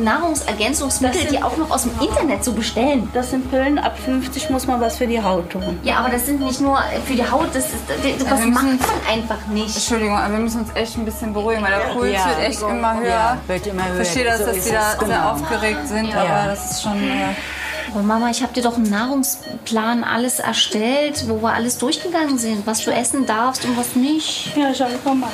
Nahrungsergänzungsmittel, 0.00 1.26
die 1.30 1.42
auch 1.42 1.56
noch 1.58 1.70
aus 1.70 1.82
dem 1.82 1.92
Internet 2.00 2.42
zu 2.42 2.54
bestellen? 2.54 3.08
Das 3.12 3.30
sind 3.30 3.50
Pillen, 3.50 3.78
ab 3.78 3.98
50 3.98 4.48
muss 4.50 4.66
man 4.66 4.80
was 4.80 4.96
für 4.96 5.06
die 5.06 5.22
Haut 5.22 5.50
tun. 5.50 5.78
Ja, 5.82 5.96
aber 5.98 6.08
das 6.08 6.24
sind 6.26 6.40
nicht 6.40 6.60
nur 6.60 6.78
für 7.06 7.12
die 7.14 7.30
Haut, 7.30 7.48
das, 7.52 7.66
ist, 7.66 7.74
das 7.88 8.02
wir 8.02 8.46
macht 8.46 8.64
müssen- 8.64 8.78
man 8.78 9.14
einfach 9.14 9.46
nicht. 9.48 9.76
Entschuldigung, 9.76 10.16
aber 10.16 10.32
wir 10.32 10.40
müssen 10.40 10.60
uns 10.62 10.70
echt 10.74 10.96
ein 10.96 11.04
bisschen 11.04 11.34
beruhigen, 11.34 11.62
weil 11.62 11.70
der 11.70 11.92
Puls 11.92 12.12
Ja. 12.12 12.28
wird 12.30 12.48
echt 12.48 12.62
immer 12.62 12.96
höher. 12.98 13.06
Ja, 13.08 13.38
wird 13.46 13.66
immer 13.66 13.84
höher. 13.84 14.00
Ich 14.00 14.08
verstehe, 14.08 14.24
dass 14.24 14.38
So 14.38 14.46
das 14.46 14.56
ist 14.56 14.66
wieder 14.68 14.80
es, 14.80 14.98
sehr 14.98 15.08
genau. 15.08 15.30
aufgeregt 15.32 15.86
sind, 15.88 16.08
Ja. 16.08 16.20
aber 16.22 16.46
das 16.48 16.70
ist 16.70 16.82
schon... 16.82 16.94
Äh, 17.02 17.34
Aber 17.94 18.02
Mama, 18.02 18.30
ich 18.30 18.42
habe 18.42 18.54
dir 18.54 18.62
doch 18.62 18.76
einen 18.76 18.88
Nahrungsplan 18.88 20.02
alles 20.02 20.40
erstellt, 20.40 21.24
wo 21.28 21.42
wir 21.42 21.52
alles 21.52 21.76
durchgegangen 21.76 22.38
sind, 22.38 22.66
was 22.66 22.82
du 22.82 22.90
essen 22.90 23.26
darfst 23.26 23.66
und 23.66 23.76
was 23.76 23.94
nicht. 23.96 24.56
Ja, 24.56 24.74
schon, 24.74 24.86
komm 25.04 25.20
mal. 25.20 25.30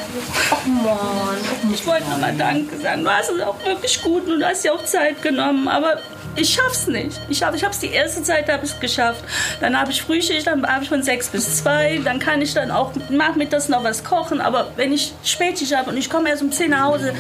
Ach 0.51 0.67
Mann. 0.67 1.37
Ich 1.73 1.87
wollte 1.87 2.09
nochmal 2.11 2.35
Danke 2.37 2.77
sagen. 2.79 3.05
Du 3.05 3.11
hast 3.11 3.31
es 3.31 3.41
auch 3.43 3.65
wirklich 3.65 4.03
gut 4.03 4.27
und 4.27 4.41
du 4.41 4.47
hast 4.47 4.65
dir 4.65 4.75
auch 4.75 4.85
Zeit 4.85 5.23
genommen. 5.23 5.69
Aber 5.69 5.99
ich 6.35 6.53
schaff's 6.53 6.89
nicht. 6.89 7.21
Ich 7.29 7.45
habe 7.45 7.57
ich 7.57 7.63
hab's 7.63 7.79
die 7.79 7.91
erste 7.91 8.25
Zeit 8.25 8.49
habe 8.49 8.67
ich 8.67 8.81
geschafft. 8.81 9.23
Dann 9.61 9.79
habe 9.79 9.93
ich 9.93 10.03
Frühschicht, 10.03 10.49
dann 10.49 10.67
habe 10.67 10.83
ich 10.83 10.89
von 10.89 11.05
sechs 11.05 11.29
bis 11.29 11.59
zwei. 11.63 12.01
Dann 12.03 12.19
kann 12.19 12.43
ich 12.43 12.55
dann 12.55 12.73
auch 12.73 12.91
nachmittags 13.09 13.69
noch 13.69 13.85
was 13.85 14.03
kochen. 14.03 14.41
Aber 14.41 14.73
wenn 14.75 14.93
ich 14.93 15.15
Spätschicht 15.23 15.77
habe 15.77 15.91
und 15.91 15.97
ich 15.97 16.11
komme 16.11 16.29
erst 16.29 16.43
um 16.43 16.51
10 16.51 16.71
nach 16.71 16.87
Hause, 16.87 17.15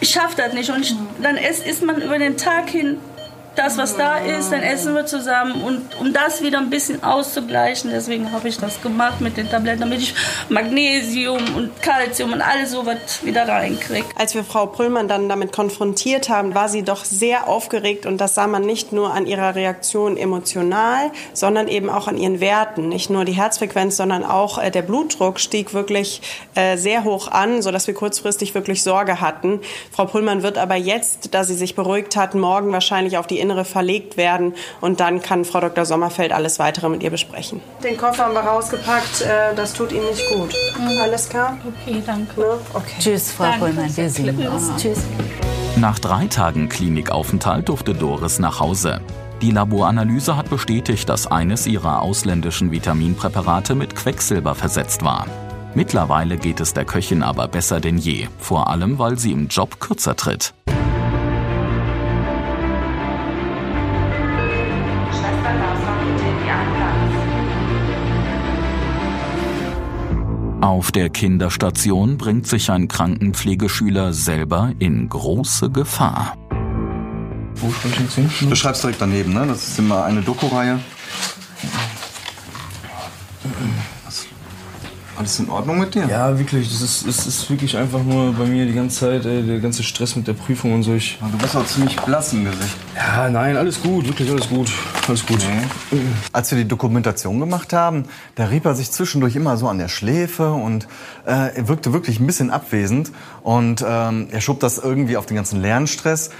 ich 0.00 0.08
schaffe 0.08 0.36
das 0.38 0.54
nicht. 0.54 0.70
Und 0.70 0.80
ich, 0.80 0.94
dann 1.22 1.36
isst, 1.36 1.66
isst 1.66 1.82
man 1.82 2.00
über 2.00 2.18
den 2.18 2.38
Tag 2.38 2.70
hin 2.70 2.98
das, 3.56 3.78
was 3.78 3.96
da 3.96 4.18
ist, 4.18 4.52
dann 4.52 4.62
essen 4.62 4.94
wir 4.94 5.06
zusammen. 5.06 5.62
Und 5.62 5.98
um 5.98 6.12
das 6.12 6.42
wieder 6.42 6.58
ein 6.58 6.70
bisschen 6.70 7.02
auszugleichen, 7.02 7.90
deswegen 7.90 8.32
habe 8.32 8.48
ich 8.48 8.58
das 8.58 8.80
gemacht 8.82 9.20
mit 9.20 9.36
den 9.36 9.50
Tabletten, 9.50 9.80
damit 9.80 10.00
ich 10.00 10.14
Magnesium 10.48 11.42
und 11.56 11.82
Kalzium 11.82 12.32
und 12.32 12.42
alles 12.42 12.72
sowas 12.72 13.24
wieder 13.24 13.48
reinkriege. 13.48 14.06
Als 14.16 14.34
wir 14.34 14.44
Frau 14.44 14.66
Pullmann 14.66 15.08
dann 15.08 15.28
damit 15.28 15.52
konfrontiert 15.52 16.28
haben, 16.28 16.54
war 16.54 16.68
sie 16.68 16.82
doch 16.82 17.04
sehr 17.04 17.48
aufgeregt 17.48 18.06
und 18.06 18.18
das 18.18 18.34
sah 18.34 18.46
man 18.46 18.62
nicht 18.62 18.92
nur 18.92 19.12
an 19.12 19.26
ihrer 19.26 19.54
Reaktion 19.54 20.16
emotional, 20.16 21.10
sondern 21.32 21.68
eben 21.68 21.88
auch 21.88 22.08
an 22.08 22.18
ihren 22.18 22.40
Werten. 22.40 22.88
Nicht 22.88 23.10
nur 23.10 23.24
die 23.24 23.32
Herzfrequenz, 23.32 23.96
sondern 23.96 24.24
auch 24.24 24.58
äh, 24.58 24.70
der 24.70 24.82
Blutdruck 24.82 25.40
stieg 25.40 25.72
wirklich 25.72 26.20
äh, 26.54 26.76
sehr 26.76 27.04
hoch 27.04 27.28
an, 27.28 27.62
sodass 27.62 27.86
wir 27.86 27.94
kurzfristig 27.94 28.54
wirklich 28.54 28.82
Sorge 28.82 29.20
hatten. 29.20 29.60
Frau 29.90 30.04
Pullmann 30.04 30.42
wird 30.42 30.58
aber 30.58 30.76
jetzt, 30.76 31.34
da 31.34 31.44
sie 31.44 31.54
sich 31.54 31.74
beruhigt 31.74 32.16
hat, 32.16 32.34
morgen 32.34 32.72
wahrscheinlich 32.72 33.18
auf 33.18 33.26
die 33.26 33.45
Innere 33.46 33.64
verlegt 33.64 34.16
werden 34.16 34.54
und 34.80 34.98
dann 34.98 35.22
kann 35.22 35.44
Frau 35.44 35.60
Dr. 35.60 35.84
Sommerfeld 35.84 36.32
alles 36.32 36.58
weitere 36.58 36.88
mit 36.88 37.02
ihr 37.02 37.10
besprechen. 37.10 37.60
Den 37.84 37.96
Koffer 37.96 38.24
haben 38.24 38.34
wir 38.34 38.40
rausgepackt, 38.40 39.22
äh, 39.22 39.54
das 39.54 39.72
tut 39.72 39.92
Ihnen 39.92 40.06
nicht 40.06 40.28
gut. 40.30 40.52
Alles 41.00 41.28
klar? 41.28 41.56
Okay, 41.64 42.02
danke. 42.04 42.58
Okay. 42.74 42.96
Tschüss, 42.98 43.30
Frau 43.30 43.44
Danke. 43.44 43.58
Pullmann, 43.60 43.96
wir 43.96 44.10
sehen 44.10 44.48
uns. 44.48 44.70
Tschüss. 44.82 44.98
Nach 45.76 45.98
drei 45.98 46.26
Tagen 46.26 46.68
Klinikaufenthalt 46.68 47.68
durfte 47.68 47.94
Doris 47.94 48.38
nach 48.38 48.58
Hause. 48.58 49.00
Die 49.42 49.50
Laboranalyse 49.50 50.36
hat 50.36 50.48
bestätigt, 50.48 51.08
dass 51.08 51.26
eines 51.26 51.66
ihrer 51.66 52.00
ausländischen 52.00 52.72
Vitaminpräparate 52.72 53.74
mit 53.74 53.94
Quecksilber 53.94 54.54
versetzt 54.54 55.04
war. 55.04 55.26
Mittlerweile 55.74 56.38
geht 56.38 56.60
es 56.60 56.72
der 56.72 56.86
Köchin 56.86 57.22
aber 57.22 57.46
besser 57.46 57.80
denn 57.80 57.98
je, 57.98 58.28
vor 58.38 58.70
allem 58.70 58.98
weil 58.98 59.18
sie 59.18 59.32
im 59.32 59.48
Job 59.48 59.78
kürzer 59.78 60.16
tritt. 60.16 60.54
Auf 70.66 70.90
der 70.90 71.10
Kinderstation 71.10 72.18
bringt 72.18 72.48
sich 72.48 72.72
ein 72.72 72.88
Krankenpflegeschüler 72.88 74.12
selber 74.12 74.72
in 74.80 75.08
große 75.08 75.70
Gefahr. 75.70 76.36
Wo 77.54 77.70
schreibe 77.70 77.94
ich 77.94 78.00
jetzt 78.00 78.14
hin? 78.16 78.50
Du 78.50 78.56
schreibst 78.56 78.82
direkt 78.82 79.00
daneben, 79.00 79.32
ne? 79.32 79.46
Das 79.46 79.68
ist 79.68 79.78
immer 79.78 80.04
eine 80.04 80.22
Doku-Reihe. 80.22 80.80
Alles 85.18 85.38
in 85.38 85.48
Ordnung 85.48 85.78
mit 85.78 85.94
dir? 85.94 86.06
Ja, 86.08 86.38
wirklich. 86.38 86.68
Das 86.68 86.82
ist, 86.82 87.06
es 87.06 87.26
ist 87.26 87.48
wirklich 87.48 87.76
einfach 87.76 88.02
nur 88.02 88.34
bei 88.34 88.44
mir 88.44 88.66
die 88.66 88.74
ganze 88.74 89.00
Zeit, 89.00 89.24
ey, 89.24 89.42
der 89.42 89.60
ganze 89.60 89.82
Stress 89.82 90.14
mit 90.14 90.26
der 90.26 90.34
Prüfung 90.34 90.74
und 90.74 90.82
so. 90.82 90.94
Ich, 90.94 91.18
Du 91.32 91.38
bist 91.38 91.56
auch 91.56 91.64
ziemlich 91.66 91.96
blass 91.96 92.32
im 92.32 92.44
Gesicht. 92.44 92.76
ja, 92.94 93.28
nein, 93.30 93.56
alles 93.56 93.82
gut, 93.82 94.06
wirklich 94.06 94.30
alles 94.30 94.48
gut. 94.48 94.70
Alles 95.08 95.24
gut. 95.24 95.38
Als 96.32 96.50
wir 96.50 96.58
die 96.58 96.68
Dokumentation 96.68 97.40
gemacht 97.40 97.72
haben, 97.72 98.04
da 98.34 98.46
rieb 98.46 98.64
er 98.66 98.74
sich 98.74 98.90
zwischendurch 98.90 99.36
immer 99.36 99.56
so 99.56 99.68
an 99.68 99.78
der 99.78 99.88
Schläfe 99.88 100.52
und 100.52 100.84
äh, 101.26 101.56
er 101.56 101.68
wirkte 101.68 101.92
wirklich 101.92 102.20
ein 102.20 102.26
bisschen 102.26 102.50
abwesend. 102.50 103.10
Und 103.42 103.84
ähm, 103.86 104.28
er 104.30 104.40
schob 104.40 104.60
das 104.60 104.78
irgendwie 104.78 105.16
auf 105.16 105.26
den 105.26 105.36
ganzen 105.36 105.60
Lernstress. 105.62 106.30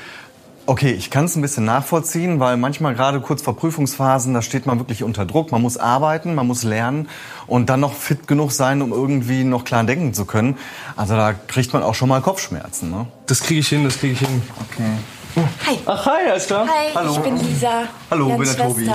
Okay, 0.69 0.91
ich 0.91 1.11
kann 1.11 1.27
es 1.27 1.37
ein 1.37 1.43
bisschen 1.43 1.65
nachvollziehen, 1.65 2.41
weil 2.41 2.57
manchmal 2.57 2.95
gerade 2.97 3.21
kurz 3.21 3.41
vor 3.41 3.57
Prüfungsphasen, 3.57 4.35
da 4.35 4.43
steht 4.43 4.67
man 4.67 4.79
wirklich 4.81 5.05
unter 5.05 5.25
Druck. 5.25 5.53
Man 5.53 5.63
muss 5.63 5.77
arbeiten, 5.77 6.35
man 6.35 6.49
muss 6.49 6.65
lernen 6.65 7.09
und 7.47 7.71
dann 7.71 7.79
noch 7.79 7.95
fit 7.95 8.27
genug 8.27 8.51
sein, 8.51 8.83
um 8.83 8.91
irgendwie 8.91 9.45
noch 9.45 9.65
klar 9.65 9.85
denken 9.85 10.13
zu 10.13 10.25
können. 10.25 10.59
Also 10.97 11.15
da 11.15 11.35
kriegt 11.35 11.73
man 11.73 11.85
auch 11.85 11.95
schon 11.95 12.09
mal 12.09 12.21
Kopfschmerzen. 12.21 12.91
Ne? 12.91 13.07
Das 13.27 13.45
kriege 13.45 13.61
ich 13.61 13.69
hin, 13.69 13.85
das 13.85 13.99
kriege 13.99 14.15
ich 14.15 14.19
hin. 14.19 14.43
Okay. 14.69 14.91
Hi. 15.37 15.79
Ach, 15.85 16.07
hi, 16.07 16.31
alles 16.31 16.47
klar? 16.47 16.67
Hi, 16.67 16.93
Hallo. 16.95 17.13
ich 17.13 17.19
bin 17.19 17.37
Lisa. 17.37 17.83
Hallo, 18.11 18.29
Jans 18.31 18.39
bin 18.57 18.57
der 18.57 18.67
Tobi. 18.69 18.91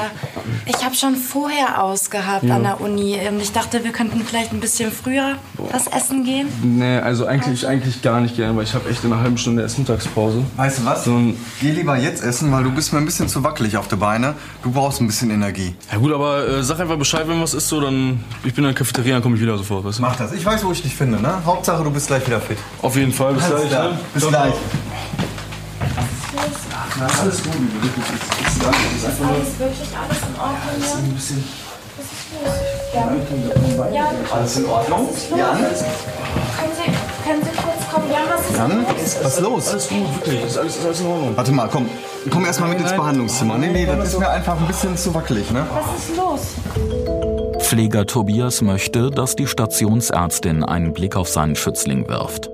Ich 0.65 0.83
habe 0.83 0.95
schon 0.95 1.15
vorher 1.15 1.83
ausgehabt 1.83 2.43
Ja. 2.43 2.55
an 2.55 2.63
der 2.63 2.81
Uni. 2.81 3.19
Und 3.27 3.39
ich 3.39 3.51
dachte, 3.51 3.83
wir 3.83 3.91
könnten 3.91 4.21
vielleicht 4.25 4.51
ein 4.51 4.59
bisschen 4.59 4.91
früher 4.91 5.35
was 5.71 5.85
essen 5.87 6.23
gehen. 6.23 6.47
Nee, 6.63 6.97
also 6.97 7.27
eigentlich, 7.27 7.67
eigentlich 7.67 8.01
gar 8.01 8.21
nicht 8.21 8.35
gern, 8.37 8.57
weil 8.57 8.63
ich 8.63 8.73
habe 8.73 8.89
echt 8.89 9.03
in 9.03 9.13
einer 9.13 9.21
halben 9.21 9.37
Stunde 9.37 9.61
erst 9.61 9.77
Mittagspause. 9.77 10.43
Weißt 10.57 10.79
du 10.79 10.85
was? 10.85 11.05
So 11.05 11.11
ein, 11.15 11.37
Geh 11.61 11.71
lieber 11.71 11.95
jetzt 11.97 12.23
essen, 12.23 12.51
weil 12.51 12.63
du 12.63 12.71
bist 12.71 12.91
mir 12.91 12.99
ein 12.99 13.05
bisschen 13.05 13.27
zu 13.29 13.43
wackelig 13.43 13.77
auf 13.77 13.87
die 13.87 13.95
Beine. 13.95 14.33
Du 14.63 14.71
brauchst 14.71 14.99
ein 14.99 15.05
bisschen 15.07 15.29
Energie. 15.29 15.75
ja 15.91 15.97
gut, 15.99 16.11
aber 16.11 16.47
äh, 16.47 16.63
sag 16.63 16.79
einfach 16.79 16.97
Bescheid, 16.97 17.27
wenn 17.27 17.39
was 17.41 17.53
ist, 17.53 17.67
so 17.67 17.79
dann. 17.81 18.23
Ich 18.43 18.53
bin 18.55 18.63
in 18.63 18.69
der 18.71 18.73
Cafeteria, 18.77 19.13
dann 19.13 19.21
komme 19.23 19.35
ich 19.35 19.41
wieder 19.41 19.57
sofort, 19.57 19.85
weißt 19.85 19.99
du? 19.99 20.01
Mach 20.01 20.15
das. 20.15 20.31
Ich 20.33 20.43
weiß, 20.45 20.63
wo 20.65 20.71
ich 20.71 20.81
dich 20.81 20.95
finde, 20.95 21.21
ne? 21.21 21.43
Hauptsache, 21.45 21.83
du 21.83 21.91
bist 21.91 22.07
gleich 22.07 22.25
wieder 22.25 22.41
fit. 22.41 22.57
Auf 22.81 22.95
jeden 22.95 23.11
Fall, 23.13 23.33
bis 23.33 23.43
Alles 23.43 23.67
gleich. 23.69 23.83
Ne? 23.91 23.99
Bis 24.13 24.21
Ciao, 24.23 24.31
gleich. 24.31 24.53
Na, 27.01 27.07
alles 27.19 27.41
gut, 27.41 27.53
Liebe, 27.55 27.81
wirklich. 27.81 28.05
Es 28.05 28.53
ist, 28.53 28.61
es 28.61 28.97
ist 28.97 29.05
einfach 29.07 29.25
nur. 29.25 29.37
wirklich 29.59 29.89
alles 29.97 30.21
in 30.21 30.35
Ordnung? 30.39 30.69
Es 30.77 30.85
ist 30.85 30.95
ein 30.97 31.13
bisschen. 31.15 31.43
Ja. 32.93 34.11
Alles 34.31 34.57
in 34.57 34.65
Ordnung? 34.67 35.09
Jan? 35.35 35.57
Können 35.57 35.71
Sie, 35.73 37.27
können 37.27 37.41
Sie 37.41 37.49
kurz 37.57 37.91
kommen? 37.91 38.11
Ja, 38.11 38.19
was 38.31 38.47
ist 38.47 38.55
Jan? 38.55 38.85
los? 38.85 39.17
Was 39.23 39.33
ist 39.33 39.41
los? 39.41 39.67
Alles 39.69 39.89
gut, 39.89 40.15
wirklich. 40.15 40.45
Ist 40.45 40.57
alles, 40.59 40.77
ist 40.77 40.85
alles 40.85 40.99
in 40.99 41.07
Ordnung. 41.07 41.37
Warte 41.37 41.51
mal, 41.51 41.67
komm. 41.71 41.89
Komm 42.29 42.45
erst 42.45 42.59
mal 42.59 42.69
mit 42.69 42.79
ins 42.79 42.89
Nein. 42.89 42.99
Behandlungszimmer. 42.99 43.57
Nee, 43.57 43.69
nee, 43.69 43.85
das 43.87 44.09
ist 44.09 44.19
mir 44.19 44.29
einfach 44.29 44.59
ein 44.59 44.67
bisschen 44.67 44.95
zu 44.95 45.11
wackelig, 45.15 45.49
ne? 45.49 45.65
Was 45.73 46.07
ist 46.07 46.15
los? 46.15 47.63
Pfleger 47.63 48.05
Tobias 48.05 48.61
möchte, 48.61 49.09
dass 49.09 49.35
die 49.35 49.47
Stationsärztin 49.47 50.63
einen 50.63 50.93
Blick 50.93 51.15
auf 51.15 51.29
seinen 51.29 51.55
Schützling 51.55 52.07
wirft. 52.07 52.51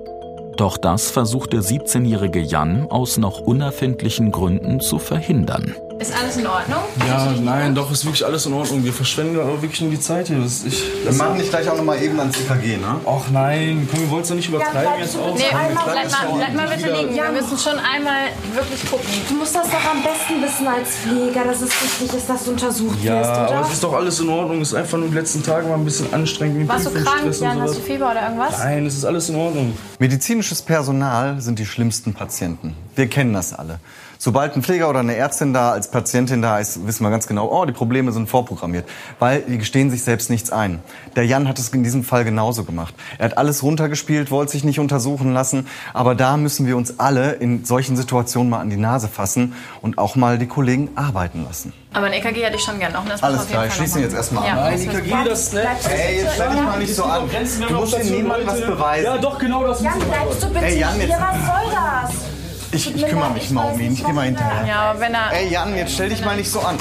Doch 0.58 0.76
das 0.76 1.12
versucht 1.12 1.52
der 1.52 1.62
17-jährige 1.62 2.40
Jan 2.40 2.90
aus 2.90 3.16
noch 3.16 3.40
unerfindlichen 3.40 4.32
Gründen 4.32 4.80
zu 4.80 4.98
verhindern. 4.98 5.76
Ist 5.98 6.12
alles 6.16 6.36
in 6.36 6.46
Ordnung? 6.46 6.78
Ja, 7.08 7.32
nein, 7.42 7.74
doch, 7.74 7.90
ist 7.90 8.04
wirklich 8.04 8.24
alles 8.24 8.46
in 8.46 8.52
Ordnung. 8.52 8.84
Wir 8.84 8.92
verschwenden 8.92 9.40
aber 9.40 9.60
wirklich 9.60 9.80
nur 9.80 9.90
die 9.90 9.98
Zeit 9.98 10.28
hier. 10.28 10.38
Das, 10.38 10.64
ich, 10.64 10.80
Wir 11.04 11.12
machen 11.12 11.38
dich 11.38 11.50
gleich 11.50 11.68
auch 11.68 11.76
noch 11.76 11.82
mal 11.82 12.00
eben 12.00 12.20
ans 12.20 12.36
EKG, 12.38 12.76
ne? 12.76 13.00
Ach 13.04 13.24
nein, 13.32 13.88
komm, 13.90 14.00
wir 14.02 14.10
wollen 14.10 14.22
es 14.22 14.28
doch 14.28 14.36
nicht 14.36 14.48
übertreiben 14.48 14.82
Ja, 14.84 14.96
jetzt 15.00 15.14
bleib 15.14 15.26
auch. 15.26 15.36
wir 15.38 15.58
einmal- 15.58 15.84
bleib 15.84 16.10
mal, 16.12 16.36
bleib 16.36 16.54
mal 16.54 16.66
auch 16.68 16.70
bitte 16.76 16.92
liegen. 16.92 17.14
Wir 17.16 17.30
müssen 17.32 17.58
schon 17.58 17.78
einmal 17.80 18.28
wirklich 18.54 18.88
gucken. 18.88 19.06
Du 19.28 19.34
musst 19.34 19.56
das 19.56 19.66
doch 19.68 19.90
am 19.90 20.02
besten 20.04 20.40
wissen 20.40 20.68
als 20.68 20.88
Pfleger, 20.98 21.44
dass 21.44 21.62
es 21.62 21.70
wichtig 21.82 22.16
ist, 22.16 22.28
dass 22.30 22.44
du 22.44 22.50
untersucht 22.52 22.94
wirst, 22.96 23.04
Ja, 23.04 23.20
oder? 23.48 23.56
aber 23.58 23.66
es 23.66 23.72
ist 23.72 23.82
doch 23.82 23.92
alles 23.94 24.20
in 24.20 24.28
Ordnung. 24.28 24.60
Es 24.60 24.68
ist 24.68 24.74
einfach 24.74 24.98
nur 24.98 25.08
die 25.08 25.14
letzten 25.14 25.42
Tage 25.42 25.66
mal 25.66 25.74
ein 25.74 25.84
bisschen 25.84 26.14
anstrengend. 26.14 26.68
Warst 26.68 26.86
du 26.86 26.90
krank, 26.92 27.34
Jan? 27.40 27.60
Hast 27.60 27.76
du 27.76 27.80
Fieber 27.80 28.12
oder 28.12 28.22
irgendwas? 28.22 28.56
Nein, 28.58 28.86
es 28.86 28.94
ist 28.96 29.04
alles 29.04 29.28
in 29.30 29.34
Ordnung. 29.36 29.76
Medizinisches 29.98 30.62
Personal 30.62 31.40
sind 31.40 31.58
die 31.58 31.66
schlimmsten 31.66 32.14
Patienten. 32.14 32.74
Wir 32.94 33.08
kennen 33.08 33.32
das 33.34 33.52
alle. 33.52 33.80
Sobald 34.20 34.56
ein 34.56 34.62
Pfleger 34.64 34.90
oder 34.90 34.98
eine 34.98 35.14
Ärztin 35.14 35.54
da 35.54 35.70
als 35.70 35.90
Patientin 35.92 36.42
da 36.42 36.58
ist, 36.58 36.84
wissen 36.88 37.04
wir 37.04 37.10
ganz 37.10 37.28
genau, 37.28 37.48
oh, 37.52 37.64
die 37.64 37.72
Probleme 37.72 38.10
sind 38.10 38.28
vorprogrammiert. 38.28 38.88
Weil 39.20 39.42
die 39.42 39.58
gestehen 39.58 39.90
sich 39.92 40.02
selbst 40.02 40.28
nichts 40.28 40.50
ein. 40.50 40.80
Der 41.14 41.24
Jan 41.24 41.46
hat 41.46 41.58
es 41.60 41.68
in 41.68 41.84
diesem 41.84 42.02
Fall 42.02 42.24
genauso 42.24 42.64
gemacht. 42.64 42.94
Er 43.18 43.26
hat 43.26 43.38
alles 43.38 43.62
runtergespielt, 43.62 44.32
wollte 44.32 44.50
sich 44.52 44.64
nicht 44.64 44.80
untersuchen 44.80 45.32
lassen. 45.32 45.68
Aber 45.94 46.16
da 46.16 46.36
müssen 46.36 46.66
wir 46.66 46.76
uns 46.76 46.98
alle 46.98 47.32
in 47.34 47.64
solchen 47.64 47.96
Situationen 47.96 48.50
mal 48.50 48.58
an 48.60 48.70
die 48.70 48.76
Nase 48.76 49.06
fassen 49.06 49.54
und 49.82 49.98
auch 49.98 50.16
mal 50.16 50.36
die 50.38 50.46
Kollegen 50.48 50.90
arbeiten 50.96 51.44
lassen. 51.44 51.72
Aber 51.94 52.06
ein 52.06 52.12
EKG 52.12 52.42
hätte 52.44 52.56
ich 52.56 52.62
schon 52.62 52.80
gern 52.80 52.92
noch. 52.92 53.04
ne? 53.04 53.12
Das 53.12 53.22
Alles 53.22 53.38
muss 53.42 53.48
klar, 53.50 53.66
ich 53.66 53.72
schließe 53.72 53.98
ihn 53.98 54.04
jetzt 54.04 54.14
erstmal 54.14 54.46
Ja, 54.46 54.54
an. 54.64 54.72
das 54.72 54.80
ist- 54.82 54.88
das, 55.28 55.52
ne? 55.52 55.62
Ey, 55.96 56.22
jetzt 56.22 56.34
stell 56.34 56.50
dich 56.50 56.60
mal 56.62 56.78
nicht 56.80 56.94
so 56.94 57.04
an. 57.04 57.22
Du 57.68 57.74
musst 57.74 57.96
dir 57.96 58.04
niemandem 58.04 58.46
was 58.48 58.60
beweisen. 58.60 59.04
Ja, 59.04 59.16
doch, 59.18 59.38
genau 59.38 59.64
das 59.64 59.80
Jan, 59.80 59.98
bleibst 60.00 60.42
du 60.42 60.48
bitte 60.48 60.64
Ey, 60.66 60.80
Jan, 60.80 60.94
hier? 60.96 61.08
Was 61.08 61.36
soll 61.46 61.72
das? 61.72 62.27
Ich, 62.70 62.94
ich 62.94 63.06
kümmere 63.06 63.30
mich 63.30 63.50
mal 63.50 63.72
um 63.72 63.80
ihn. 63.80 63.94
Ich 63.94 64.04
gehe 64.04 64.12
mal 64.12 64.26
hinterher. 64.26 64.66
Ja, 64.66 64.90
aber 64.90 65.00
wenn 65.00 65.14
er... 65.14 65.32
Ey, 65.32 65.48
Jan, 65.48 65.74
jetzt 65.76 65.94
stell 65.94 66.10
dich 66.10 66.22
mal 66.24 66.36
nicht 66.36 66.50
so 66.50 66.60
an. 66.60 66.76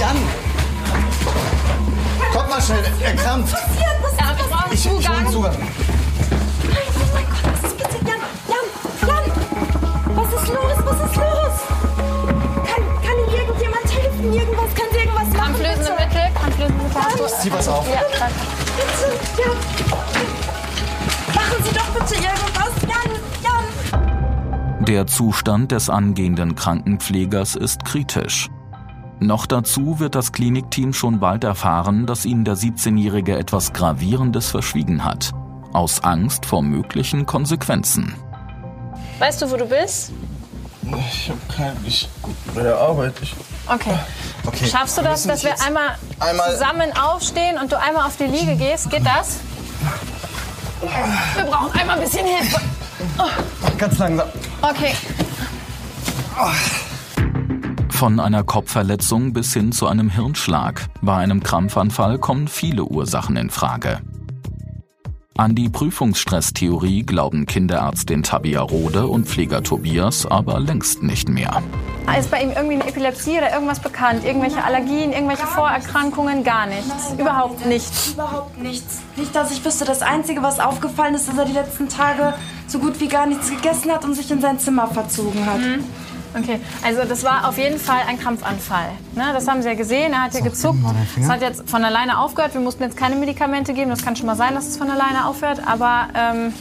Jan! 0.00 0.16
Kommt 2.32 2.48
mal 2.50 2.60
schnell, 2.62 2.84
er 3.02 3.14
krampft. 3.14 3.54
Ja, 3.54 4.36
wir 4.36 4.44
brauchen 4.48 4.72
Ich, 4.72 4.84
ich 4.86 4.90
hol 4.90 5.02
Zugang. 5.02 5.32
Zugang. 5.32 5.56
Oh 5.58 7.14
mein 7.14 7.24
Gott, 7.24 7.52
was 7.52 7.70
ist 7.70 7.76
bitte? 7.76 7.96
Jan, 8.06 8.20
Jan, 8.48 8.66
Jan! 9.08 10.16
Was 10.16 10.42
ist 10.42 10.48
los? 10.48 10.76
Was 10.84 11.10
ist 11.10 11.16
los? 11.16 11.56
Kann, 12.64 12.82
kann 13.04 13.16
Ihnen 13.18 13.34
irgendjemand 13.38 13.88
helfen? 13.92 14.32
Irgendwas? 14.32 14.74
Kann 14.74 14.86
Sie 14.92 14.98
irgendwas 14.98 15.28
machen? 15.28 15.36
Kampflösende 15.38 15.90
bitte? 15.92 16.06
Mittel, 16.06 16.26
kampflösende 16.40 16.82
Mittel. 16.84 17.18
Du? 17.18 17.42
Zieh 17.42 17.52
was 17.52 17.68
auf. 17.68 17.86
Ja, 17.88 18.00
danke. 18.18 18.34
Bitte, 18.76 19.42
Jan. 19.42 19.56
Machen 21.34 21.64
Sie 21.64 21.74
doch 21.74 21.88
bitte 21.94 22.14
irgendwas. 22.14 22.72
Jan! 22.88 23.27
Der 24.88 25.06
Zustand 25.06 25.70
des 25.70 25.90
angehenden 25.90 26.54
Krankenpflegers 26.54 27.54
ist 27.56 27.84
kritisch. 27.84 28.48
Noch 29.20 29.44
dazu 29.46 29.98
wird 30.00 30.14
das 30.14 30.32
Klinikteam 30.32 30.92
schon 30.94 31.20
bald 31.20 31.44
erfahren, 31.44 32.06
dass 32.06 32.24
ihnen 32.24 32.44
der 32.44 32.56
17-Jährige 32.56 33.36
etwas 33.36 33.72
Gravierendes 33.72 34.50
verschwiegen 34.50 35.04
hat. 35.04 35.32
Aus 35.74 36.02
Angst 36.04 36.46
vor 36.46 36.62
möglichen 36.62 37.26
Konsequenzen. 37.26 38.14
Weißt 39.18 39.42
du, 39.42 39.50
wo 39.50 39.56
du 39.56 39.66
bist? 39.66 40.10
Ich 41.12 41.28
hab 41.28 41.48
kein. 41.54 41.76
Ich. 41.84 42.08
Bei 42.54 42.62
der 42.62 42.78
Arbeit. 42.78 43.12
Ich, 43.20 43.34
Okay. 43.70 43.98
Okay, 44.46 44.66
Schaffst 44.66 44.96
du 44.96 45.02
das, 45.02 45.26
dass 45.26 45.44
wir 45.44 45.54
einmal, 45.66 45.98
einmal- 46.20 46.52
zusammen 46.52 46.90
aufstehen 46.96 47.58
und 47.60 47.70
du 47.70 47.78
einmal 47.78 48.06
auf 48.06 48.16
die 48.16 48.24
Liege 48.24 48.56
gehst? 48.56 48.88
Geht 48.88 49.04
das? 49.04 49.40
Wir 51.36 51.44
brauchen 51.44 51.78
einmal 51.78 51.98
ein 51.98 52.02
bisschen 52.04 52.26
Hilfe. 52.26 52.58
Ganz 53.78 53.98
langsam. 53.98 54.28
Okay. 54.62 54.92
Von 57.90 58.20
einer 58.20 58.44
Kopfverletzung 58.44 59.32
bis 59.32 59.52
hin 59.52 59.72
zu 59.72 59.86
einem 59.86 60.10
Hirnschlag. 60.10 60.86
Bei 61.02 61.16
einem 61.16 61.42
Krampfanfall 61.42 62.18
kommen 62.18 62.48
viele 62.48 62.84
Ursachen 62.84 63.36
in 63.36 63.50
Frage. 63.50 64.00
An 65.38 65.54
die 65.54 65.68
Prüfungsstresstheorie 65.68 67.04
glauben 67.04 67.46
Kinderärztin 67.46 68.24
Tabia 68.24 68.60
Rode 68.60 69.06
und 69.06 69.28
Pfleger 69.28 69.62
Tobias 69.62 70.26
aber 70.26 70.58
längst 70.58 71.04
nicht 71.04 71.28
mehr. 71.28 71.62
Ist 72.18 72.32
bei 72.32 72.42
ihm 72.42 72.50
irgendwie 72.50 72.74
eine 72.74 72.88
Epilepsie 72.88 73.38
oder 73.38 73.52
irgendwas 73.52 73.78
bekannt? 73.78 74.24
Irgendwelche 74.24 74.64
Allergien, 74.64 75.12
irgendwelche 75.12 75.46
Vorerkrankungen? 75.46 76.42
Gar 76.42 76.66
nichts. 76.66 77.14
Überhaupt 77.16 77.64
nichts. 77.66 78.14
Überhaupt 78.14 78.58
nichts. 78.60 78.98
Nicht, 79.14 79.36
dass 79.36 79.52
ich 79.52 79.64
wüsste. 79.64 79.84
Das 79.84 80.02
Einzige, 80.02 80.42
was 80.42 80.58
aufgefallen 80.58 81.14
ist, 81.14 81.28
dass 81.28 81.38
er 81.38 81.44
die 81.44 81.52
letzten 81.52 81.88
Tage 81.88 82.34
so 82.66 82.80
gut 82.80 82.98
wie 82.98 83.06
gar 83.06 83.26
nichts 83.26 83.48
gegessen 83.48 83.92
hat 83.92 84.04
und 84.04 84.14
sich 84.14 84.28
in 84.32 84.40
sein 84.40 84.58
Zimmer 84.58 84.88
verzogen 84.88 85.46
hat. 85.46 85.60
Mhm. 85.60 85.84
Okay, 86.38 86.60
also 86.84 87.04
das 87.08 87.24
war 87.24 87.48
auf 87.48 87.58
jeden 87.58 87.78
Fall 87.78 88.00
ein 88.06 88.18
Krampfanfall. 88.18 88.90
Ne, 89.14 89.24
das 89.32 89.48
haben 89.48 89.62
Sie 89.62 89.68
ja 89.68 89.74
gesehen, 89.74 90.12
er 90.12 90.24
hat 90.24 90.34
ja 90.34 90.40
gezuckt. 90.40 90.78
Es 91.20 91.28
hat 91.28 91.40
jetzt 91.42 91.68
von 91.68 91.84
alleine 91.84 92.18
aufgehört. 92.18 92.54
Wir 92.54 92.60
mussten 92.60 92.82
jetzt 92.82 92.96
keine 92.96 93.16
Medikamente 93.16 93.74
geben. 93.74 93.90
Das 93.90 94.04
kann 94.04 94.16
schon 94.16 94.26
mal 94.26 94.36
sein, 94.36 94.54
dass 94.54 94.68
es 94.68 94.76
von 94.76 94.90
alleine 94.90 95.26
aufhört. 95.26 95.60
Aber 95.66 96.08
ähm, 96.14 96.52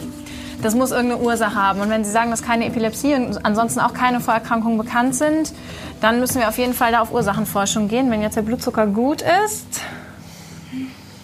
das 0.61 0.73
muss 0.75 0.91
irgendeine 0.91 1.21
Ursache 1.21 1.55
haben. 1.55 1.81
Und 1.81 1.89
wenn 1.89 2.03
Sie 2.03 2.11
sagen, 2.11 2.31
dass 2.31 2.41
keine 2.41 2.65
Epilepsie 2.65 3.13
und 3.13 3.45
ansonsten 3.45 3.79
auch 3.79 3.93
keine 3.93 4.19
Vorerkrankungen 4.19 4.77
bekannt 4.77 5.15
sind, 5.15 5.53
dann 6.01 6.19
müssen 6.19 6.39
wir 6.39 6.47
auf 6.47 6.57
jeden 6.57 6.73
Fall 6.73 6.91
da 6.91 7.01
auf 7.01 7.11
Ursachenforschung 7.11 7.87
gehen. 7.87 8.09
Wenn 8.09 8.21
jetzt 8.21 8.37
der 8.37 8.41
Blutzucker 8.41 8.87
gut 8.87 9.23
ist, 9.45 9.81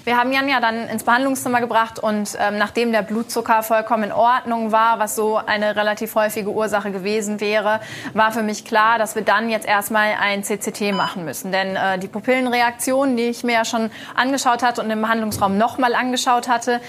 wir 0.06 0.18
haben 0.18 0.32
Jan 0.32 0.50
ja 0.50 0.60
dann 0.60 0.88
ins 0.90 1.04
Behandlungszimmer 1.04 1.62
gebracht 1.62 2.00
und 2.00 2.38
ähm, 2.40 2.58
nachdem 2.58 2.92
der 2.92 3.04
Blutzucker 3.04 3.64
vollkommen 3.64 4.04
in 4.04 4.12
Ordnung 4.12 4.72
war, 4.72 5.00
was 5.00 5.16
so 5.16 5.38
eine 5.38 5.76
relativ 5.76 6.16
häufige 6.16 6.50
Ursache 6.50 6.92
gewesen 6.92 7.40
wäre, 7.40 7.80
war 8.14 8.32
für 8.32 8.44
mich 8.44 8.66
klar, 8.66 8.98
dass 8.98 9.16
wir 9.16 9.22
dann 9.22 9.50
jetzt 9.50 9.66
erstmal 9.66 10.16
ein 10.20 10.44
CCT 10.44 10.94
machen 10.94 11.24
müssen. 11.24 11.52
Denn 11.52 11.76
äh, 11.76 11.98
die 12.00 12.08
Pupillenreaktion, 12.08 13.16
die 13.16 13.24
ich 13.24 13.44
mir 13.44 13.54
ja 13.54 13.66
schon 13.66 13.92
angeschaut 14.16 14.62
hatte 14.62 14.82
und 14.82 14.90
im 14.90 15.02
Behandlungsraum 15.02 15.58
nochmal 15.58 15.96
angeschaut 15.96 16.50
hatte, 16.50 16.82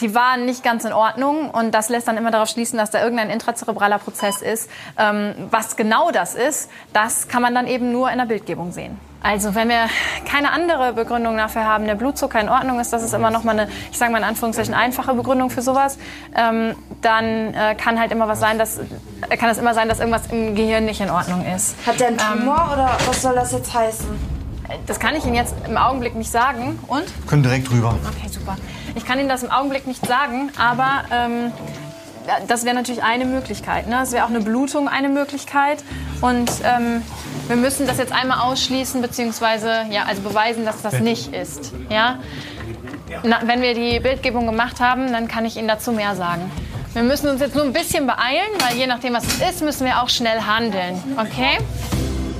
die 0.00 0.14
waren 0.14 0.44
nicht 0.44 0.62
ganz 0.62 0.84
in 0.84 0.92
Ordnung 0.92 1.50
und 1.50 1.72
das 1.72 1.88
lässt 1.88 2.08
dann 2.08 2.16
immer 2.16 2.30
darauf 2.30 2.48
schließen, 2.48 2.78
dass 2.78 2.90
da 2.90 3.02
irgendein 3.02 3.30
intrazerebraler 3.30 3.98
Prozess 3.98 4.42
ist. 4.42 4.70
Ähm, 4.98 5.34
was 5.50 5.76
genau 5.76 6.10
das 6.10 6.34
ist, 6.34 6.70
das 6.92 7.28
kann 7.28 7.42
man 7.42 7.54
dann 7.54 7.66
eben 7.66 7.92
nur 7.92 8.10
in 8.10 8.18
der 8.18 8.26
Bildgebung 8.26 8.72
sehen. 8.72 8.98
Also 9.22 9.54
wenn 9.54 9.68
wir 9.68 9.86
keine 10.28 10.50
andere 10.50 10.94
Begründung 10.94 11.36
dafür 11.36 11.64
haben, 11.64 11.84
der 11.84 11.94
Blutzucker 11.94 12.40
in 12.40 12.48
Ordnung 12.48 12.80
ist, 12.80 12.92
das 12.92 13.04
ist 13.04 13.14
immer 13.14 13.30
noch 13.30 13.44
mal 13.44 13.56
eine, 13.56 13.68
ich 13.90 13.98
sage 13.98 14.10
mal 14.10 14.18
in 14.18 14.24
Anführungszeichen, 14.24 14.74
einfache 14.74 15.14
Begründung 15.14 15.48
für 15.48 15.62
sowas, 15.62 15.96
ähm, 16.36 16.74
dann 17.02 17.54
äh, 17.54 17.76
kann 17.76 18.00
halt 18.00 18.10
immer 18.10 18.26
was 18.26 18.40
sein, 18.40 18.58
dass, 18.58 18.78
äh, 18.78 19.36
kann 19.36 19.48
es 19.48 19.58
immer 19.58 19.74
sein, 19.74 19.88
dass 19.88 20.00
irgendwas 20.00 20.26
im 20.32 20.56
Gehirn 20.56 20.86
nicht 20.86 21.00
in 21.00 21.10
Ordnung 21.10 21.46
ist. 21.54 21.76
Hat 21.86 22.00
der 22.00 22.08
einen 22.08 22.18
Tumor 22.18 22.70
oder 22.72 22.90
was 23.06 23.22
soll 23.22 23.34
das 23.36 23.52
jetzt 23.52 23.72
heißen? 23.72 24.08
Das 24.86 24.98
kann 24.98 25.14
ich 25.14 25.24
Ihnen 25.24 25.34
jetzt 25.34 25.54
im 25.68 25.76
Augenblick 25.76 26.16
nicht 26.16 26.30
sagen. 26.30 26.78
Und? 26.88 27.04
Können 27.28 27.42
direkt 27.42 27.70
rüber. 27.70 27.94
Okay, 28.04 28.28
super. 28.28 28.56
Ich 28.94 29.04
kann 29.04 29.18
Ihnen 29.18 29.28
das 29.28 29.42
im 29.42 29.50
Augenblick 29.50 29.86
nicht 29.86 30.04
sagen, 30.06 30.50
aber 30.58 31.04
ähm, 31.10 31.52
das 32.48 32.64
wäre 32.64 32.74
natürlich 32.74 33.02
eine 33.02 33.24
Möglichkeit. 33.24 33.88
Ne? 33.88 34.00
Es 34.02 34.12
wäre 34.12 34.24
auch 34.24 34.30
eine 34.30 34.40
Blutung 34.40 34.88
eine 34.88 35.08
Möglichkeit. 35.08 35.82
Und 36.20 36.50
ähm, 36.64 37.02
wir 37.48 37.56
müssen 37.56 37.86
das 37.86 37.98
jetzt 37.98 38.12
einmal 38.12 38.40
ausschließen, 38.40 39.02
beziehungsweise 39.02 39.86
ja, 39.90 40.04
also 40.04 40.22
beweisen, 40.22 40.64
dass 40.64 40.82
das 40.82 41.00
nicht 41.00 41.34
ist. 41.34 41.72
Ja? 41.90 42.18
Na, 43.24 43.40
wenn 43.44 43.60
wir 43.60 43.74
die 43.74 44.00
Bildgebung 44.00 44.46
gemacht 44.46 44.80
haben, 44.80 45.12
dann 45.12 45.28
kann 45.28 45.44
ich 45.44 45.56
Ihnen 45.56 45.68
dazu 45.68 45.92
mehr 45.92 46.14
sagen. 46.14 46.50
Wir 46.92 47.02
müssen 47.02 47.28
uns 47.28 47.40
jetzt 47.40 47.54
nur 47.54 47.64
ein 47.64 47.72
bisschen 47.72 48.06
beeilen, 48.06 48.50
weil 48.58 48.76
je 48.76 48.86
nachdem, 48.86 49.14
was 49.14 49.24
es 49.24 49.40
ist, 49.50 49.62
müssen 49.62 49.86
wir 49.86 50.02
auch 50.02 50.08
schnell 50.08 50.40
handeln. 50.42 51.02
Okay? 51.16 51.58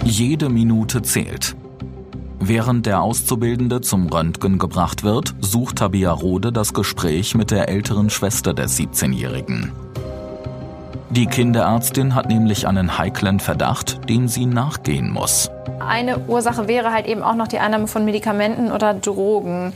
Jede 0.05 0.49
Minute 0.49 1.03
zählt. 1.03 1.57
Während 2.45 2.87
der 2.87 3.03
Auszubildende 3.03 3.83
zum 3.83 4.09
Röntgen 4.09 4.59
gebracht 4.59 5.05
wird, 5.05 5.33
sucht 5.41 5.77
Tabia 5.77 6.11
Rode 6.11 6.51
das 6.51 6.75
Gespräch 6.75 7.37
mit 7.37 7.53
der 7.53 7.69
älteren 7.69 8.11
Schwester 8.11 8.53
des 8.53 8.77
17-Jährigen. 8.77 9.71
Die 11.11 11.27
Kinderärztin 11.27 12.17
hat 12.17 12.27
nämlich 12.27 12.67
einen 12.67 12.99
heiklen 12.99 13.39
Verdacht, 13.39 14.09
dem 14.09 14.27
sie 14.27 14.47
nachgehen 14.47 15.13
muss. 15.13 15.53
Eine 15.79 16.19
Ursache 16.19 16.67
wäre 16.67 16.93
halt 16.93 17.07
eben 17.07 17.23
auch 17.23 17.37
noch 17.37 17.47
die 17.47 17.61
Einnahme 17.61 17.87
von 17.87 18.05
Medikamenten 18.05 18.73
oder 18.73 18.93
Drogen. 18.93 19.73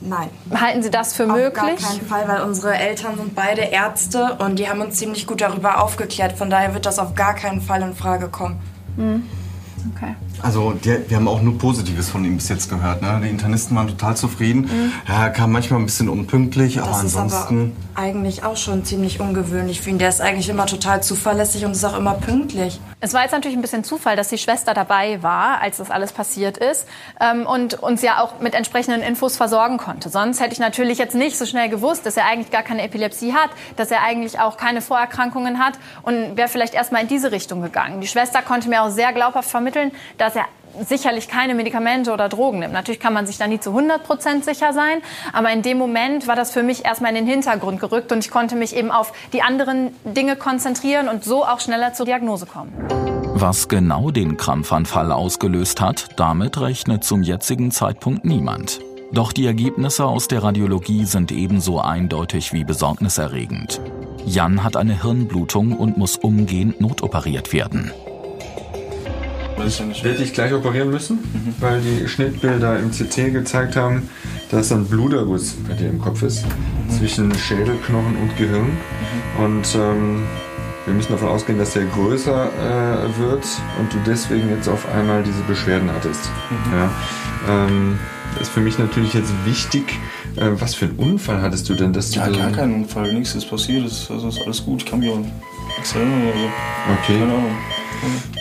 Nein. 0.00 0.28
Halten 0.54 0.84
Sie 0.84 0.90
das 0.90 1.14
für 1.14 1.24
Auf 1.24 1.32
möglich? 1.32 1.52
gar 1.56 1.74
keinen 1.74 2.06
Fall, 2.06 2.28
weil 2.28 2.42
unsere 2.42 2.76
Eltern 2.76 3.16
sind 3.16 3.34
beide 3.34 3.62
Ärzte 3.62 4.36
und 4.38 4.60
die 4.60 4.68
haben 4.68 4.80
uns 4.80 4.98
ziemlich 4.98 5.26
gut 5.26 5.40
darüber 5.40 5.82
aufgeklärt. 5.82 6.38
Von 6.38 6.48
daher 6.48 6.74
wird 6.74 6.86
das 6.86 7.00
auf 7.00 7.16
gar 7.16 7.34
keinen 7.34 7.60
Fall 7.60 7.82
in 7.82 7.92
Frage 7.92 8.28
kommen. 8.28 8.60
Hm. 8.94 9.24
Okay. 9.96 10.14
Also 10.42 10.72
die, 10.72 10.98
wir 11.08 11.16
haben 11.16 11.28
auch 11.28 11.40
nur 11.40 11.58
Positives 11.58 12.10
von 12.10 12.24
ihm 12.24 12.36
bis 12.36 12.48
jetzt 12.48 12.68
gehört. 12.68 13.02
Ne? 13.02 13.20
Die 13.22 13.28
Internisten 13.30 13.76
waren 13.76 13.88
total 13.88 14.16
zufrieden. 14.16 14.62
Mhm. 14.62 14.92
Ja, 15.08 15.24
er 15.24 15.30
kam 15.30 15.52
manchmal 15.52 15.80
ein 15.80 15.86
bisschen 15.86 16.08
unpünktlich, 16.08 16.80
aber 16.80 16.90
Das 16.90 17.04
ist 17.04 17.14
aber 17.14 17.24
ansonsten... 17.24 17.76
eigentlich 17.94 18.44
auch 18.44 18.56
schon 18.56 18.84
ziemlich 18.84 19.20
ungewöhnlich 19.20 19.80
für 19.80 19.90
ihn. 19.90 19.98
Der 19.98 20.08
ist 20.08 20.20
eigentlich 20.20 20.48
immer 20.48 20.66
total 20.66 21.02
zuverlässig 21.02 21.64
und 21.64 21.72
ist 21.72 21.84
auch 21.84 21.96
immer 21.96 22.14
pünktlich. 22.14 22.80
Es 23.00 23.12
war 23.12 23.22
jetzt 23.22 23.32
natürlich 23.32 23.56
ein 23.56 23.62
bisschen 23.62 23.84
Zufall, 23.84 24.16
dass 24.16 24.28
die 24.28 24.38
Schwester 24.38 24.72
dabei 24.74 25.22
war, 25.22 25.60
als 25.60 25.76
das 25.76 25.90
alles 25.90 26.12
passiert 26.12 26.56
ist 26.56 26.86
ähm, 27.20 27.46
und 27.46 27.74
uns 27.74 28.00
ja 28.02 28.22
auch 28.22 28.40
mit 28.40 28.54
entsprechenden 28.54 29.02
Infos 29.02 29.36
versorgen 29.36 29.76
konnte. 29.76 30.08
Sonst 30.08 30.40
hätte 30.40 30.54
ich 30.54 30.58
natürlich 30.58 30.98
jetzt 30.98 31.14
nicht 31.14 31.36
so 31.36 31.44
schnell 31.46 31.68
gewusst, 31.68 32.06
dass 32.06 32.16
er 32.16 32.26
eigentlich 32.26 32.50
gar 32.50 32.62
keine 32.62 32.82
Epilepsie 32.82 33.34
hat, 33.34 33.50
dass 33.76 33.90
er 33.90 34.02
eigentlich 34.02 34.40
auch 34.40 34.56
keine 34.56 34.80
Vorerkrankungen 34.80 35.58
hat 35.58 35.74
und 36.02 36.36
wäre 36.36 36.48
vielleicht 36.48 36.74
erst 36.74 36.92
mal 36.92 37.00
in 37.02 37.08
diese 37.08 37.30
Richtung 37.30 37.60
gegangen. 37.60 38.00
Die 38.00 38.06
Schwester 38.06 38.40
konnte 38.40 38.68
mir 38.70 38.82
auch 38.82 38.90
sehr 38.90 39.12
glaubhaft 39.12 39.50
vermitteln, 39.50 39.92
dass 40.16 40.23
er 40.34 40.46
sicherlich 40.88 41.28
keine 41.28 41.54
Medikamente 41.54 42.12
oder 42.12 42.28
Drogen 42.28 42.58
nimmt. 42.58 42.72
Natürlich 42.72 43.00
kann 43.00 43.12
man 43.12 43.26
sich 43.26 43.38
da 43.38 43.46
nie 43.46 43.60
zu 43.60 43.70
100 43.70 44.04
Prozent 44.04 44.44
sicher 44.44 44.72
sein, 44.72 45.02
aber 45.32 45.52
in 45.52 45.62
dem 45.62 45.78
Moment 45.78 46.26
war 46.26 46.36
das 46.36 46.50
für 46.50 46.62
mich 46.62 46.84
erstmal 46.84 47.10
in 47.10 47.16
den 47.16 47.26
Hintergrund 47.26 47.80
gerückt 47.80 48.10
und 48.12 48.24
ich 48.24 48.30
konnte 48.30 48.56
mich 48.56 48.74
eben 48.74 48.90
auf 48.90 49.12
die 49.32 49.42
anderen 49.42 49.94
Dinge 50.04 50.36
konzentrieren 50.36 51.08
und 51.08 51.24
so 51.24 51.44
auch 51.44 51.60
schneller 51.60 51.92
zur 51.92 52.06
Diagnose 52.06 52.46
kommen. 52.46 52.72
Was 53.36 53.68
genau 53.68 54.10
den 54.10 54.36
Krampfanfall 54.36 55.12
ausgelöst 55.12 55.80
hat, 55.80 56.08
damit 56.16 56.60
rechnet 56.60 57.04
zum 57.04 57.22
jetzigen 57.22 57.70
Zeitpunkt 57.70 58.24
niemand. 58.24 58.80
Doch 59.12 59.32
die 59.32 59.46
Ergebnisse 59.46 60.04
aus 60.06 60.28
der 60.28 60.42
Radiologie 60.42 61.04
sind 61.04 61.30
ebenso 61.30 61.80
eindeutig 61.80 62.52
wie 62.52 62.64
besorgniserregend. 62.64 63.80
Jan 64.24 64.64
hat 64.64 64.76
eine 64.76 65.02
Hirnblutung 65.02 65.76
und 65.76 65.98
muss 65.98 66.16
umgehend 66.16 66.80
notoperiert 66.80 67.52
werden. 67.52 67.92
Werde 69.56 70.22
ich 70.22 70.32
gleich 70.32 70.52
operieren 70.52 70.90
müssen, 70.90 71.18
weil 71.60 71.80
die 71.80 72.08
Schnittbilder 72.08 72.78
im 72.78 72.90
CT 72.90 73.32
gezeigt 73.32 73.76
haben, 73.76 74.08
dass 74.50 74.72
ein 74.72 74.86
Bluterguss 74.86 75.54
bei 75.68 75.74
dir 75.74 75.88
im 75.88 76.00
Kopf 76.00 76.22
ist, 76.22 76.44
zwischen 76.98 77.34
Schädelknochen 77.34 78.16
und 78.16 78.36
Gehirn. 78.36 78.76
Und 79.38 79.74
ähm, 79.74 80.22
wir 80.84 80.94
müssen 80.94 81.12
davon 81.12 81.28
ausgehen, 81.28 81.58
dass 81.58 81.72
der 81.72 81.84
größer 81.84 82.46
äh, 82.46 83.18
wird 83.18 83.44
und 83.78 83.92
du 83.92 83.98
deswegen 84.06 84.50
jetzt 84.50 84.68
auf 84.68 84.86
einmal 84.92 85.22
diese 85.22 85.42
Beschwerden 85.44 85.90
hattest. 85.90 86.30
Ja. 86.72 86.90
Ähm, 87.48 87.98
ist 88.40 88.50
für 88.50 88.60
mich 88.60 88.78
natürlich 88.78 89.14
jetzt 89.14 89.32
wichtig, 89.44 89.98
äh, 90.36 90.50
was 90.58 90.74
für 90.74 90.86
einen 90.86 90.96
Unfall 90.96 91.40
hattest 91.40 91.68
du 91.68 91.74
denn? 91.74 91.92
Dass 91.92 92.10
du 92.10 92.20
Ja, 92.20 92.28
gar 92.28 92.50
kein 92.50 92.74
Unfall, 92.74 93.12
nichts 93.12 93.34
ist 93.34 93.48
passiert, 93.48 93.86
es 93.86 94.10
also 94.10 94.28
ist 94.28 94.40
alles 94.44 94.64
gut, 94.64 94.82
ich 94.82 94.90
kann 94.90 95.00
mich 95.00 95.10
auch 95.10 95.18
nichts 95.18 95.94
erinnern 95.94 96.22
oder 96.22 96.38
so. 96.38 96.46
Okay. 97.00 97.18
Keine 97.18 97.32
Ahnung. 97.32 97.56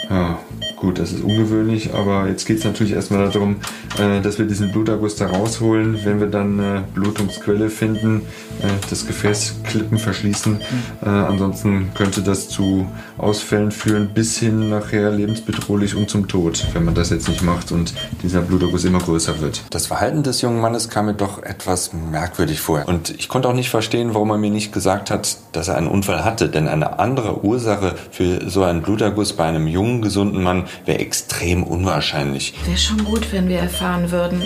Ja, 0.10 0.40
gut, 0.84 1.00
das 1.00 1.14
ist 1.14 1.24
ungewöhnlich, 1.24 1.94
aber 1.94 2.28
jetzt 2.28 2.46
geht 2.46 2.58
es 2.58 2.66
natürlich 2.66 2.92
erstmal 2.92 3.30
darum, 3.30 3.56
äh, 3.98 4.20
dass 4.20 4.38
wir 4.38 4.46
diesen 4.46 4.72
Bluterguss 4.74 5.16
da 5.16 5.28
rausholen, 5.28 6.04
wenn 6.04 6.20
wir 6.20 6.28
dann 6.28 6.60
eine 6.60 6.84
Blutungsquelle 6.94 7.70
finden, 7.70 8.24
äh, 8.62 8.68
das 8.90 9.08
Gefäßklippen 9.08 9.98
verschließen. 9.98 10.60
Äh, 11.02 11.08
ansonsten 11.08 11.92
könnte 11.96 12.22
das 12.22 12.50
zu 12.50 12.86
Ausfällen 13.18 13.72
führen, 13.72 14.10
bis 14.14 14.38
hin 14.38 14.70
nachher 14.70 15.10
lebensbedrohlich 15.10 15.96
und 15.96 16.10
zum 16.10 16.28
Tod, 16.28 16.68
wenn 16.74 16.84
man 16.84 16.96
das 16.96 17.12
jetzt 17.12 17.30
nicht 17.30 17.44
macht 17.44 17.72
und 17.72 17.94
dieser 18.22 18.42
Bluterguss 18.42 18.84
immer 18.84 19.00
größer 19.00 19.40
wird. 19.40 19.64
Das 19.70 19.88
Verhalten 19.88 20.22
des 20.22 20.42
jungen 20.42 20.60
Mannes 20.60 20.90
kam 20.90 21.06
mir 21.06 21.14
doch 21.14 21.42
etwas 21.42 21.94
merkwürdig 21.94 22.60
vor. 22.60 22.84
Und 22.88 23.10
ich 23.10 23.30
konnte 23.30 23.48
auch 23.48 23.54
nicht 23.54 23.70
verstehen, 23.70 24.14
warum 24.14 24.32
er 24.32 24.38
mir 24.38 24.52
nicht 24.52 24.74
gesagt 24.74 25.12
hat, 25.12 25.38
dass 25.54 25.70
er 25.70 25.78
einen 25.78 25.88
Unfall 25.88 26.24
hatte. 26.26 26.50
Denn 26.50 26.68
eine 26.68 27.00
andere 27.00 27.44
Ursache 27.44 27.96
für 28.12 28.50
so 28.50 28.64
einen 28.64 28.82
Bluterguss 28.82 29.34
bei 29.34 29.46
einem 29.46 29.68
jungen, 29.68 30.02
gesunden 30.02 30.44
Mann 30.44 30.66
wäre 30.86 31.00
extrem 31.00 31.64
unwahrscheinlich. 31.64 32.54
Wäre 32.66 32.78
schon 32.78 33.04
gut, 33.06 33.32
wenn 33.32 33.48
wir 33.48 33.60
erfahren 33.60 34.12
würden, 34.12 34.42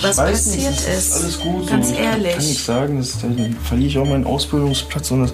was 0.00 0.18
weiß 0.18 0.46
nicht, 0.46 0.66
passiert 0.66 0.88
es 0.96 1.08
ist. 1.08 1.22
Alles 1.22 1.40
gut. 1.40 1.66
Ganz 1.68 1.88
so. 1.88 1.94
Ich 1.94 1.98
kann 2.00 2.22
ehrlich. 2.22 2.36
nichts 2.36 2.64
sagen, 2.66 2.98
das, 2.98 3.20
dann 3.20 3.56
verliere 3.64 3.88
ich 3.88 3.98
auch 3.98 4.06
meinen 4.06 4.24
Ausbildungsplatz 4.26 5.10
und 5.10 5.22
das, 5.22 5.32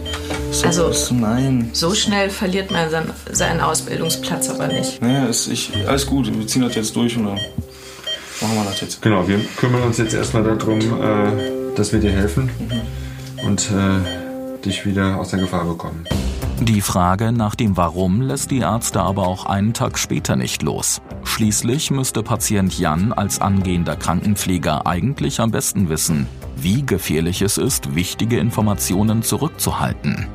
das 0.50 0.64
Also- 0.64 0.88
das, 0.88 1.10
nein. 1.10 1.70
So 1.72 1.94
schnell 1.94 2.30
verliert 2.30 2.70
man 2.70 2.90
sein, 2.90 3.10
seinen 3.30 3.60
Ausbildungsplatz 3.60 4.48
aber 4.48 4.68
nicht. 4.68 5.02
Naja, 5.02 5.26
es, 5.28 5.48
ich, 5.48 5.70
alles 5.86 6.06
gut, 6.06 6.32
wir 6.34 6.46
ziehen 6.46 6.62
das 6.62 6.74
jetzt 6.74 6.94
durch 6.96 7.16
und 7.16 7.26
dann 7.26 7.34
machen 7.34 8.54
wir 8.56 8.64
das 8.64 8.80
jetzt. 8.80 9.02
Genau, 9.02 9.26
wir 9.26 9.40
kümmern 9.56 9.82
uns 9.82 9.98
jetzt 9.98 10.14
erstmal 10.14 10.44
darum, 10.44 10.78
äh, 10.80 11.74
dass 11.76 11.92
wir 11.92 12.00
dir 12.00 12.12
helfen 12.12 12.50
und 13.44 13.70
äh, 13.70 14.17
dich 14.64 14.86
wieder 14.86 15.18
aus 15.18 15.30
der 15.30 15.40
Gefahr 15.40 15.64
bekommen. 15.64 16.04
Die 16.61 16.80
Frage 16.80 17.30
nach 17.30 17.54
dem 17.54 17.76
Warum 17.76 18.20
lässt 18.20 18.50
die 18.50 18.59
Ärzte 18.59 19.00
aber 19.00 19.28
auch 19.28 19.46
einen 19.46 19.74
Tag 19.74 19.96
später 19.96 20.34
nicht 20.34 20.62
los. 20.62 21.00
Schließlich 21.22 21.92
müsste 21.92 22.24
Patient 22.24 22.76
Jan 22.76 23.12
als 23.12 23.40
angehender 23.40 23.94
Krankenpfleger 23.94 24.86
eigentlich 24.86 25.40
am 25.40 25.52
besten 25.52 25.88
wissen, 25.88 26.26
wie 26.56 26.84
gefährlich 26.84 27.42
es 27.42 27.59
ist, 27.59 27.94
wichtige 27.94 28.38
Informationen 28.38 29.22
zurückzuhalten. 29.22 30.26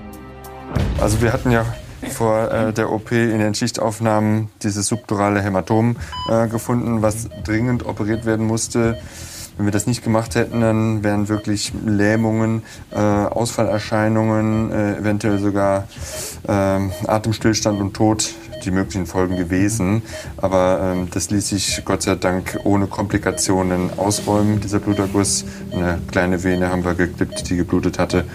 Also 1.01 1.21
wir 1.21 1.33
hatten 1.33 1.51
ja 1.51 1.65
vor 2.09 2.51
äh, 2.51 2.71
der 2.71 2.91
OP 2.91 3.11
in 3.11 3.39
den 3.39 3.53
Schichtaufnahmen 3.53 4.49
dieses 4.61 4.87
subdurale 4.87 5.41
Hämatom 5.41 5.97
äh, 6.29 6.47
gefunden, 6.47 7.01
was 7.01 7.29
dringend 7.43 7.85
operiert 7.85 8.25
werden 8.25 8.47
musste. 8.47 8.97
Wenn 9.57 9.65
wir 9.65 9.71
das 9.71 9.87
nicht 9.87 10.03
gemacht 10.03 10.35
hätten, 10.35 10.61
dann 10.61 11.03
wären 11.03 11.29
wirklich 11.29 11.73
Lähmungen, 11.85 12.63
äh, 12.91 12.97
Ausfallerscheinungen, 12.97 14.71
äh, 14.71 14.97
eventuell 14.97 15.39
sogar 15.39 15.87
ähm, 16.47 16.91
Atemstillstand 17.07 17.79
und 17.79 17.93
Tod 17.93 18.33
die 18.63 18.71
möglichen 18.71 19.05
Folgen 19.05 19.35
gewesen. 19.35 20.01
Aber 20.37 20.93
ähm, 20.95 21.07
das 21.11 21.29
ließ 21.29 21.49
sich 21.49 21.81
Gott 21.85 22.01
sei 22.01 22.15
Dank 22.15 22.59
ohne 22.63 22.87
Komplikationen 22.87 23.89
ausräumen, 23.97 24.59
dieser 24.59 24.79
Bluterguss. 24.79 25.45
Eine 25.71 25.99
kleine 26.11 26.43
Vene 26.43 26.69
haben 26.69 26.83
wir 26.83 26.93
geklippt, 26.93 27.49
die 27.49 27.57
geblutet 27.57 27.99
hatte. 27.99 28.25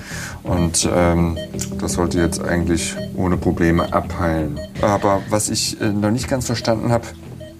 Und 0.42 0.88
ähm, 0.92 1.36
das 1.80 1.94
sollte 1.94 2.20
jetzt 2.20 2.42
eigentlich 2.42 2.96
ohne 3.16 3.36
Probleme 3.36 3.92
abheilen. 3.92 4.60
Aber 4.82 5.22
was 5.30 5.48
ich 5.48 5.80
äh, 5.80 5.88
noch 5.88 6.10
nicht 6.10 6.28
ganz 6.28 6.46
verstanden 6.46 6.92
habe, 6.92 7.06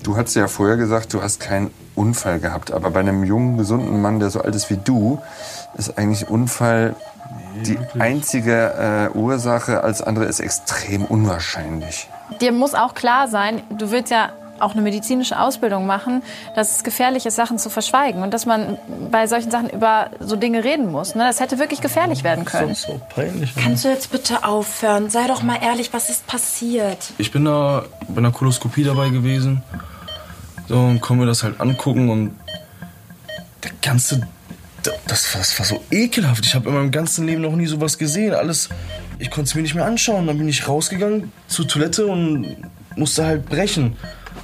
du 0.03 0.17
hast 0.17 0.35
ja 0.35 0.49
vorher 0.49 0.77
gesagt, 0.77 1.13
du 1.15 1.23
hast 1.23 1.41
keinen 1.41 1.71
Unfall 1.99 2.41
gehabt. 2.41 2.73
Aber 2.73 2.91
bei 2.91 3.01
einem 3.01 3.25
jungen, 3.25 3.59
gesunden 3.59 4.01
Mann, 4.01 4.21
der 4.21 4.31
so 4.31 4.41
alt 4.41 4.55
ist 4.55 4.71
wie 4.71 4.79
du, 4.79 5.21
ist 5.77 5.99
eigentlich 5.99 6.29
Unfall 6.29 6.95
die 7.67 7.79
einzige 7.99 9.11
äh, 9.15 9.17
Ursache. 9.19 9.83
Als 9.83 10.01
andere 10.03 10.25
ist 10.27 10.41
extrem 10.41 11.05
unwahrscheinlich. 11.05 12.09
Dir 12.41 12.53
muss 12.53 12.75
auch 12.75 12.95
klar 12.95 13.29
sein, 13.29 13.63
du 13.71 13.91
willst 13.91 14.11
ja 14.11 14.31
auch 14.61 14.73
eine 14.73 14.83
medizinische 14.83 15.39
Ausbildung 15.39 15.87
machen, 15.87 16.23
dass 16.55 16.77
es 16.77 16.85
gefährlich 16.85 17.27
ist, 17.27 17.37
Sachen 17.37 17.59
zu 17.59 17.71
verschweigen 17.71 18.23
und 18.23 18.35
dass 18.35 18.47
man 18.47 18.79
bei 19.11 19.27
solchen 19.27 19.51
Sachen 19.51 19.71
über 19.71 20.11
so 20.21 20.37
Dinge 20.37 20.65
reden 20.65 20.91
muss. 20.91 21.15
Ne? 21.15 21.25
Das 21.25 21.41
hätte 21.41 21.59
wirklich 21.59 21.81
gefährlich 21.81 22.25
werden 22.25 22.45
können. 22.45 22.75
So 22.75 23.01
peinlich. 23.15 23.55
Kannst 23.55 23.85
du 23.85 23.89
jetzt 23.89 24.11
bitte 24.11 24.45
aufhören? 24.45 25.11
Sei 25.11 25.27
doch 25.27 25.43
mal 25.43 25.59
ehrlich, 25.63 25.93
was 25.93 26.11
ist 26.11 26.27
passiert? 26.27 27.13
Ich 27.19 27.33
bin 27.33 27.45
da 27.45 27.85
bei 28.09 28.19
einer 28.19 28.33
Koloskopie 28.33 28.85
dabei 28.85 29.11
gewesen. 29.11 29.63
So, 30.69 30.79
und 30.79 31.01
konnte 31.01 31.23
mir 31.23 31.27
das 31.27 31.43
halt 31.43 31.61
angucken 31.61 32.11
und 32.11 32.37
der 33.65 33.73
ganze. 33.83 34.27
Das, 34.83 35.33
das 35.33 35.59
war 35.59 35.67
so 35.67 35.83
ekelhaft. 35.91 36.47
Ich 36.47 36.55
habe 36.55 36.69
in 36.69 36.75
meinem 36.75 36.91
ganzen 36.91 37.27
Leben 37.27 37.43
noch 37.43 37.57
nie 37.57 37.67
sowas 37.67 37.99
gesehen. 37.99 38.35
Alles. 38.35 38.69
Ich 39.19 39.31
konnte 39.31 39.49
es 39.49 39.55
mir 39.55 39.63
nicht 39.63 39.75
mehr 39.75 39.87
anschauen. 39.87 40.27
Dann 40.27 40.39
bin 40.39 40.49
ich 40.49 40.69
rausgegangen 40.69 41.33
zur 41.49 41.67
Toilette 41.67 42.07
und 42.07 42.57
musste 42.97 43.25
halt 43.25 43.47
brechen. 43.47 43.97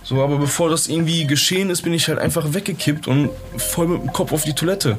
So, 0.02 0.22
aber 0.22 0.38
bevor 0.38 0.70
das 0.70 0.88
irgendwie 0.88 1.26
geschehen 1.26 1.70
ist, 1.70 1.82
bin 1.82 1.94
ich 1.94 2.08
halt 2.08 2.18
einfach 2.18 2.52
weggekippt 2.52 3.06
und 3.06 3.30
voll 3.56 3.88
mit 3.88 4.02
dem 4.02 4.12
Kopf 4.12 4.32
auf 4.32 4.44
die 4.44 4.52
Toilette. 4.54 4.98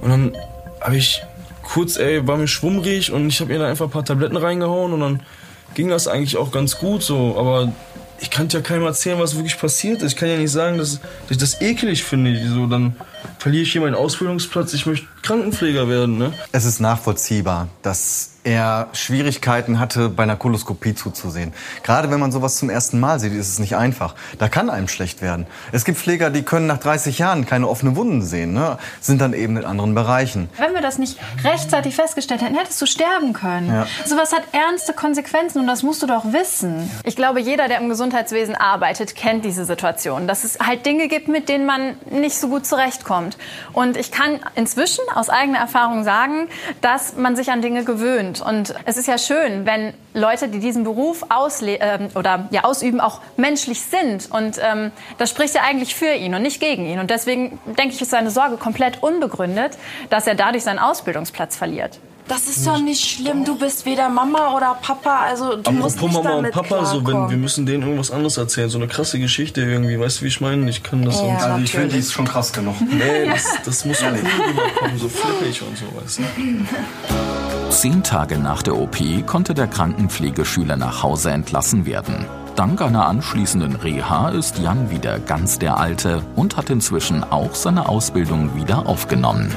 Und 0.00 0.10
dann 0.10 0.32
habe 0.80 0.96
ich 0.96 1.22
kurz, 1.62 1.96
ey, 1.96 2.26
war 2.26 2.36
mir 2.36 2.48
schwummrig 2.48 3.10
und 3.10 3.28
ich 3.28 3.40
habe 3.40 3.52
mir 3.52 3.58
da 3.58 3.68
einfach 3.68 3.86
ein 3.86 3.90
paar 3.90 4.04
Tabletten 4.04 4.36
reingehauen 4.36 4.92
und 4.92 5.00
dann 5.00 5.20
ging 5.74 5.88
das 5.88 6.08
eigentlich 6.08 6.36
auch 6.36 6.50
ganz 6.50 6.78
gut 6.78 7.02
so. 7.02 7.36
Aber 7.38 7.72
ich 8.20 8.30
kann 8.30 8.48
ja 8.48 8.60
keinem 8.60 8.84
erzählen, 8.84 9.18
was 9.18 9.36
wirklich 9.36 9.58
passiert 9.58 10.02
ist. 10.02 10.12
Ich 10.12 10.18
kann 10.18 10.28
ja 10.28 10.36
nicht 10.36 10.50
sagen, 10.50 10.78
dass, 10.78 11.00
dass 11.00 11.30
ich 11.30 11.38
das 11.38 11.60
ekelig 11.60 12.04
finde. 12.04 12.36
So, 12.48 12.66
dann 12.66 12.96
verliere 13.38 13.62
ich 13.62 13.72
hier 13.72 13.80
meinen 13.80 13.94
Ausbildungsplatz. 13.94 14.74
Ich 14.74 14.86
möchte 14.86 15.06
Krankenpfleger 15.28 15.90
werden, 15.90 16.16
ne? 16.16 16.32
Es 16.52 16.64
ist 16.64 16.80
nachvollziehbar, 16.80 17.68
dass 17.82 18.30
er 18.48 18.88
Schwierigkeiten 18.94 19.78
hatte, 19.78 20.08
bei 20.08 20.22
einer 20.22 20.36
Koloskopie 20.36 20.94
zuzusehen. 20.94 21.52
Gerade 21.82 22.10
wenn 22.10 22.18
man 22.18 22.32
sowas 22.32 22.56
zum 22.56 22.70
ersten 22.70 22.98
Mal 22.98 23.20
sieht, 23.20 23.34
ist 23.34 23.48
es 23.48 23.58
nicht 23.58 23.76
einfach. 23.76 24.14
Da 24.38 24.48
kann 24.48 24.70
einem 24.70 24.88
schlecht 24.88 25.20
werden. 25.20 25.46
Es 25.70 25.84
gibt 25.84 25.98
Pfleger, 25.98 26.30
die 26.30 26.42
können 26.42 26.66
nach 26.66 26.78
30 26.78 27.18
Jahren 27.18 27.44
keine 27.44 27.68
offene 27.68 27.94
Wunden 27.94 28.22
sehen, 28.22 28.54
ne? 28.54 28.78
sind 29.00 29.20
dann 29.20 29.34
eben 29.34 29.58
in 29.58 29.66
anderen 29.66 29.94
Bereichen. 29.94 30.48
Wenn 30.56 30.72
wir 30.72 30.80
das 30.80 30.96
nicht 30.96 31.18
rechtzeitig 31.44 31.94
festgestellt 31.94 32.40
hätten, 32.40 32.54
hättest 32.54 32.80
du 32.80 32.86
sterben 32.86 33.34
können. 33.34 33.68
Ja. 33.68 33.86
Sowas 34.06 34.32
hat 34.32 34.42
ernste 34.52 34.94
Konsequenzen 34.94 35.60
und 35.60 35.66
das 35.66 35.82
musst 35.82 36.02
du 36.02 36.06
doch 36.06 36.32
wissen. 36.32 36.90
Ich 37.04 37.16
glaube, 37.16 37.40
jeder, 37.40 37.68
der 37.68 37.80
im 37.80 37.90
Gesundheitswesen 37.90 38.54
arbeitet, 38.54 39.14
kennt 39.14 39.44
diese 39.44 39.66
Situation. 39.66 40.26
Dass 40.26 40.44
es 40.44 40.58
halt 40.58 40.86
Dinge 40.86 41.08
gibt, 41.08 41.28
mit 41.28 41.50
denen 41.50 41.66
man 41.66 41.96
nicht 42.10 42.38
so 42.38 42.48
gut 42.48 42.64
zurechtkommt. 42.64 43.36
Und 43.74 43.98
ich 43.98 44.10
kann 44.10 44.40
inzwischen 44.54 45.02
aus 45.18 45.28
eigener 45.28 45.58
Erfahrung 45.58 46.04
sagen, 46.04 46.48
dass 46.80 47.16
man 47.16 47.34
sich 47.34 47.50
an 47.50 47.60
Dinge 47.60 47.84
gewöhnt. 47.84 48.40
Und 48.40 48.74
es 48.84 48.96
ist 48.96 49.08
ja 49.08 49.18
schön, 49.18 49.66
wenn 49.66 49.92
Leute, 50.14 50.48
die 50.48 50.60
diesen 50.60 50.84
Beruf 50.84 51.26
ausle 51.28 51.80
äh, 51.80 51.98
oder 52.14 52.48
ja, 52.50 52.64
ausüben, 52.64 53.00
auch 53.00 53.20
menschlich 53.36 53.82
sind. 53.82 54.30
Und 54.30 54.58
ähm, 54.62 54.92
das 55.18 55.30
spricht 55.30 55.54
ja 55.54 55.62
eigentlich 55.62 55.94
für 55.94 56.12
ihn 56.12 56.34
und 56.34 56.42
nicht 56.42 56.60
gegen 56.60 56.86
ihn. 56.86 57.00
Und 57.00 57.10
deswegen 57.10 57.58
denke 57.66 57.94
ich, 57.94 58.00
ist 58.00 58.10
seine 58.10 58.30
Sorge 58.30 58.56
komplett 58.56 59.02
unbegründet, 59.02 59.76
dass 60.08 60.26
er 60.26 60.34
dadurch 60.34 60.62
seinen 60.62 60.78
Ausbildungsplatz 60.78 61.56
verliert. 61.56 61.98
Das 62.28 62.46
ist 62.46 62.66
doch 62.66 62.78
nicht 62.78 63.02
schlimm. 63.04 63.44
Du 63.44 63.56
bist 63.56 63.86
weder 63.86 64.08
Mama 64.08 64.54
oder 64.54 64.76
Papa. 64.80 65.20
Also 65.24 65.56
du 65.56 65.70
musst 65.72 65.96
Apropos 65.96 66.16
nicht 66.16 66.24
Mama 66.24 66.36
und 66.36 66.42
damit 66.44 66.52
Papa, 66.52 66.84
so 66.84 67.06
wenn 67.06 67.30
wir 67.30 67.36
müssen 67.38 67.64
denen 67.64 67.82
irgendwas 67.82 68.10
anderes 68.10 68.36
erzählen, 68.36 68.68
so 68.68 68.78
eine 68.78 68.86
krasse 68.86 69.18
Geschichte 69.18 69.62
irgendwie, 69.62 69.98
weißt 69.98 70.20
du, 70.20 70.24
wie 70.24 70.28
ich 70.28 70.40
meine? 70.40 70.68
Ich 70.68 70.82
kann 70.82 71.04
das 71.04 71.16
Ja, 71.16 71.20
sonst. 71.20 71.42
Also 71.42 71.64
ich 71.64 71.70
finde, 71.72 71.88
die 71.88 71.98
ist 71.98 72.12
schon 72.12 72.26
krass 72.26 72.52
genug. 72.52 72.74
Nee, 72.80 73.26
das, 73.30 73.44
das 73.64 73.84
muss 73.84 73.98
so 73.98 74.06
cool 74.06 74.12
rüberkommen, 74.12 74.98
so 74.98 75.08
flippig 75.08 75.62
und 75.62 75.76
so, 75.76 75.86
weißt 76.00 76.18
du? 76.18 77.70
Zehn 77.70 78.02
Tage 78.02 78.38
nach 78.38 78.62
der 78.62 78.76
OP 78.76 78.98
konnte 79.26 79.54
der 79.54 79.66
Krankenpflegeschüler 79.66 80.76
nach 80.76 81.02
Hause 81.02 81.30
entlassen 81.30 81.86
werden. 81.86 82.26
Dank 82.56 82.82
einer 82.82 83.06
anschließenden 83.06 83.76
Reha 83.76 84.30
ist 84.30 84.58
Jan 84.58 84.90
wieder 84.90 85.20
ganz 85.20 85.58
der 85.60 85.78
Alte 85.78 86.22
und 86.34 86.56
hat 86.56 86.70
inzwischen 86.70 87.22
auch 87.22 87.54
seine 87.54 87.88
Ausbildung 87.88 88.56
wieder 88.56 88.86
aufgenommen. 88.86 89.54